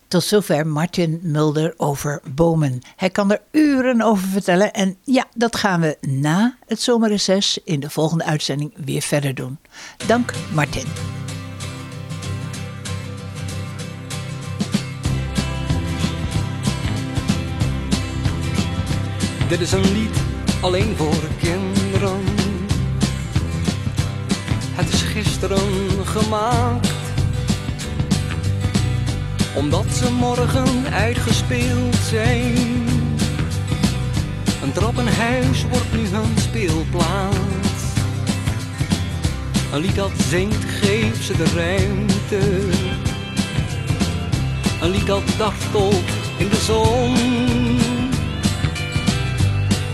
Tot 0.07 0.23
zover 0.23 0.67
Martin 0.67 1.19
Mulder 1.23 1.73
over 1.77 2.21
bomen. 2.33 2.79
Hij 2.95 3.09
kan 3.09 3.31
er 3.31 3.41
uren 3.51 4.01
over 4.01 4.27
vertellen. 4.27 4.73
En 4.73 4.97
ja, 5.03 5.25
dat 5.35 5.55
gaan 5.55 5.81
we 5.81 5.97
na 6.01 6.57
het 6.65 6.81
zomerreces 6.81 7.59
in 7.63 7.79
de 7.79 7.89
volgende 7.89 8.23
uitzending 8.23 8.73
weer 8.85 9.01
verder 9.01 9.35
doen. 9.35 9.59
Dank 10.07 10.33
Martin. 10.53 10.85
Dit 19.49 19.59
is 19.59 19.71
een 19.71 19.91
lied 19.91 20.17
alleen 20.61 20.95
voor 20.95 21.27
kinderen. 21.39 22.23
Het 24.71 24.93
is 24.93 25.01
gisteren 25.01 26.05
gemaakt. 26.05 26.86
Omdat 29.57 29.85
ze 29.93 30.11
morgen 30.11 30.93
uitgespeeld 30.93 31.95
zijn. 31.95 32.85
Een 34.63 34.71
trappenhuis 34.73 35.65
wordt 35.69 35.93
nu 35.93 36.07
hun 36.07 36.37
speelplaats. 36.37 37.83
Een 39.73 39.79
lied 39.81 39.95
dat 39.95 40.11
zingt, 40.29 40.65
geeft 40.65 41.23
ze 41.23 41.37
de 41.37 41.45
ruimte. 41.55 42.59
Een 44.81 44.89
lied 44.89 45.07
dat 45.07 45.23
dartelt 45.37 46.09
in 46.37 46.49
de 46.49 46.61
zon. 46.65 47.15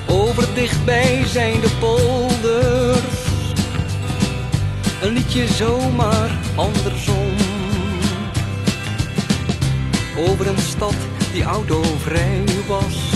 Over 0.07 0.47
dichtbij 0.53 1.23
zijn 1.25 1.59
de 1.59 1.71
polders. 1.79 3.25
Een 5.01 5.13
liedje 5.13 5.47
zomaar 5.47 6.31
andersom. 6.55 7.42
Over 10.17 10.47
een 10.47 10.57
stad 10.57 10.95
die 11.31 11.43
autovrij 11.43 12.43
was. 12.67 13.11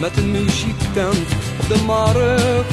Met 0.00 0.16
een 0.16 0.30
muziektent 0.30 1.28
op 1.60 1.68
de 1.68 1.82
markt. 1.86 2.72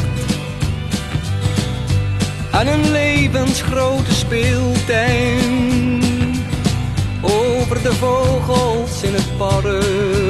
En 2.51 2.67
een 2.67 2.91
levensgrote 2.91 4.13
speeltuin. 4.13 6.01
Over 7.21 7.83
de 7.83 7.93
vogels 7.93 9.03
in 9.03 9.13
het 9.13 9.37
park. 9.37 10.21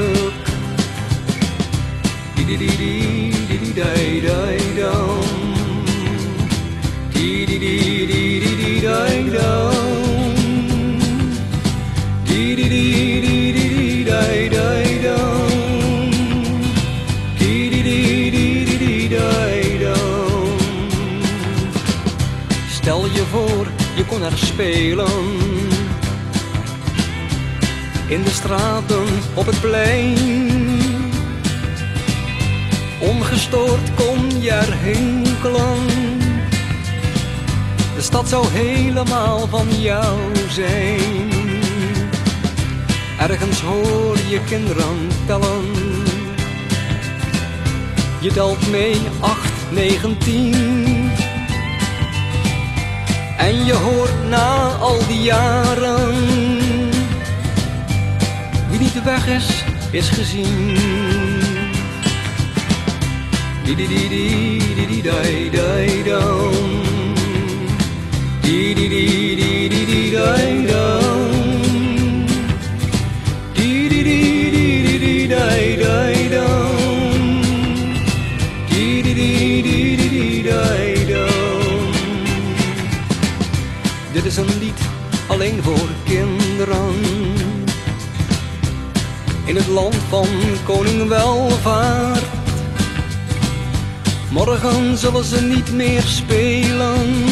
Stel 22.69 23.05
je 23.05 23.23
voor, 23.31 23.67
je 23.95 24.05
kon 24.05 24.23
er 24.23 24.37
spelen. 24.37 25.07
In 28.07 28.23
de 28.23 28.29
straten, 28.29 29.05
op 29.33 29.45
het 29.45 29.61
plein. 29.61 30.17
Ongestoord 32.99 33.93
kon 33.95 34.41
je 34.41 34.51
er 34.51 34.73
hinkelen. 34.73 35.87
De 37.95 38.01
stad 38.01 38.29
zou 38.29 38.47
helemaal 38.47 39.47
van 39.47 39.67
jou 39.81 40.17
zijn. 40.49 41.40
Ergens 43.21 43.61
hoor 43.61 44.17
je 44.29 44.39
kinderen 44.49 45.07
tellen. 45.25 45.65
Je 48.21 48.31
telt 48.33 48.69
mee 48.69 48.95
8, 49.19 49.51
9, 49.71 50.17
10. 50.17 50.53
En 53.37 53.65
je 53.65 53.73
hoort 53.73 54.29
na 54.29 54.67
al 54.79 55.07
die 55.07 55.21
jaren. 55.21 56.13
Wie 58.69 58.79
niet 58.79 59.03
weg 59.03 59.27
is, 59.27 59.63
is 59.91 60.09
gezien. 60.09 60.77
Di 63.63 63.75
di 63.75 63.87
di 63.87 64.07
di 64.07 64.59
di 64.75 64.85
di 64.85 65.01
di 68.73 69.67
di 69.69 69.85
di 69.85 71.00
Dit 84.11 84.25
is 84.25 84.37
een 84.37 84.57
lied 84.59 84.79
alleen 85.27 85.63
voor 85.63 85.89
kinderen. 86.05 86.93
In 89.45 89.55
het 89.55 89.67
land 89.67 89.95
van 89.95 90.27
koning 90.65 91.07
welvaart. 91.07 92.25
Morgen 94.29 94.97
zullen 94.97 95.23
ze 95.23 95.41
niet 95.41 95.71
meer 95.73 96.01
spelen. 96.01 97.25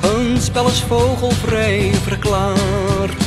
Hun 0.00 0.40
spel 0.40 0.68
is 0.68 0.80
vogelvrij 0.80 1.90
verklaard. 1.94 3.25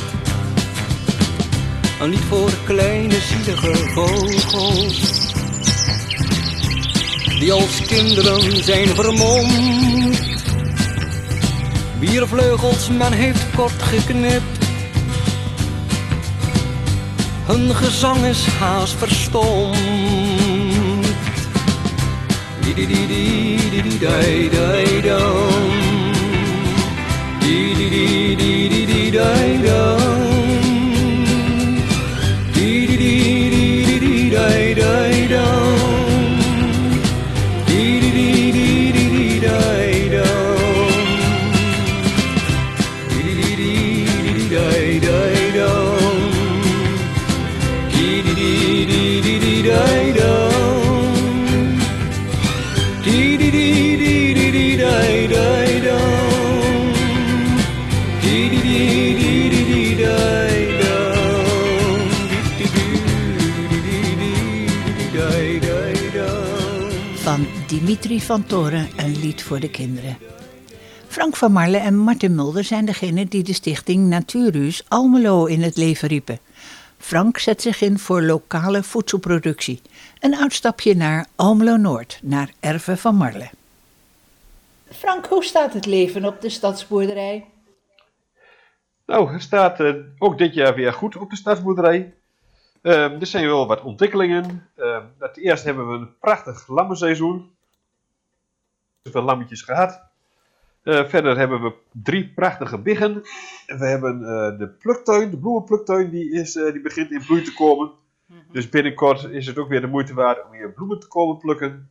Een 1.99 2.09
lied 2.09 2.19
voor 2.19 2.51
kleine 2.65 3.19
zielige 3.21 3.75
vogels. 3.75 5.31
Die 7.39 7.53
als 7.53 7.81
kinderen 7.87 8.63
zijn 8.63 8.87
vermomd. 8.87 10.19
Wier 11.99 12.27
vleugels 12.27 12.89
men 12.89 13.13
heeft 13.13 13.45
kort 13.55 13.81
geknipt. 13.81 14.65
Hun 17.45 17.75
gezang 17.75 18.25
is 18.25 18.45
haast 18.45 18.95
verstomd. 18.97 19.77
Di 22.61 22.73
di 22.73 22.85
di 22.85 23.07
di 23.07 23.81
di. 23.81 23.99
Di 29.11 30.28
van 68.29 68.45
Toren, 68.45 68.87
een 68.97 69.19
lied 69.19 69.43
voor 69.43 69.59
de 69.59 69.69
kinderen. 69.69 70.17
Frank 71.07 71.35
van 71.35 71.51
Marle 71.51 71.77
en 71.77 71.97
Martin 71.97 72.35
Mulder 72.35 72.63
zijn 72.63 72.85
degenen 72.85 73.27
die 73.27 73.43
de 73.43 73.53
stichting 73.53 74.07
Natuurhuis 74.07 74.83
Almelo 74.87 75.45
in 75.45 75.61
het 75.61 75.77
leven 75.77 76.07
riepen. 76.07 76.39
Frank 76.97 77.37
zet 77.37 77.61
zich 77.61 77.81
in 77.81 77.99
voor 77.99 78.21
lokale 78.21 78.83
voedselproductie. 78.83 79.81
Een 80.19 80.35
uitstapje 80.35 80.95
naar 80.95 81.25
Almelo 81.35 81.75
Noord, 81.75 82.19
naar 82.23 82.51
Erven 82.59 82.97
van 82.97 83.15
Marle. 83.15 83.49
Frank, 84.89 85.25
hoe 85.25 85.43
staat 85.43 85.73
het 85.73 85.85
leven 85.85 86.25
op 86.25 86.41
de 86.41 86.49
stadsboerderij? 86.49 87.45
Nou, 89.05 89.33
het 89.33 89.41
staat 89.41 89.79
eh, 89.79 89.93
ook 90.17 90.37
dit 90.37 90.53
jaar 90.53 90.75
weer 90.75 90.93
goed 90.93 91.17
op 91.17 91.29
de 91.29 91.35
stadsboerderij. 91.35 92.13
Ehm, 92.81 93.19
er 93.19 93.25
zijn 93.25 93.45
wel 93.45 93.67
wat 93.67 93.81
ontwikkelingen. 93.81 94.69
Ehm 94.75 95.03
het 95.19 95.37
eerst 95.37 95.63
hebben 95.63 95.91
we 95.91 95.97
een 95.97 96.17
prachtig 96.19 96.67
lammenseizoen. 96.67 97.57
Zoveel 99.09 99.27
lammetjes 99.27 99.61
gehad. 99.61 100.09
Eh, 100.83 101.05
verder 101.05 101.37
hebben 101.37 101.61
we 101.61 101.73
drie 101.91 102.31
prachtige 102.35 102.77
biggen. 102.77 103.13
We 103.65 103.85
hebben 103.85 104.23
eh, 104.23 104.57
de 104.57 104.67
pluktuin, 104.67 105.29
de 105.29 105.37
bloemenpluktuin, 105.37 106.09
die, 106.09 106.31
is, 106.31 106.55
eh, 106.55 106.71
die 106.71 106.81
begint 106.81 107.11
in 107.11 107.25
bloei 107.25 107.41
te 107.41 107.53
komen. 107.53 107.91
Dus 108.51 108.69
binnenkort 108.69 109.23
is 109.23 109.47
het 109.47 109.57
ook 109.57 109.69
weer 109.69 109.81
de 109.81 109.87
moeite 109.87 110.13
waard 110.13 110.45
om 110.45 110.53
hier 110.53 110.73
bloemen 110.73 110.99
te 110.99 111.07
komen 111.07 111.37
plukken. 111.37 111.89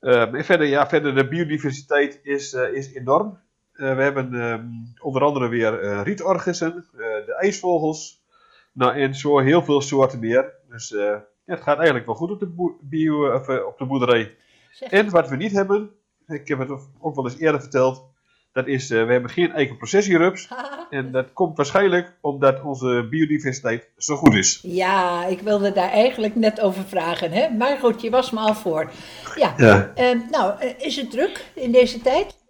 Ehm, 0.00 0.34
en 0.34 0.44
verder, 0.44 0.66
ja, 0.66 0.88
verder, 0.88 1.14
de 1.14 1.28
biodiversiteit 1.28 2.20
is, 2.22 2.52
is 2.52 2.94
enorm. 2.94 3.38
We 3.72 3.84
hebben 3.84 4.34
ehm, 4.34 4.66
onder 5.00 5.22
andere 5.22 5.48
weer 5.48 6.02
rietorgissen, 6.02 6.84
de 6.92 7.36
ijsvogels. 7.38 8.24
Nou, 8.72 8.94
en 8.94 9.14
zo 9.14 9.38
heel 9.38 9.62
veel 9.62 9.80
soorten 9.80 10.18
meer. 10.18 10.52
Dus 10.68 10.88
ja, 10.88 11.24
het 11.44 11.62
gaat 11.62 11.76
eigenlijk 11.76 12.06
wel 12.06 12.14
goed 12.14 12.30
op 12.30 12.40
de, 12.40 12.74
bio, 12.80 13.32
of, 13.32 13.48
op 13.48 13.78
de 13.78 13.84
boerderij. 13.84 14.36
En 14.80 15.10
wat 15.10 15.28
we 15.28 15.36
niet 15.36 15.52
hebben, 15.52 15.90
ik 16.26 16.48
heb 16.48 16.58
het 16.58 16.70
ook 17.00 17.14
wel 17.14 17.24
eens 17.24 17.38
eerder 17.38 17.60
verteld, 17.60 18.04
dat 18.52 18.66
is, 18.66 18.90
eh, 18.90 19.04
we 19.06 19.12
hebben 19.12 19.30
geen 19.30 19.52
eikenprocessierups. 19.52 20.48
en 20.90 21.12
dat 21.12 21.32
komt 21.32 21.56
waarschijnlijk 21.56 22.16
omdat 22.20 22.62
onze 22.62 23.06
biodiversiteit 23.10 23.88
zo 23.96 24.16
goed 24.16 24.34
is. 24.34 24.60
Ja, 24.62 25.24
ik 25.26 25.40
wilde 25.40 25.72
daar 25.72 25.90
eigenlijk 25.90 26.34
net 26.34 26.60
over 26.60 26.84
vragen. 26.84 27.30
Hè? 27.32 27.50
Maar 27.50 27.78
goed, 27.78 28.02
je 28.02 28.10
was 28.10 28.30
me 28.30 28.38
al 28.38 28.54
voor. 28.54 28.90
Ja, 29.34 29.54
Ja. 29.56 29.92
eh, 29.94 30.18
nou, 30.30 30.60
eh, 30.60 30.70
is 30.78 30.96
het 30.96 31.10
druk 31.10 31.44
in 31.54 31.72
deze 31.72 32.00
tijd? 32.00 32.44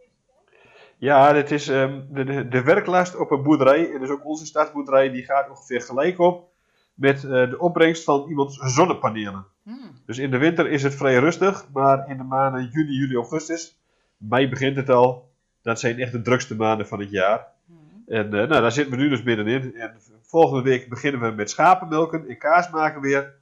Ja, 0.99 1.35
het 1.35 1.51
is, 1.51 1.69
ehm, 1.69 2.01
de, 2.11 2.25
de, 2.25 2.49
de 2.49 2.63
werklast 2.63 3.17
op 3.17 3.31
een 3.31 3.43
boerderij, 3.43 3.93
en 3.93 4.01
dus 4.01 4.11
ook 4.11 4.25
onze 4.27 4.47
stadsboerderij, 4.47 5.11
die 5.11 5.25
gaat 5.25 5.51
ongeveer 5.51 5.81
gelijk 5.81 6.19
op 6.19 6.49
met 6.95 7.25
eh, 7.25 7.31
de 7.31 7.59
opbrengst 7.59 8.05
van 8.05 8.27
iemands 8.29 8.57
zonnepanelen. 8.75 9.47
Dus 10.07 10.19
in 10.19 10.31
de 10.31 10.39
winter 10.39 10.71
is 10.71 10.83
het 10.83 10.95
vrij 10.95 11.19
rustig, 11.19 11.67
maar 11.73 12.09
in 12.09 12.17
de 12.17 12.23
maanden 12.23 12.69
juni, 12.73 12.93
juli, 12.93 13.15
augustus, 13.15 13.79
mei 14.17 14.49
begint 14.49 14.77
het 14.77 14.91
al, 14.91 15.31
dat 15.63 15.81
zijn 15.81 15.99
echt 15.99 16.13
de 16.13 16.23
drukste 16.23 16.57
maanden 16.57 16.87
van 16.87 17.01
het 17.01 17.11
jaar. 17.11 17.47
En 18.07 18.25
eh, 18.25 18.31
nou, 18.31 18.49
daar 18.49 18.73
zitten 18.73 18.97
we 18.97 19.03
nu 19.03 19.09
dus 19.09 19.23
middenin. 19.23 19.75
En 19.75 19.97
volgende 20.23 20.63
week 20.63 20.89
beginnen 20.89 21.21
we 21.21 21.31
met 21.31 21.51
schapenmelken 21.51 22.29
en 22.29 22.39
kaas 22.39 22.71
maken 22.71 23.01
weer. 23.01 23.35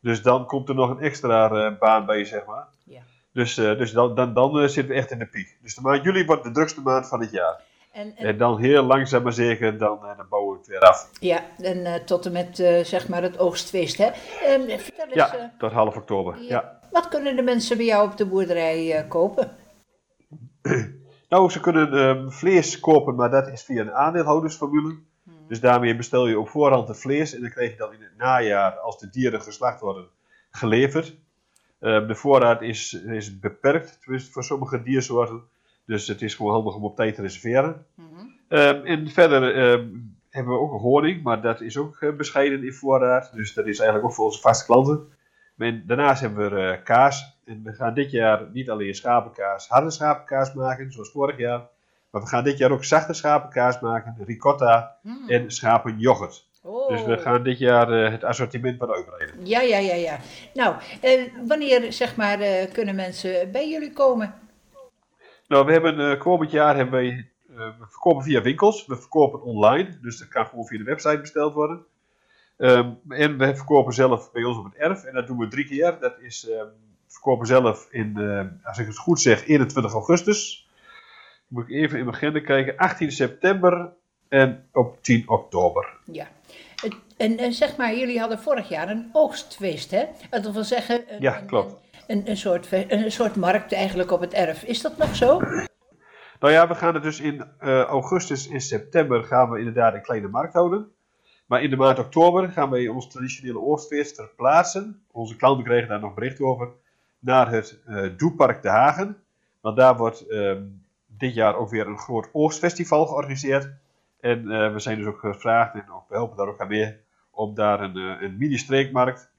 Dus 0.00 0.22
dan 0.22 0.46
komt 0.46 0.68
er 0.68 0.74
nog 0.74 0.90
een 0.90 1.00
extra 1.00 1.50
eh, 1.50 1.78
baan 1.78 2.06
bij, 2.06 2.24
zeg 2.24 2.44
maar. 2.44 2.66
Dus, 3.32 3.58
eh, 3.58 3.78
dus 3.78 3.92
dan, 3.92 4.14
dan, 4.14 4.34
dan 4.34 4.68
zitten 4.68 4.94
we 4.94 5.00
echt 5.00 5.10
in 5.10 5.18
de 5.18 5.26
piek. 5.26 5.56
Dus 5.62 5.74
de 5.74 5.80
maand 5.80 6.04
juli 6.04 6.24
wordt 6.24 6.44
de 6.44 6.50
drukste 6.50 6.80
maand 6.80 7.08
van 7.08 7.20
het 7.20 7.30
jaar. 7.30 7.62
En, 7.92 8.16
En 8.16 8.38
dan 8.38 8.58
heel 8.58 8.82
langzaam 8.82 9.22
maar 9.22 9.32
zeker, 9.32 9.78
dan, 9.78 10.06
eh, 10.06 10.16
dan 10.16 10.26
bouwen 10.28 10.52
we 10.52 10.58
het 10.58 10.66
weer 10.66 10.80
af. 10.80 11.10
Ja, 11.20 11.44
en 11.58 11.84
eh, 11.84 11.94
tot 11.94 12.26
en 12.26 12.32
met 12.32 12.58
eh, 12.58 12.84
zeg 12.84 13.08
maar 13.08 13.22
het 13.22 13.38
oogstfeest. 13.38 13.98
Hè? 13.98 14.04
Ehm, 14.04 14.78
vertel 14.78 15.06
eens, 15.06 15.14
Ja, 15.14 15.52
tot 15.58 15.72
half 15.72 15.96
oktober. 15.96 16.42
Ja. 16.42 16.80
wat 16.90 17.08
kunnen 17.08 17.36
de 17.36 17.42
mensen 17.42 17.76
bij 17.76 17.86
jou 17.86 18.10
op 18.10 18.16
de 18.16 18.26
boerderij 18.26 19.04
kopen? 19.08 19.50
Nou, 21.28 21.50
ze 21.50 21.60
kunnen 21.60 21.92
ehm, 21.92 22.28
vlees 22.30 22.80
kopen, 22.80 23.14
maar 23.14 23.30
dat 23.30 23.48
is 23.48 23.62
via 23.62 23.80
een 23.80 23.92
aandeelhoudersformule. 23.92 24.98
Dus 25.48 25.60
daarmee 25.60 25.96
bestel 25.96 26.26
je 26.26 26.38
op 26.38 26.48
voorhand 26.48 26.88
het 26.88 27.00
vlees 27.00 27.34
en 27.34 27.40
dan 27.40 27.50
krijg 27.50 27.70
je 27.70 27.76
dan 27.76 27.92
in 27.92 28.02
het 28.02 28.16
najaar, 28.16 28.78
als 28.78 28.98
de 28.98 29.10
dieren 29.10 29.42
geslacht 29.42 29.80
worden, 29.80 30.08
geleverd. 30.50 31.16
Ehm, 31.80 32.06
de 32.06 32.14
voorraad 32.14 32.62
is, 32.62 32.92
is 32.92 33.38
beperkt, 33.38 33.98
tenminste 34.02 34.32
voor 34.32 34.44
sommige 34.44 34.82
diersoorten. 34.82 35.42
Dus 35.90 36.08
het 36.08 36.22
is 36.22 36.34
gewoon 36.34 36.52
handig 36.52 36.74
om 36.74 36.84
op 36.84 36.96
tijd 36.96 37.14
te 37.14 37.22
reserveren. 37.22 37.86
Ehm, 38.48 38.84
en 38.84 39.08
verder 39.08 39.54
ehm, 39.54 39.88
hebben 40.30 40.52
we 40.52 40.60
ook 40.60 40.80
honing, 40.80 41.22
maar 41.22 41.42
dat 41.42 41.60
is 41.60 41.76
ook 41.76 41.96
eh, 42.00 42.16
bescheiden 42.16 42.64
in 42.64 42.72
voorraad. 42.72 43.32
Dus 43.34 43.54
dat 43.54 43.66
is 43.66 43.78
eigenlijk 43.78 44.08
ook 44.08 44.14
voor 44.14 44.24
onze 44.24 44.40
vaste 44.40 44.64
klanten. 44.64 45.08
En 45.58 45.82
daarnaast 45.86 46.20
hebben 46.20 46.50
we 46.50 46.60
eh, 46.60 46.82
kaas. 46.84 47.38
En 47.44 47.62
we 47.64 47.72
gaan 47.72 47.94
dit 47.94 48.10
jaar 48.10 48.46
niet 48.52 48.70
alleen 48.70 48.94
schapenkaas, 48.94 49.68
harde 49.68 49.90
schapenkaas 49.90 50.52
maken, 50.52 50.92
zoals 50.92 51.10
vorig 51.10 51.38
jaar. 51.38 51.68
Maar 52.10 52.22
we 52.22 52.28
gaan 52.28 52.44
dit 52.44 52.58
jaar 52.58 52.70
ook 52.70 52.84
zachte 52.84 53.12
schapenkaas 53.12 53.80
maken, 53.80 54.16
ricotta 54.24 54.96
en 55.26 55.50
schapenyoghurt. 55.50 56.48
Dus 56.88 57.04
we 57.04 57.18
gaan 57.18 57.42
dit 57.42 57.58
jaar 57.58 57.92
eh, 57.92 58.10
het 58.10 58.24
assortiment 58.24 58.78
wat 58.78 58.90
uitbreiden. 58.90 59.46
Ja, 59.46 59.60
ja, 59.60 59.78
ja, 59.78 59.94
ja. 59.94 60.18
Nou, 60.54 60.74
wanneer 61.46 61.92
zeg 61.92 62.16
maar 62.16 62.38
kunnen 62.72 62.94
mensen 62.94 63.50
bij 63.52 63.70
jullie 63.70 63.92
komen? 63.92 64.39
Nou, 65.50 65.66
we 65.66 65.72
hebben 65.72 66.10
eh, 66.10 66.18
komend 66.18 66.50
jaar 66.50 66.76
hebben 66.76 66.94
wij, 66.94 67.30
eh, 67.48 67.56
we 67.56 67.86
verkopen 67.88 68.24
via 68.24 68.42
winkels, 68.42 68.86
we 68.86 68.96
verkopen 68.96 69.42
online, 69.42 69.98
dus 70.02 70.18
dat 70.18 70.28
kan 70.28 70.46
gewoon 70.46 70.66
via 70.66 70.78
de 70.78 70.84
website 70.84 71.20
besteld 71.20 71.54
worden. 71.54 71.84
Ehm, 72.56 72.90
en 73.08 73.38
we 73.38 73.56
verkopen 73.56 73.92
zelf 73.92 74.32
bij 74.32 74.44
ons 74.44 74.58
op 74.58 74.64
het 74.64 74.74
erf 74.74 75.04
en 75.04 75.14
dat 75.14 75.26
doen 75.26 75.38
we 75.38 75.48
drie 75.48 75.64
keer. 75.64 75.96
Dat 76.00 76.20
is, 76.20 76.48
ehm, 76.48 76.66
verkopen 77.06 77.46
zelf 77.46 77.88
in, 77.90 78.18
als 78.64 78.78
ik 78.78 78.86
het 78.86 78.98
goed 78.98 79.20
zeg, 79.20 79.46
21 79.46 79.92
augustus. 79.92 80.68
Moet 81.48 81.68
ik 81.68 81.70
even 81.70 81.98
in 81.98 82.04
mijn 82.04 82.16
agenda 82.16 82.40
kijken, 82.40 82.76
18 82.76 83.12
september 83.12 83.92
en 84.28 84.68
op 84.72 85.02
10 85.02 85.28
oktober. 85.28 85.96
Ja. 86.04 86.28
En, 87.16 87.38
en 87.38 87.52
zeg 87.52 87.76
maar, 87.76 87.96
jullie 87.96 88.18
hadden 88.18 88.38
vorig 88.38 88.68
jaar 88.68 88.88
een 88.88 89.10
oogstfeest, 89.12 89.90
hè? 89.90 90.04
Dat 90.30 90.52
wil 90.52 90.64
zeggen, 90.64 91.14
een, 91.14 91.20
Ja, 91.20 91.40
klopt. 91.40 91.89
Een, 92.10 92.30
een, 92.30 92.36
soort, 92.36 92.68
een 92.88 93.12
soort 93.12 93.36
markt 93.36 93.72
eigenlijk 93.72 94.10
op 94.10 94.20
het 94.20 94.32
erf. 94.32 94.62
Is 94.62 94.82
dat 94.82 94.96
nog 94.96 95.16
zo? 95.16 95.38
Nou 96.40 96.52
ja, 96.52 96.68
we 96.68 96.74
gaan 96.74 96.94
het 96.94 97.02
dus 97.02 97.20
in 97.20 97.44
eh, 97.58 97.82
augustus 97.82 98.48
en 98.48 98.60
september 98.60 99.24
gaan 99.24 99.50
we 99.50 99.58
inderdaad 99.58 99.94
een 99.94 100.02
kleine 100.02 100.28
markt 100.28 100.54
houden. 100.54 100.92
Maar 101.46 101.62
in 101.62 101.70
de 101.70 101.76
maand 101.76 101.98
oktober 101.98 102.48
gaan 102.48 102.70
wij 102.70 102.88
ons 102.88 103.08
traditionele 103.08 103.60
oogstfeest 103.60 104.16
verplaatsen. 104.16 105.02
Onze 105.10 105.36
klanten 105.36 105.64
kregen 105.64 105.88
daar 105.88 106.00
nog 106.00 106.14
bericht 106.14 106.40
over. 106.40 106.68
Naar 107.18 107.50
het 107.50 107.80
eh 107.86 108.08
Doepark 108.16 108.62
De 108.62 108.68
Hagen. 108.68 109.16
Want 109.60 109.76
daar 109.76 109.96
wordt 109.96 110.26
ehm, 110.26 110.62
dit 111.06 111.34
jaar 111.34 111.56
ook 111.56 111.70
weer 111.70 111.86
een 111.86 111.98
groot 111.98 112.28
oogstfestival 112.32 113.06
georganiseerd. 113.06 113.70
En 114.20 114.50
eh, 114.50 114.72
we 114.72 114.78
zijn 114.78 114.98
dus 114.98 115.06
ook 115.06 115.18
gevraagd, 115.18 115.74
en 115.74 115.84
we 116.08 116.14
helpen 116.14 116.36
daar 116.36 116.48
ook 116.48 116.60
aan 116.60 116.68
mee, 116.68 116.96
om 117.30 117.54
daar 117.54 117.80
een, 117.80 117.96
een 117.96 118.36
mini-streekmarkt 118.38 119.30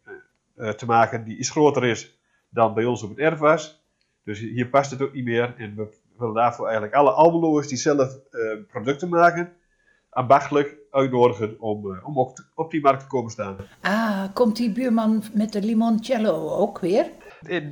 te 0.76 0.86
maken 0.86 1.24
die 1.24 1.38
iets 1.38 1.50
groter 1.50 1.84
is 1.86 2.20
dan 2.52 2.74
bij 2.74 2.86
ons 2.86 3.04
op 3.04 3.10
het 3.10 3.18
erf 3.18 3.40
was. 3.40 3.84
Dus 4.24 4.40
hier 4.40 4.68
past 4.68 4.92
het 4.92 5.02
ook 5.02 5.14
niet 5.14 5.24
meer. 5.24 5.54
En 5.58 5.76
we 5.76 5.94
willen 6.18 6.34
daarvoor 6.34 6.66
eigenlijk 6.66 6.96
alle 6.96 7.12
Almeloers 7.12 7.68
die 7.68 7.78
zelf 7.78 8.18
eh, 8.30 8.42
producten 8.68 9.10
maken, 9.10 9.54
ambachtelijk 10.10 10.78
uitnodigen 10.92 11.60
om, 11.60 11.94
eh, 11.94 12.08
om 12.08 12.34
op 12.56 12.72
die 12.72 12.82
markt 12.82 13.00
te 13.00 13.08
komen 13.08 13.32
staan. 13.32 13.58
Ah, 13.82 14.24
komt 14.34 14.56
die 14.56 14.72
buurman 14.72 15.24
met 15.34 15.54
de 15.54 15.62
limoncello 15.62 16.50
ook 16.50 16.80
weer? 16.80 17.12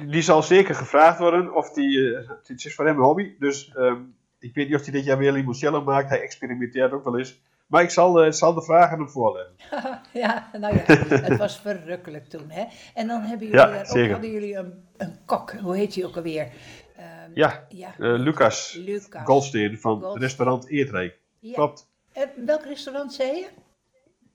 Die 0.07 0.21
zal 0.21 0.43
zeker 0.43 0.75
gevraagd 0.75 1.19
worden 1.19 1.55
of 1.55 1.71
die, 1.71 2.15
eh, 2.15 2.29
het 2.43 2.65
is 2.65 2.75
voor 2.75 2.85
hem 2.85 2.97
een 2.97 3.03
hobby. 3.03 3.35
Dus 3.39 3.71
ehm, 3.75 4.01
ik 4.39 4.55
weet 4.55 4.67
niet 4.67 4.75
of 4.75 4.83
hij 4.83 4.91
dit 4.91 5.05
jaar 5.05 5.17
weer 5.17 5.31
limoncello 5.31 5.83
maakt. 5.83 6.09
Hij 6.09 6.21
experimenteert 6.21 6.91
ook 6.91 7.03
wel 7.03 7.17
eens. 7.17 7.41
Maar 7.69 7.81
ik 7.83 7.89
zal, 7.89 8.21
eh, 8.23 8.31
zal 8.31 8.53
de 8.53 8.63
vraag 8.63 8.91
aan 8.91 8.99
hem 8.99 9.09
voorleggen. 9.09 9.53
ja, 10.23 10.49
nou 10.59 10.75
ja, 10.75 10.81
het 11.21 11.37
was 11.37 11.59
verrukkelijk 11.59 12.29
toen, 12.29 12.49
hè? 12.49 12.63
En 12.93 13.07
dan 13.07 13.21
hebben 13.21 13.47
jullie 13.47 13.61
Ja, 13.61 13.67
daar 13.71 13.89
ook, 14.03 14.09
hadden 14.11 14.31
jullie 14.31 14.55
een, 14.55 14.83
een 14.97 15.15
kok, 15.25 15.51
hoe 15.51 15.75
heet 15.75 15.95
hij 15.95 16.05
ook 16.05 16.15
alweer? 16.15 16.47
Ehm, 16.95 17.31
Ja, 17.33 17.65
ja. 17.69 17.87
eh, 17.87 17.95
Lucas, 17.99 18.73
Lucas. 18.85 19.51
Van 19.79 20.17
restaurant 20.17 20.69
Eetrijk. 20.69 21.17
Ja. 21.39 21.53
Klopt. 21.53 21.89
En 22.13 22.29
welk 22.45 22.63
restaurant 22.63 23.13
zei 23.13 23.29
je? 23.37 23.47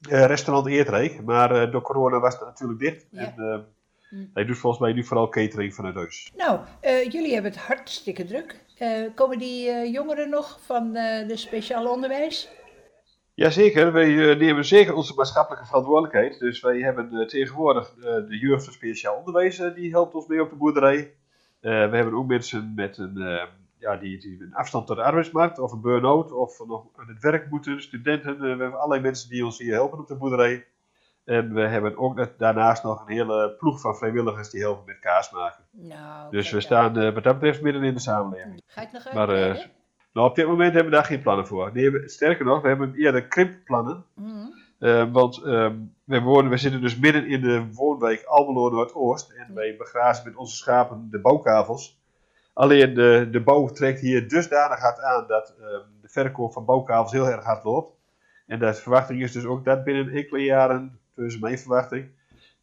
Eh, 0.09 0.25
restaurant 0.27 0.67
Eetrijk, 0.67 1.23
maar 1.25 1.63
eh, 1.63 1.73
door 1.73 1.83
corona 1.83 2.21
was 2.21 2.35
het 2.35 2.45
natuurlijk 2.45 2.81
dicht. 2.81 3.07
Ja. 3.11 3.21
En, 3.21 3.35
eh, 3.37 3.59
Hm. 4.09 4.25
hij 4.35 4.45
doet 4.45 4.59
volgens 4.59 4.83
mij 4.83 4.93
nu 4.93 5.05
vooral 5.05 5.29
catering 5.29 5.75
vanuit 5.75 5.95
huis. 5.95 6.33
Nou, 6.37 6.61
eh, 6.81 7.11
jullie 7.11 7.33
hebben 7.33 7.51
het 7.51 7.61
hartstikke 7.61 8.25
druk. 8.25 8.61
Eh, 8.79 8.89
komen 9.15 9.39
die 9.39 9.69
eh, 9.71 9.93
jongeren 9.93 10.29
nog 10.29 10.59
van 10.65 10.95
eh, 10.97 11.29
de 11.29 11.37
speciaal 11.37 11.89
onderwijs? 11.91 12.49
Jazeker, 13.35 13.93
wij 13.93 14.31
eh, 14.31 14.39
nemen 14.39 14.65
zeker 14.65 14.95
onze 14.95 15.15
maatschappelijke 15.15 15.67
verantwoordelijkheid. 15.67 16.39
Dus 16.39 16.61
wij 16.61 16.79
hebben 16.79 17.13
eh, 17.13 17.27
tegenwoordig 17.27 17.95
eh, 17.97 18.03
de 18.03 18.39
jeugd 18.39 18.65
van 18.65 18.73
speciaal 18.73 19.17
onderwijs, 19.17 19.59
eh, 19.59 19.75
die 19.75 19.91
helpt 19.91 20.15
ons 20.15 20.27
mee 20.27 20.43
op 20.43 20.51
de 20.51 20.57
boerderij. 20.57 20.99
Eh, 21.61 21.91
we 21.91 21.97
hebben 21.97 22.15
ook 22.15 22.27
mensen 22.27 22.73
met 22.75 22.99
een, 22.99 23.17
eh, 23.17 23.47
ja, 23.79 23.97
die, 23.97 24.21
die 24.21 24.43
een 24.43 24.55
afstand 24.55 24.87
tot 24.87 24.97
de 24.97 25.03
arbeidsmarkt, 25.03 25.59
of 25.59 25.73
een 25.73 25.81
burn-out, 25.81 26.33
of 26.33 26.67
nog 26.67 26.87
aan 26.97 27.09
het 27.09 27.23
werk 27.23 27.51
moeten, 27.51 27.83
studenten. 27.83 28.35
Eh, 28.35 28.41
we 28.41 28.47
hebben 28.49 28.77
allerlei 28.79 29.01
mensen 29.01 29.31
die 29.31 29.45
ons 29.45 29.59
hier 29.59 29.73
helpen 29.73 29.99
op 29.99 30.07
de 30.07 30.17
boerderij. 30.17 30.67
En 31.25 31.55
we 31.55 31.61
hebben 31.61 31.99
ook 31.99 32.15
net, 32.15 32.39
daarnaast 32.39 32.83
nog 32.83 33.01
een 33.01 33.15
hele 33.15 33.55
ploeg 33.59 33.81
van 33.81 33.97
vrijwilligers 33.97 34.51
die 34.51 34.61
heel 34.61 34.75
veel 34.75 34.85
met 34.87 34.99
kaas 34.99 35.31
maken. 35.31 35.65
Nou, 35.71 36.31
Dus 36.31 36.51
we 36.51 36.61
staan 36.61 36.99
eh, 36.99 37.15
wat 37.15 37.25
dat 37.25 37.35
betreft 37.39 37.63
midden 37.63 37.83
in 37.83 37.95
de 37.95 38.01
samenleving. 38.01 38.63
Ga 38.67 38.81
je 38.81 38.87
het 38.87 39.05
nog 39.05 39.15
Maar 39.15 39.29
eh, 39.29 39.35
uitbreiden? 39.35 39.71
Nou, 40.15 40.29
op 40.29 40.35
dit 40.35 40.47
moment 40.47 40.73
hebben 40.73 40.91
we 40.91 40.97
daar 40.97 41.07
geen 41.07 41.23
plannen 41.23 41.47
voor. 41.47 41.71
Nee, 41.73 41.91
we- 41.91 42.09
sterker 42.09 42.45
nog, 42.45 42.63
we 42.63 42.69
hebben 42.69 42.95
eerder 42.95 43.27
krimpplannen. 43.27 44.05
Mhm. 44.15 44.47
Eh, 44.79 45.13
want 45.13 45.43
ehm, 45.43 45.77
we, 46.05 46.21
wonen, 46.21 46.51
we 46.51 46.57
zitten 46.57 46.81
dus 46.81 46.99
midden 46.99 47.27
in 47.27 47.41
de 47.41 47.67
woonwijk 47.73 48.25
Almelo 48.25 48.69
Noordoost. 48.71 49.31
En 49.31 49.55
wij 49.55 49.77
begrazen 49.77 50.25
met 50.25 50.37
onze 50.37 50.57
schapen 50.57 51.09
de 51.11 51.21
bouwkavels. 51.21 52.03
Alleen 52.53 52.95
de, 52.95 53.29
de 53.31 53.41
bouw 53.41 53.67
trekt 53.69 54.01
hier 54.01 54.29
dusdanig 54.29 54.79
hard 54.79 55.01
aan 55.01 55.27
dat 55.27 55.55
ehm, 55.61 55.81
de 56.01 56.09
verkoop 56.09 56.53
van 56.53 56.65
bouwkavels 56.65 57.13
heel 57.13 57.29
erg 57.29 57.45
hard 57.45 57.65
loopt. 57.65 57.93
En 58.47 58.59
de 58.59 58.75
verwachting 58.75 59.23
is 59.23 59.33
dus 59.33 59.45
ook 59.45 59.65
dat 59.65 59.85
binnen 59.85 60.09
enkele 60.09 60.43
jaren, 60.43 60.99
dus 61.15 61.39
mijn 61.39 61.59
verwachting, 61.59 62.09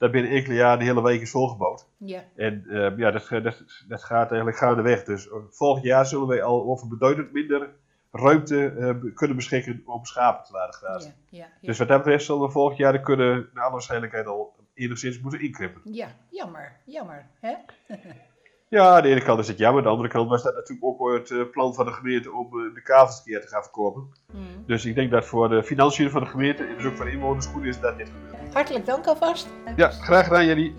dat 0.01 0.11
binnen 0.11 0.31
enkele 0.31 0.55
jaren 0.55 0.79
de 0.79 0.85
hele 0.85 1.01
wijk 1.01 1.21
is 1.21 1.31
volgebouwd. 1.31 1.87
Ja. 1.97 2.23
En 2.35 2.65
ehm, 2.69 2.99
ja, 2.99 3.11
dat, 3.11 3.27
dat, 3.29 3.63
dat 3.87 4.03
gaat 4.03 4.27
eigenlijk 4.27 4.57
gaandeweg. 4.57 5.03
Dus 5.03 5.29
eh, 5.29 5.37
volgend 5.49 5.85
jaar 5.85 6.05
zullen 6.05 6.27
wij 6.27 6.43
al 6.43 6.63
over 6.63 6.87
beduidend 6.87 7.31
minder 7.31 7.69
ruimte 8.11 8.65
eh, 8.65 9.13
kunnen 9.13 9.35
beschikken 9.35 9.81
om 9.85 10.05
schapen 10.05 10.45
te 10.45 10.51
laten 10.51 10.73
grazen. 10.73 11.13
Ja, 11.29 11.37
ja, 11.37 11.45
ja. 11.61 11.67
Dus 11.67 11.77
wat 11.77 11.87
dat 11.87 11.97
betreft 11.97 12.25
zullen 12.25 12.41
we 12.41 12.49
volgend 12.49 12.77
jaar 12.77 12.91
de 12.91 13.01
kudde 13.01 13.49
naar 13.53 13.63
alle 13.63 13.71
waarschijnlijkheid 13.71 14.25
al 14.25 14.55
enigszins 14.73 15.19
moeten 15.19 15.41
inkrimpen. 15.41 15.81
Ja, 15.83 16.07
jammer, 16.29 16.75
jammer. 16.85 17.25
Hè? 17.39 17.55
Ja, 18.71 18.95
aan 18.95 19.01
de 19.01 19.09
ene 19.09 19.21
kant 19.21 19.39
is 19.39 19.47
het 19.47 19.57
jammer, 19.57 19.81
aan 19.81 19.87
de 19.87 19.93
andere 19.93 20.09
kant 20.09 20.29
was 20.29 20.43
dat 20.43 20.55
natuurlijk 20.55 20.85
ook 20.85 21.13
het 21.13 21.31
eh, 21.31 21.49
plan 21.51 21.73
van 21.73 21.85
de 21.85 21.91
gemeente 21.91 22.31
om 22.31 22.45
eh, 22.45 22.73
de 22.73 22.81
kavels 22.81 23.17
een 23.17 23.23
keer 23.23 23.41
te 23.41 23.47
gaan 23.47 23.61
verkopen. 23.61 24.07
Mm. 24.33 24.63
Dus 24.65 24.85
ik 24.85 24.95
denk 24.95 25.11
dat 25.11 25.25
voor 25.25 25.49
de 25.49 25.63
financiën 25.63 26.09
van 26.09 26.23
de 26.23 26.29
gemeente 26.29 26.63
en 26.63 26.75
dus 26.77 26.85
ook 26.85 26.95
voor 26.95 27.05
de 27.05 27.11
inwoners 27.11 27.45
goed 27.45 27.63
is 27.63 27.79
dat 27.79 27.97
dit 27.97 28.09
gebeurt. 28.09 28.53
Hartelijk 28.53 28.85
dank 28.85 29.05
alvast. 29.05 29.47
Ja, 29.75 29.89
graag 29.89 30.27
gedaan 30.27 30.45
jullie. 30.45 30.73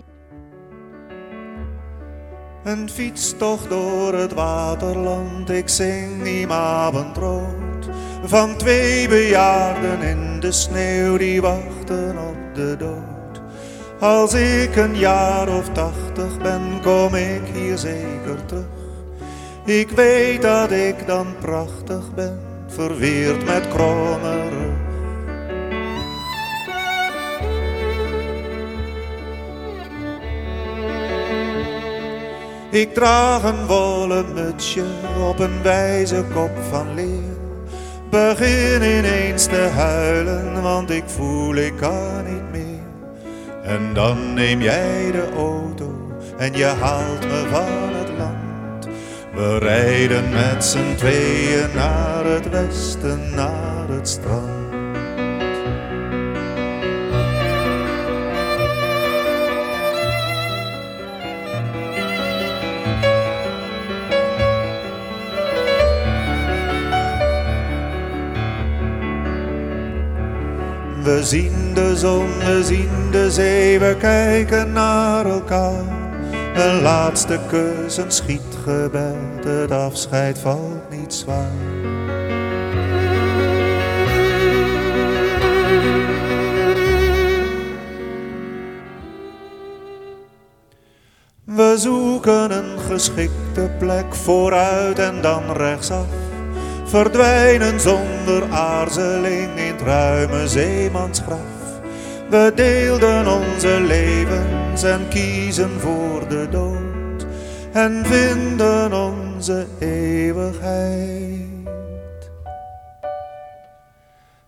Een 2.63 2.89
fietstocht 2.89 3.69
door 3.69 4.13
het 4.13 4.33
waterland, 4.33 5.49
ik 5.49 5.69
zing 5.69 6.25
im 6.25 6.51
avondrood. 6.51 7.89
Van 8.23 8.57
twee 8.57 9.07
bejaarden 9.07 10.01
in 10.01 10.39
de 10.39 10.51
sneeuw 10.51 11.17
die 11.17 11.41
wachten 11.41 12.17
op 12.17 12.55
de 12.55 12.75
dood. 12.77 13.12
Als 14.03 14.33
ik 14.33 14.75
een 14.75 14.97
jaar 14.97 15.47
of 15.57 15.69
tachtig 15.69 16.37
ben, 16.41 16.61
kom 16.81 17.15
ik 17.15 17.41
hier 17.53 17.77
zeker 17.77 18.45
terug. 18.45 18.65
Ik 19.65 19.89
weet 19.89 20.41
dat 20.41 20.71
ik 20.71 21.07
dan 21.07 21.27
prachtig 21.39 22.13
ben, 22.15 22.39
verweerd 22.67 23.45
met 23.45 23.67
kromme 23.67 24.49
rug. 24.49 24.75
Ik 32.71 32.93
draag 32.93 33.43
een 33.43 33.65
wollen 33.65 34.33
mutsje 34.33 34.83
op 35.29 35.39
een 35.39 35.61
wijze 35.61 36.23
kop 36.33 36.57
van 36.69 36.93
leer. 36.93 37.37
Begin 38.09 38.81
ineens 38.81 39.45
te 39.45 39.69
huilen, 39.75 40.61
want 40.61 40.89
ik 40.89 41.03
voel 41.05 41.55
ik 41.55 41.73
kan 41.75 42.23
niet. 42.25 42.42
En 43.63 43.93
dan 43.93 44.33
neem 44.33 44.61
jij 44.61 45.11
de 45.11 45.29
auto 45.35 46.11
en 46.37 46.53
je 46.53 46.65
haalt 46.65 47.27
me 47.27 47.47
van 47.49 47.93
het 47.93 48.09
land. 48.17 48.87
We 49.33 49.57
rijden 49.57 50.29
met 50.29 50.65
z'n 50.65 50.95
tweeën 50.95 51.69
naar 51.75 52.25
het 52.25 52.49
westen, 52.49 53.35
naar 53.35 53.87
het 53.87 54.07
strand. 54.07 54.62
We 71.03 71.23
zien 71.23 71.73
de 71.73 71.95
zon, 71.95 72.37
we 72.37 72.63
zien 72.63 73.11
de 73.11 73.31
zee, 73.31 73.79
we 73.79 73.95
kijken 73.99 74.71
naar 74.71 75.25
elkaar. 75.25 75.83
Een 76.55 76.81
laatste 76.81 77.39
kus, 77.49 77.97
een 77.97 78.11
schietgebed, 78.11 79.43
het 79.43 79.71
afscheid 79.71 80.39
valt 80.39 80.89
niet 80.89 81.13
zwaar. 81.13 81.51
We 91.43 91.73
zoeken 91.77 92.51
een 92.51 92.79
geschikte 92.79 93.69
plek 93.79 94.15
vooruit 94.15 94.99
en 94.99 95.21
dan 95.21 95.51
rechtsaf. 95.51 96.05
Verdwijnen 96.85 97.79
zonder 97.79 98.51
aarzeling 98.51 99.59
in 99.59 99.72
ruime 99.83 100.47
zeemansgraf. 100.47 101.81
We 102.29 102.51
deelden 102.55 103.27
onze 103.27 103.81
levens 103.81 104.83
en 104.83 105.07
kiezen 105.09 105.79
voor 105.79 106.27
de 106.27 106.47
dood. 106.49 107.25
En 107.73 108.05
vinden 108.05 108.93
onze 108.93 109.67
eeuwigheid. 109.79 111.41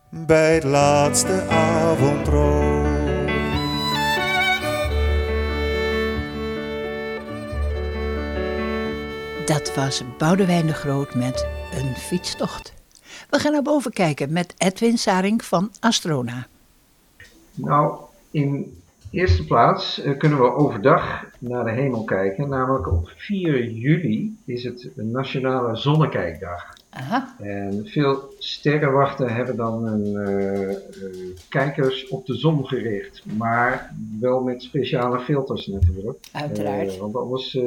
Bij 0.09 0.53
het 0.53 0.63
laatste 0.63 1.43
avondrood. 1.49 2.85
Dat 9.45 9.75
was 9.75 10.03
Boudewijn 10.17 10.67
de 10.67 10.73
Groot 10.73 11.15
met 11.15 11.47
een 11.73 11.95
fietstocht. 11.95 12.74
We 13.29 13.39
gaan 13.39 13.51
naar 13.51 13.61
boven 13.61 13.91
kijken 13.91 14.33
met 14.33 14.53
Edwin 14.57 14.97
Saring 14.97 15.45
van 15.45 15.71
Astrona. 15.79 16.47
Nou, 17.53 17.97
in 18.31 18.77
eerste 19.11 19.45
plaats 19.45 20.01
eh, 20.01 20.17
kunnen 20.17 20.39
we 20.39 20.53
overdag 20.53 21.25
naar 21.39 21.63
de 21.63 21.71
hemel 21.71 22.03
kijken. 22.03 22.49
Namelijk 22.49 22.91
op 22.91 23.11
4 23.15 23.63
juli 23.69 24.37
is 24.45 24.63
het 24.63 24.89
een 24.95 25.11
Nationale 25.11 25.75
Zonnekijkdag. 25.75 26.73
Aha. 26.89 27.35
En 27.39 27.81
veel 27.85 28.33
sterrenwachten 28.39 29.33
hebben 29.33 29.55
dan 29.55 29.83
hun 29.83 30.27
eh, 30.27 30.69
eh, 30.71 30.77
kijkers 31.49 32.07
op 32.07 32.25
de 32.25 32.35
zon 32.35 32.67
gericht. 32.67 33.23
Maar 33.37 33.93
wel 34.19 34.41
met 34.41 34.63
speciale 34.63 35.19
filters 35.19 35.67
natuurlijk. 35.67 36.17
Uiteraard. 36.31 36.97
Want 36.97 37.15
anders 37.15 37.57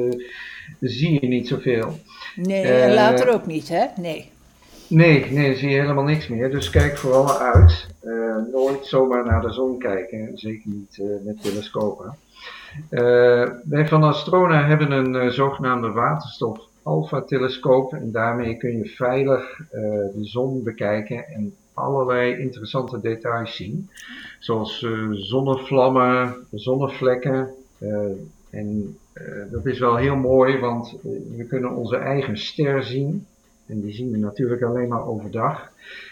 zie 0.79 1.21
je 1.21 1.27
niet 1.27 1.47
zoveel. 1.47 1.99
Nee, 2.35 2.93
later 2.93 3.33
ook 3.33 3.45
niet, 3.45 3.69
hè? 3.69 3.85
Nee. 3.95 4.31
Nee, 4.89 5.31
nee, 5.31 5.55
zie 5.55 5.69
je 5.69 5.79
helemaal 5.79 6.03
niks 6.03 6.27
meer. 6.27 6.51
Dus 6.51 6.69
kijk 6.69 6.97
vooral 6.97 7.39
uit. 7.39 7.87
Eh, 7.99 8.35
nooit 8.51 8.85
zomaar 8.85 9.25
naar 9.25 9.41
de 9.41 9.51
zon 9.51 9.79
kijken. 9.79 10.37
Zeker 10.37 10.69
niet 10.69 10.99
eh, 10.99 11.25
met 11.25 11.41
telescopen. 11.41 12.17
Eh, 12.89 13.49
wij 13.63 13.87
van 13.87 14.03
Astrona 14.03 14.65
hebben 14.65 14.91
een 14.91 15.31
zogenaamde 15.31 15.91
waterstof 15.91 16.59
alpha-telescoop. 16.83 17.93
En 17.93 18.11
daarmee 18.11 18.57
kun 18.57 18.77
je 18.77 18.85
veilig 18.85 19.57
de 19.69 20.19
zon 20.21 20.63
bekijken 20.63 21.27
en 21.27 21.53
allerlei 21.73 22.37
interessante 22.37 22.99
details 23.01 23.55
zien. 23.55 23.89
Zoals 24.39 24.85
zonnevlammen, 25.11 26.35
zonnevlekken. 26.51 27.49
en 28.49 28.97
dat 29.51 29.65
is 29.65 29.79
wel 29.79 29.95
heel 29.95 30.15
mooi, 30.15 30.59
want 30.59 30.95
we 31.37 31.45
kunnen 31.49 31.75
onze 31.75 31.97
eigen 31.97 32.37
ster 32.37 32.83
zien. 32.83 33.25
En 33.69 33.81
die 33.81 33.93
zien 33.93 34.11
we 34.11 34.17
natuurlijk 34.17 34.61
alleen 34.61 34.87
maar 34.87 35.07
overdag. 35.07 35.71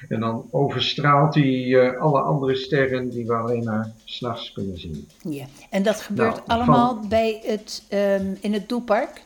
En 0.10 0.20
dan 0.20 0.48
overstraalt 0.52 1.34
die 1.34 1.80
eh, 1.80 2.02
alle 2.02 2.20
andere 2.22 2.56
sterren 2.56 3.10
die 3.10 3.26
we 3.26 3.34
alleen 3.34 3.64
maar 3.64 3.92
s'nachts 4.06 4.52
kunnen 4.52 4.78
zien. 4.80 5.08
Ja. 5.22 5.46
En 5.70 5.84
dat 5.84 6.02
gebeurt 6.02 6.36
Nou, 6.36 6.48
allemaal 6.48 7.00
bij 7.10 7.42
het, 7.44 7.84
ehm, 7.90 8.36
in 8.40 8.54
het 8.54 8.70
Doelpark? 8.70 9.26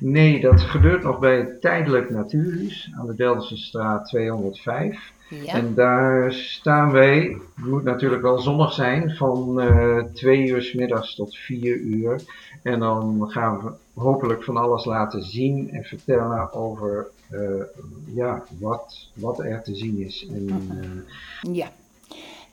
Nee, 0.00 0.40
dat 0.40 0.60
gebeurt 0.60 1.02
nog 1.02 1.18
bij 1.18 1.36
het 1.36 1.60
Tijdelijk 1.60 2.10
Natuurhuis 2.10 2.90
aan 2.98 3.06
de 3.06 3.14
Delftse 3.14 3.56
straat 3.56 4.06
205. 4.08 5.12
Ja. 5.44 5.52
En 5.54 5.74
daar 5.74 6.32
staan 6.32 6.90
wij, 6.92 7.36
het 7.54 7.66
moet 7.66 7.84
natuurlijk 7.84 8.22
wel 8.22 8.38
zonnig 8.38 8.72
zijn, 8.72 9.10
van 9.16 9.60
eh 9.60 9.98
twee 10.12 10.46
uur 10.48 10.62
's 10.62 10.72
middags 10.72 11.14
tot 11.14 11.36
vier 11.36 11.76
uur. 11.76 12.20
En 12.62 12.78
dan 12.78 13.24
gaan 13.30 13.58
we 13.60 14.00
hopelijk 14.00 14.44
van 14.44 14.56
alles 14.56 14.84
laten 14.84 15.22
zien 15.22 15.70
en 15.70 15.84
vertellen 15.84 16.52
over 16.52 17.06
eh, 17.30 17.38
ja, 18.14 18.42
wat, 18.58 19.08
wat 19.14 19.38
er 19.40 19.62
te 19.62 19.74
zien 19.76 19.98
is. 19.98 20.26
En, 20.30 20.48
eh, 20.80 21.54
Ja. 21.54 21.70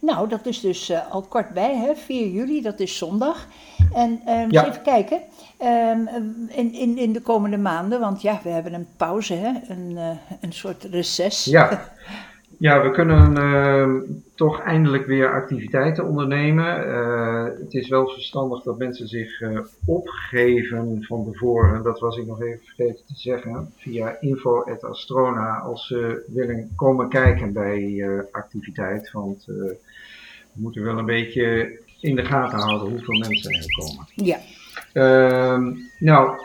Nou, 0.01 0.29
dat 0.29 0.45
is 0.45 0.59
dus 0.59 0.91
al 1.11 1.21
kort 1.21 1.49
bij, 1.53 1.75
hè? 1.75 1.95
4 1.95 2.27
juli, 2.27 2.61
dat 2.61 2.79
is 2.79 2.97
zondag. 2.97 3.47
En 3.93 4.21
ehm, 4.25 4.51
Ja. 4.51 4.67
even 4.67 4.81
kijken, 4.81 5.21
in, 5.59 6.73
in, 6.73 6.97
in 6.97 7.13
de 7.13 7.21
komende 7.21 7.57
maanden, 7.57 7.99
want 7.99 8.21
ja, 8.21 8.39
we 8.43 8.49
hebben 8.49 8.73
een 8.73 8.87
pauze, 8.97 9.33
hè? 9.33 9.73
Een, 9.73 9.97
eh, 9.97 10.37
een 10.41 10.53
soort 10.53 10.83
reces. 10.83 11.45
Ja. 11.45 11.69
Ja, 12.57 12.81
we 12.81 12.91
kunnen 12.91 13.37
ehm, 13.37 13.99
toch 14.35 14.61
eindelijk 14.61 15.05
weer 15.05 15.33
activiteiten 15.33 16.07
ondernemen. 16.07 16.85
Eh, 16.85 17.43
het 17.43 17.73
is 17.73 17.87
wel 17.89 18.07
verstandig 18.07 18.63
dat 18.63 18.77
mensen 18.77 19.07
zich 19.07 19.41
eh, 19.41 19.59
opgeven 19.85 21.03
van 21.03 21.23
tevoren. 21.31 21.83
Dat 21.83 21.99
was 21.99 22.17
ik 22.17 22.25
nog 22.25 22.41
even 22.41 22.59
vergeten 22.63 23.05
te 23.05 23.13
zeggen. 23.15 23.73
Via 23.77 24.17
info.astrona 24.19 25.57
als 25.57 25.87
ze 25.87 26.23
willen 26.27 26.71
komen 26.75 27.09
kijken 27.09 27.53
bij 27.53 28.05
activiteit. 28.31 29.11
Want 29.11 29.45
we 29.45 29.77
moeten 30.53 30.83
wel 30.83 30.97
een 30.97 31.05
beetje 31.05 31.79
in 31.99 32.15
de 32.15 32.25
gaten 32.25 32.59
houden 32.59 32.89
hoeveel 32.89 33.17
mensen 33.17 33.53
er 33.53 33.65
komen. 33.77 34.05
Ja. 34.15 34.39
Ehm, 34.93 35.73
nou, 35.99 36.39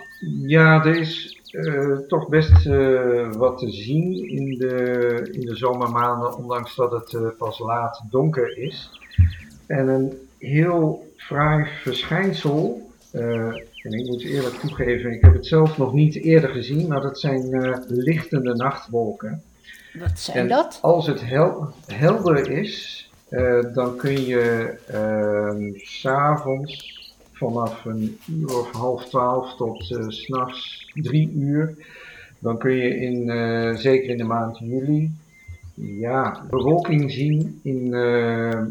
ja, 0.47 0.85
er 0.85 0.97
is 0.97 1.39
eh, 1.55 1.97
toch 2.09 2.29
best 2.29 2.67
eh, 2.67 3.33
wat 3.33 3.59
te 3.59 3.71
zien 3.71 4.29
in 4.29 4.59
de, 4.59 5.29
in 5.33 5.41
de 5.41 5.57
zomermaanden, 5.57 6.37
ondanks 6.37 6.77
dat 6.77 6.93
het 6.93 7.15
eh, 7.15 7.27
pas 7.39 7.59
laat 7.59 8.03
donker 8.11 8.59
is. 8.59 8.91
En 9.67 9.89
een 9.89 10.19
heel 10.39 11.13
fraai 11.17 11.67
verschijnsel, 11.83 12.83
en 13.13 13.93
ik 13.93 14.07
moet 14.07 14.23
eerlijk 14.23 14.55
toegeven, 14.55 15.13
ik 15.13 15.21
heb 15.21 15.33
het 15.33 15.47
zelf 15.47 15.79
nog 15.79 15.93
niet 15.93 16.15
eerder 16.15 16.51
gezien, 16.51 16.89
maar 16.89 17.01
dat 17.01 17.19
zijn 17.21 17.49
lichtende 17.87 18.55
nachtwolken. 18.55 19.43
Wat 19.93 20.19
zijn 20.19 20.37
En 20.39 20.49
dat? 20.49 20.79
Als 20.83 21.07
het 21.07 21.25
hel- 21.25 21.73
helder 21.87 22.51
is, 22.51 23.11
dan 23.75 23.97
kun 23.97 24.25
je 24.27 24.75
ehm, 24.87 25.71
s 25.77 26.01
s'avonds 26.01 27.04
vanaf 27.35 27.85
een 27.85 28.19
uur 28.31 28.59
of 28.59 28.71
half 28.71 29.05
twaalf 29.05 29.57
tot 29.57 29.91
eh, 29.91 30.09
s 30.09 30.23
s'nachts 30.23 30.91
drie 30.95 31.31
uur, 31.31 31.77
dan 32.39 32.59
kun 32.59 32.73
je 32.73 32.97
in, 32.97 33.31
eh, 33.31 33.75
zeker 33.75 34.11
in 34.11 34.17
de 34.17 34.25
maand 34.25 34.59
juli, 34.59 35.11
ja, 35.75 36.45
bewolking 36.51 37.13
zien 37.13 37.61
in 37.63 37.85
eh, 37.85 38.63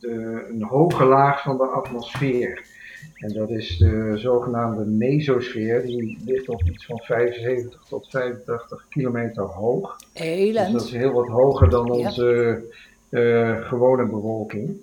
de, 0.00 0.46
een 0.50 0.62
hoge 0.62 1.04
laag 1.04 1.42
van 1.42 1.56
de 1.56 1.64
atmosfeer. 1.64 2.68
En 3.16 3.32
dat 3.32 3.50
is 3.50 3.78
de 3.78 4.12
zogenaamde 4.14 4.84
mesosfeer, 4.84 5.86
die 5.86 6.18
ligt 6.24 6.48
op 6.48 6.62
iets 6.62 6.86
van 6.86 6.98
75 6.98 7.84
tot 7.88 8.08
85 8.10 8.86
kilometer 8.88 9.42
hoog. 9.42 9.96
Elend. 10.12 10.72
Dus 10.72 10.82
dat 10.82 10.84
is 10.84 10.96
heel 10.96 11.12
wat 11.12 11.28
hoger 11.28 11.70
dan 11.70 11.90
onze 11.90 12.62
eh, 13.08 13.56
gewone 13.60 14.06
bewolking. 14.06 14.76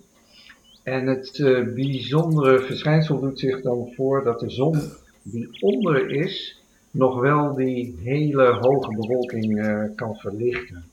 En 0.87 1.07
het 1.07 1.39
eh, 1.39 1.63
bijzondere 1.73 2.59
verschijnsel 2.59 3.19
doet 3.19 3.39
zich 3.39 3.61
dan 3.61 3.91
voor 3.95 4.23
dat 4.23 4.39
de 4.39 4.49
zon 4.49 4.81
die 5.23 5.61
onder 5.61 6.09
is, 6.09 6.61
nog 6.91 7.19
wel 7.19 7.53
die 7.55 7.95
hele 8.03 8.53
hoge 8.61 8.95
bewolking 8.95 9.59
eh, 9.59 9.83
kan 9.95 10.15
verlichten. 10.15 10.83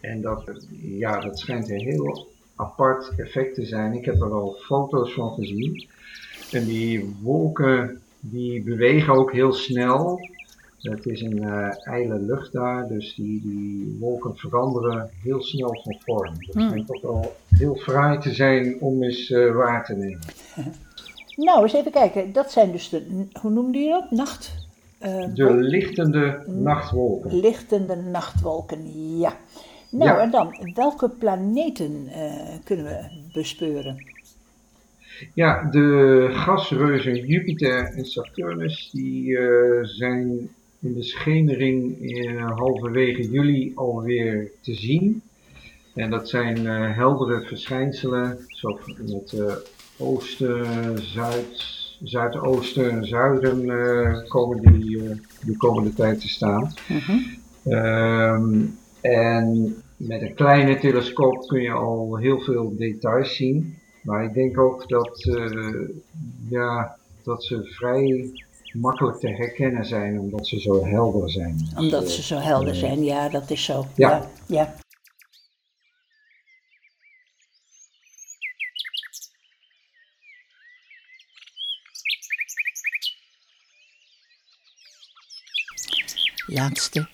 En 0.00 0.20
dat, 0.20 0.52
ja, 0.80 1.20
dat 1.20 1.38
schijnt 1.38 1.70
een 1.70 1.80
heel 1.80 2.26
apart 2.56 3.12
effect 3.16 3.54
te 3.54 3.64
zijn. 3.64 3.92
Ik 3.92 4.04
heb 4.04 4.20
er 4.20 4.32
al 4.32 4.56
foto's 4.60 5.12
van 5.12 5.34
gezien. 5.34 5.86
En 6.50 6.64
die 6.64 7.14
wolken 7.22 8.00
die 8.20 8.62
bewegen 8.62 9.14
ook 9.14 9.32
heel 9.32 9.52
snel. 9.52 10.20
Het 10.82 11.06
is 11.06 11.20
een 11.20 11.42
eh 11.42 11.68
ijle 11.86 12.18
lucht 12.18 12.52
daar, 12.52 12.88
dus 12.88 13.14
die, 13.14 13.40
die 13.44 13.96
wolken 14.00 14.36
veranderen 14.36 15.10
heel 15.22 15.42
snel 15.42 15.80
van 15.82 15.96
vorm. 16.04 16.34
Dat 16.46 16.54
Hmm. 16.54 16.68
schijnt 16.68 16.86
toch 16.86 17.00
wel 17.02 17.36
heel 17.48 17.74
fraai 17.74 18.18
te 18.18 18.32
zijn 18.32 18.76
om 18.80 19.02
eens 19.02 19.30
eh, 19.30 19.54
waar 19.54 19.84
te 19.84 19.94
nemen. 19.94 20.20
Nou, 21.36 21.62
eens 21.62 21.72
even 21.74 21.92
kijken. 21.92 22.32
Dat 22.32 22.52
zijn 22.52 22.72
dus 22.72 22.88
de, 22.88 23.26
hoe 23.40 23.50
noemde 23.50 23.78
je 23.78 23.88
dat? 23.90 24.10
Nacht? 24.10 24.54
eh, 24.98 25.34
De 25.34 25.52
lichtende 25.54 26.42
nachtwolken. 26.46 27.40
Lichtende 27.40 27.96
nachtwolken, 27.96 29.18
ja. 29.18 29.36
Nou, 29.90 30.10
Ja. 30.10 30.18
en 30.20 30.30
dan, 30.30 30.54
welke 30.74 31.08
planeten 31.08 32.08
kunnen 32.64 32.84
we 32.84 32.98
bespeuren? 33.32 34.04
Ja, 35.34 35.70
de 35.70 36.28
gasreuzen 36.32 37.26
Jupiter 37.26 37.84
en 37.84 38.04
Saturnus 38.04 38.90
die 38.92 39.38
zijn 39.82 40.48
in 40.82 40.94
de 40.94 41.02
schemering 41.02 42.00
eh, 42.00 42.50
halverwege 42.56 43.30
juli 43.30 43.72
alweer 43.74 44.50
te 44.60 44.74
zien. 44.74 45.22
En 45.94 46.10
dat 46.10 46.28
zijn 46.28 46.66
eh, 46.66 46.96
heldere 46.96 47.40
verschijnselen, 47.40 48.38
zo 48.48 48.78
in 48.86 49.14
het 49.14 49.32
eh, 49.32 49.54
oosten, 49.98 50.98
zuid, 50.98 51.64
zuidoosten 52.02 52.90
en 52.90 53.04
zuiden 53.04 53.66
komen 54.28 54.72
die 54.72 54.98
de 55.44 55.56
komende 55.56 55.94
tijd 55.94 56.20
te 56.20 56.28
staan. 56.28 56.72
Ehm, 57.64 58.60
en 59.00 59.76
met 59.96 60.22
een 60.22 60.34
kleine 60.34 60.78
telescoop 60.78 61.46
kun 61.46 61.62
je 61.62 61.72
al 61.72 62.16
heel 62.16 62.40
veel 62.40 62.76
details 62.76 63.36
zien. 63.36 63.78
Maar 64.02 64.24
ik 64.24 64.34
denk 64.34 64.58
ook 64.58 64.88
dat, 64.88 65.30
ja, 66.48 66.96
dat 67.22 67.44
ze 67.44 67.64
vrij 67.64 68.30
makkelijk 68.72 69.18
te 69.18 69.28
herkennen 69.28 69.84
zijn, 69.84 70.20
omdat 70.20 70.46
ze 70.46 70.60
zo 70.60 70.84
helder 70.84 71.30
zijn. 71.30 71.68
Omdat 71.76 72.10
ze 72.10 72.22
zo 72.22 72.38
helder 72.38 72.74
zijn, 72.74 73.04
ja, 73.04 73.28
dat 73.28 73.50
is 73.50 73.64
zo. 73.64 73.86
Ja. 73.94 74.08
ja. 74.10 74.28
ja. 74.46 74.74
Laatste. 86.46 87.08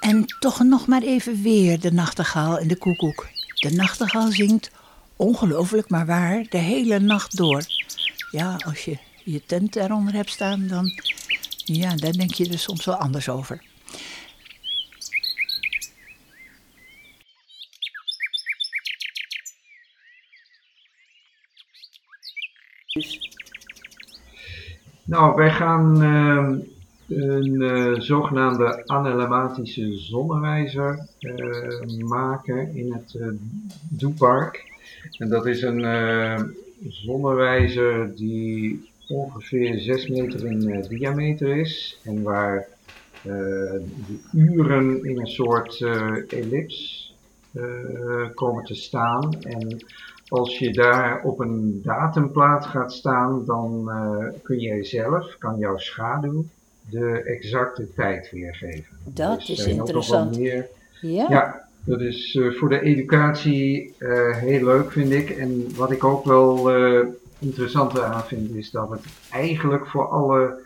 En 0.00 0.26
toch 0.38 0.62
nog 0.62 0.86
maar 0.86 1.02
even 1.02 1.42
weer 1.42 1.80
de 1.80 1.92
nachtegaal 1.92 2.58
en 2.58 2.68
de 2.68 2.76
koekoek. 2.76 3.26
De 3.54 3.70
nachtegaal 3.70 4.30
zingt, 4.30 4.70
ongelooflijk 5.16 5.90
maar 5.90 6.06
waar, 6.06 6.46
de 6.48 6.58
hele 6.58 6.98
nacht 6.98 7.36
door. 7.36 7.62
Ja, 8.30 8.56
als 8.66 8.84
je 8.84 8.98
je 9.24 9.42
tent 9.46 9.76
eronder 9.76 10.14
hebt 10.14 10.30
staan, 10.30 10.66
dan, 10.66 10.90
ja, 11.64 11.96
daar 11.96 12.12
denk 12.12 12.34
je 12.34 12.48
er 12.48 12.58
soms 12.58 12.84
wel 12.84 12.96
anders 12.96 13.28
over. 13.28 13.62
Nou, 25.04 25.34
wij 25.34 25.50
gaan 25.50 26.02
ehm, 26.02 26.58
een 27.08 27.62
eh, 27.62 28.00
zogenaamde 28.00 28.82
analematische 28.86 29.96
zonnewijzer 29.96 31.08
eh, 31.18 31.98
maken 31.98 32.74
in 32.74 32.92
het 32.92 33.14
eh 33.14 33.28
Doepark. 33.88 34.70
En 35.18 35.28
dat 35.28 35.46
is 35.46 35.62
een 35.62 35.84
zonnewijzer 36.88 38.16
die 38.16 38.91
ongeveer 39.12 39.78
6 39.78 40.08
meter 40.08 40.46
in 40.46 40.70
eh, 40.70 40.88
diameter 40.88 41.56
is 41.56 41.98
en 42.04 42.22
waar 42.22 42.66
eh, 43.22 43.32
de 44.06 44.18
uren 44.32 45.04
in 45.04 45.20
een 45.20 45.26
soort 45.26 45.80
ellips 46.28 47.14
eh, 47.52 47.62
komen 48.34 48.64
te 48.64 48.74
staan. 48.74 49.40
En 49.42 49.84
als 50.28 50.58
je 50.58 50.72
daar 50.72 51.22
op 51.22 51.40
een 51.40 51.80
datumplaat 51.82 52.66
gaat 52.66 52.92
staan, 52.92 53.44
dan 53.46 53.90
kun 54.42 54.58
jij 54.58 54.84
zelf, 54.84 55.36
kan 55.38 55.58
jouw 55.58 55.76
schaduw, 55.78 56.44
de 56.90 57.22
exacte 57.22 57.88
tijd 57.94 58.30
weergeven. 58.30 58.96
Dat 59.04 59.38
Dus 59.38 59.50
is 59.50 59.64
er 59.64 59.70
interessant. 59.70 60.38
meer- 60.38 60.66
Ja. 61.00 61.26
ja, 61.28 61.68
dat 61.84 62.00
is 62.00 62.38
voor 62.58 62.68
de 62.68 62.80
educatie 62.80 63.94
heel 64.40 64.64
leuk, 64.64 64.92
vind 64.92 65.10
ik. 65.12 65.30
En 65.30 65.66
wat 65.76 65.90
ik 65.90 66.04
ook 66.04 66.24
wel 66.24 66.70
interessant 67.42 68.00
aan 68.00 68.24
vind, 68.24 68.54
is 68.54 68.70
dat 68.70 68.90
het 68.90 69.04
eigenlijk 69.30 69.86
voor 69.86 70.08
alle 70.08 70.60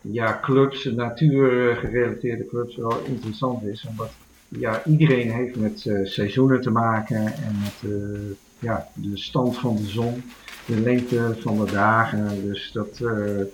ja, 0.00 0.38
clubs, 0.42 0.84
natuurgerelateerde 0.84 2.46
clubs, 2.46 2.76
wel 2.76 2.98
interessant 3.04 3.62
is. 3.62 3.86
Omdat 3.88 4.10
ja, 4.48 4.84
iedereen 4.84 5.30
heeft 5.30 5.56
met 5.56 5.86
eh, 5.86 6.04
seizoenen 6.04 6.60
te 6.60 6.70
maken 6.70 7.26
en 7.26 7.56
met 7.62 7.92
eh, 7.92 8.36
ja, 8.58 8.88
de 8.94 9.18
stand 9.18 9.58
van 9.58 9.76
de 9.76 9.86
zon, 9.86 10.22
de 10.66 10.80
lengte 10.80 11.36
van 11.38 11.64
de 11.64 11.72
dagen. 11.72 12.48
Dus 12.48 12.70
dat 12.72 13.00
eh, 13.00 13.44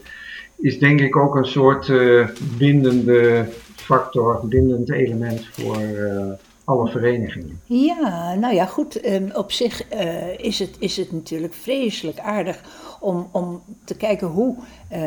is 0.56 0.78
denk 0.78 1.00
ik 1.00 1.16
ook 1.16 1.36
een 1.36 1.46
soort 1.46 1.88
eh, 1.88 2.28
bindende 2.58 3.46
factor, 3.76 4.48
bindend 4.48 4.90
element 4.90 5.46
voor 5.46 5.76
eh, 5.76 6.32
alle 6.72 6.90
verenigingen. 6.90 7.60
Ja, 7.64 8.34
nou 8.34 8.54
ja, 8.54 8.66
goed. 8.66 9.00
ehm, 9.00 9.28
op 9.32 9.52
zich 9.52 9.88
eh, 9.88 10.38
is, 10.38 10.58
het, 10.58 10.76
is 10.78 10.96
het 10.96 11.12
natuurlijk 11.12 11.54
vreselijk 11.54 12.18
aardig 12.18 12.62
om, 13.00 13.28
om 13.32 13.62
te 13.84 13.96
kijken 13.96 14.26
hoe 14.26 14.56
eh, 14.88 15.00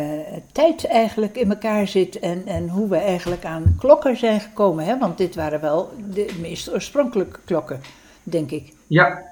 tijd 0.51 0.85
eigenlijk 0.85 1.37
in 1.37 1.49
elkaar 1.49 1.87
zit 1.87 2.19
en, 2.19 2.41
en 2.45 2.69
hoe 2.69 2.89
we 2.89 2.97
eigenlijk 2.97 3.45
aan 3.45 3.75
klokken 3.79 4.17
zijn 4.17 4.39
gekomen. 4.39 4.85
Hè? 4.85 4.97
Want 4.97 5.17
dit 5.17 5.35
waren 5.35 5.61
wel 5.61 5.89
de 6.13 6.35
meest 6.41 6.73
oorspronkelijke 6.73 7.39
klokken, 7.45 7.79
denk 8.23 8.51
ik. 8.51 8.73
Ja, 8.87 9.23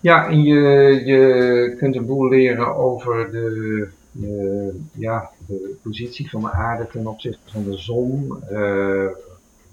ja 0.00 0.28
en 0.28 0.42
je, 0.42 0.60
je 1.04 1.74
kunt 1.78 1.96
een 1.96 2.06
boel 2.06 2.28
leren 2.28 2.76
over 2.76 3.30
de, 3.30 3.88
de, 4.12 4.80
ja, 4.92 5.30
de 5.46 5.76
positie 5.82 6.30
van 6.30 6.40
de 6.40 6.50
aarde 6.50 6.86
ten 6.92 7.06
opzichte 7.06 7.50
van 7.52 7.64
de 7.64 7.76
zon. 7.76 8.42
Eh, 8.50 9.06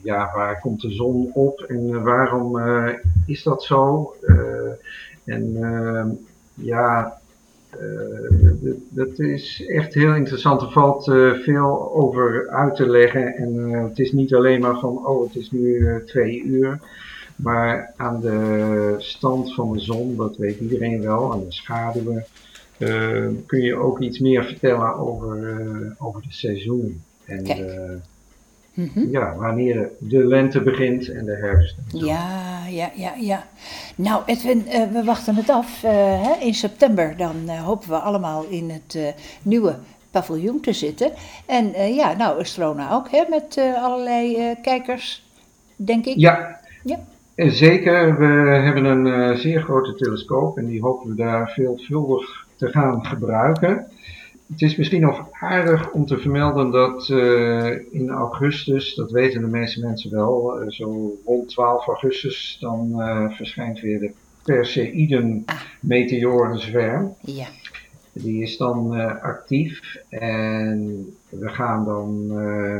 ja, 0.05 0.31
waar 0.33 0.59
komt 0.59 0.81
de 0.81 0.91
zon 0.91 1.31
op 1.33 1.61
en 1.61 1.89
eh, 1.93 2.03
waarom 2.03 2.59
eh, 2.59 2.93
is 3.25 3.43
dat 3.43 3.63
zo? 3.63 4.13
Eh, 4.21 4.35
en 5.23 5.55
ehm, 5.63 6.09
ja, 6.53 7.19
dat 8.89 9.19
is 9.19 9.65
echt 9.67 9.93
heel 9.93 10.13
interessant. 10.13 10.61
Er 10.61 10.71
valt 10.71 11.03
veel 11.43 11.95
over 11.95 12.49
uit 12.49 12.75
te 12.75 12.89
leggen. 12.89 13.35
En 13.35 13.57
het 13.71 13.99
is 13.99 14.11
niet 14.11 14.33
alleen 14.33 14.61
maar 14.61 14.79
van, 14.79 15.07
oh, 15.07 15.27
het 15.27 15.35
is 15.35 15.51
nu 15.51 16.03
twee 16.05 16.43
uur. 16.43 16.79
Maar 17.35 17.93
aan 17.97 18.21
de 18.21 18.95
stand 18.97 19.53
van 19.53 19.73
de 19.73 19.79
zon, 19.79 20.15
dat 20.15 20.37
weet 20.37 20.59
iedereen 20.59 21.01
wel, 21.01 21.31
aan 21.31 21.39
de 21.39 21.51
schaduwen, 21.51 22.25
kun 23.45 23.61
je 23.61 23.75
ook 23.75 23.99
iets 23.99 24.19
meer 24.19 24.43
vertellen 24.43 24.95
over, 24.95 25.49
eh, 25.49 26.05
over 26.05 26.21
de 26.21 26.33
seizoen. 26.33 27.01
En 27.25 27.43
Kijk. 27.43 28.03
Mhm. 28.75 29.09
ja, 29.11 29.35
wanneer 29.35 29.89
de 29.97 30.25
lente 30.27 30.61
begint 30.61 31.09
en 31.11 31.25
de 31.25 31.35
herfst. 31.35 31.75
Ja, 31.87 32.27
ja, 32.69 32.91
ja, 32.95 33.13
ja. 33.19 33.43
Nou, 33.95 34.21
Edwin, 34.25 34.67
eh, 34.67 34.81
we 34.91 35.03
wachten 35.03 35.35
het 35.35 35.49
af. 35.49 35.83
eh, 35.83 35.91
hè? 36.21 36.33
In 36.45 36.53
september 36.53 37.13
dan 37.17 37.35
eh, 37.47 37.63
hopen 37.63 37.89
we 37.89 37.95
allemaal 37.95 38.45
in 38.49 38.69
het 38.69 39.15
nieuwe 39.41 39.75
paviljoen 40.11 40.59
te 40.59 40.73
zitten. 40.73 41.11
En 41.45 41.93
ja, 41.93 42.13
nou, 42.13 42.39
Estrona 42.39 42.93
ook, 42.93 43.11
hè, 43.11 43.23
met 43.29 43.59
allerlei 43.77 44.55
kijkers, 44.61 45.23
denk 45.75 46.05
ik. 46.05 46.17
Ja, 46.17 46.59
Ja. 46.83 46.99
En 47.35 47.51
zeker. 47.51 48.17
We 48.19 48.25
hebben 48.63 48.85
een 48.85 49.37
zeer 49.37 49.61
grote 49.61 49.95
telescoop 49.95 50.57
en 50.57 50.65
die 50.65 50.81
hopen 50.81 51.09
we 51.09 51.15
daar 51.15 51.49
veelvuldig 51.49 52.45
te 52.55 52.67
gaan 52.67 53.05
gebruiken. 53.05 53.87
Het 54.51 54.61
is 54.61 54.75
misschien 54.75 55.01
nog 55.01 55.27
aardig 55.31 55.91
om 55.91 56.05
te 56.05 56.17
vermelden 56.17 56.71
dat 56.71 57.09
eh, 57.09 57.69
in 57.91 58.09
augustus, 58.09 58.95
dat 58.95 59.11
weten 59.11 59.41
de 59.41 59.47
meeste 59.47 59.79
mensen 59.79 60.11
wel, 60.11 60.59
eh, 60.59 60.69
zo 60.69 61.17
rond 61.25 61.49
12 61.49 61.87
augustus, 61.87 62.57
dan 62.59 63.01
eh, 63.01 63.29
verschijnt 63.29 63.79
weer 63.79 63.99
de 63.99 64.11
Perseiden 64.43 65.45
meteorenzwerm. 65.79 67.13
Ja. 67.21 67.47
Die 68.11 68.41
is 68.41 68.57
dan 68.57 68.91
actief 69.21 69.97
en 70.09 71.05
we 71.29 71.49
gaan 71.49 71.85
dan 71.85 72.27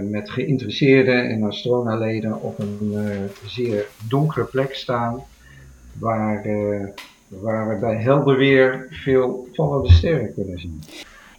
met 0.10 0.30
geïnteresseerden 0.30 1.30
en 1.30 1.44
Astrona-leden 1.44 2.42
op 2.42 2.60
een 2.60 2.94
zeer 3.46 3.86
donkere 4.10 4.46
plek 4.46 4.74
staan 4.74 5.24
waar, 6.00 6.44
waar 7.28 7.70
we 7.70 7.76
bij 7.80 7.96
helder 7.96 8.38
weer 8.38 8.88
veel 8.90 9.48
vallende 9.54 9.92
sterren 9.92 10.34
kunnen 10.34 10.60
zien. 10.60 10.82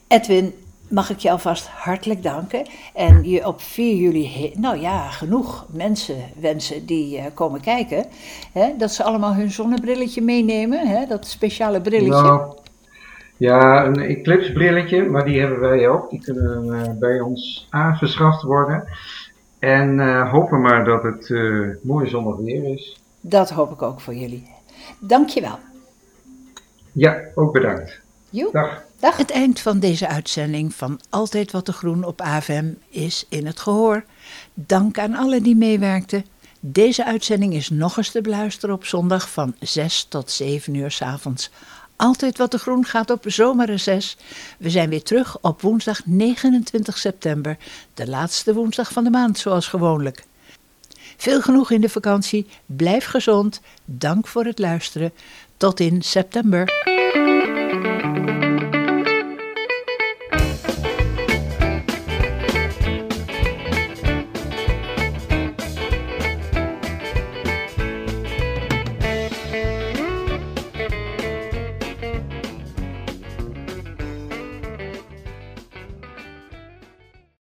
Edwin, 0.08 0.54
mag 0.88 1.10
ik 1.10 1.18
je 1.18 1.30
alvast 1.30 1.66
hartelijk 1.66 2.22
danken. 2.22 2.66
En 2.94 3.28
je 3.28 3.46
op 3.46 3.60
4 3.60 3.96
juli, 3.96 4.52
nou 4.56 4.80
ja, 4.80 5.10
genoeg 5.10 5.66
mensen 5.72 6.16
wensen 6.40 6.86
die 6.86 7.18
eh, 7.18 7.24
komen 7.34 7.60
kijken. 7.60 8.06
Hè, 8.52 8.72
dat 8.78 8.92
ze 8.92 9.02
allemaal 9.02 9.34
hun 9.34 9.50
zonnebrilletje 9.50 10.22
meenemen, 10.22 10.86
hè, 10.86 11.06
dat 11.06 11.26
speciale 11.26 11.80
brilletje. 11.80 12.22
Nou, 12.22 12.56
ja, 13.36 13.84
een 13.84 14.00
eclipsbrilletje, 14.00 15.04
maar 15.04 15.24
die 15.24 15.40
hebben 15.40 15.60
wij 15.60 15.88
ook. 15.88 16.10
Die 16.10 16.20
kunnen 16.20 16.82
eh, 16.82 16.90
bij 16.98 17.20
ons 17.20 17.66
aangeschaft 17.70 18.42
worden. 18.42 18.84
En 19.58 20.00
eh, 20.00 20.30
hopen 20.30 20.60
maar 20.60 20.84
dat 20.84 21.02
het 21.02 21.30
mooi 21.82 22.08
zonnig 22.08 22.36
weer 22.36 22.64
is. 22.74 23.00
Dat 23.20 23.50
hoop 23.50 23.72
ik 23.72 23.82
ook 23.82 24.00
voor 24.00 24.14
jullie. 24.14 24.46
Dank 24.98 25.28
je 25.28 25.40
wel. 25.40 25.58
Ja, 26.92 27.20
ook 27.34 27.52
bedankt. 27.52 28.00
Joep. 28.30 28.52
Dag. 28.52 28.85
Dag. 29.00 29.16
Het 29.16 29.30
eind 29.30 29.60
van 29.60 29.78
deze 29.78 30.08
uitzending 30.08 30.74
van 30.74 31.00
Altijd 31.10 31.52
Wat 31.52 31.64
te 31.64 31.72
Groen 31.72 32.04
op 32.04 32.20
AFM 32.20 32.72
is 32.88 33.26
in 33.28 33.46
het 33.46 33.60
gehoor. 33.60 34.04
Dank 34.54 34.98
aan 34.98 35.14
allen 35.14 35.42
die 35.42 35.56
meewerkten. 35.56 36.24
Deze 36.60 37.04
uitzending 37.04 37.54
is 37.54 37.70
nog 37.70 37.96
eens 37.96 38.10
te 38.10 38.20
beluisteren 38.20 38.74
op 38.74 38.84
zondag 38.84 39.30
van 39.30 39.54
6 39.60 40.06
tot 40.08 40.30
7 40.30 40.74
uur 40.74 40.90
s 40.90 41.02
avonds. 41.02 41.50
Altijd 41.96 42.38
Wat 42.38 42.50
te 42.50 42.58
Groen 42.58 42.84
gaat 42.84 43.10
op 43.10 43.24
zomerreces. 43.26 44.16
We 44.58 44.70
zijn 44.70 44.88
weer 44.88 45.02
terug 45.02 45.40
op 45.40 45.62
woensdag 45.62 46.06
29 46.06 46.98
september, 46.98 47.56
de 47.94 48.08
laatste 48.08 48.54
woensdag 48.54 48.92
van 48.92 49.04
de 49.04 49.10
maand 49.10 49.38
zoals 49.38 49.68
gewoonlijk. 49.68 50.24
Veel 51.16 51.40
genoeg 51.40 51.70
in 51.70 51.80
de 51.80 51.88
vakantie, 51.88 52.46
blijf 52.66 53.06
gezond, 53.06 53.60
dank 53.84 54.26
voor 54.26 54.44
het 54.44 54.58
luisteren. 54.58 55.12
Tot 55.56 55.80
in 55.80 56.02
september. 56.02 56.64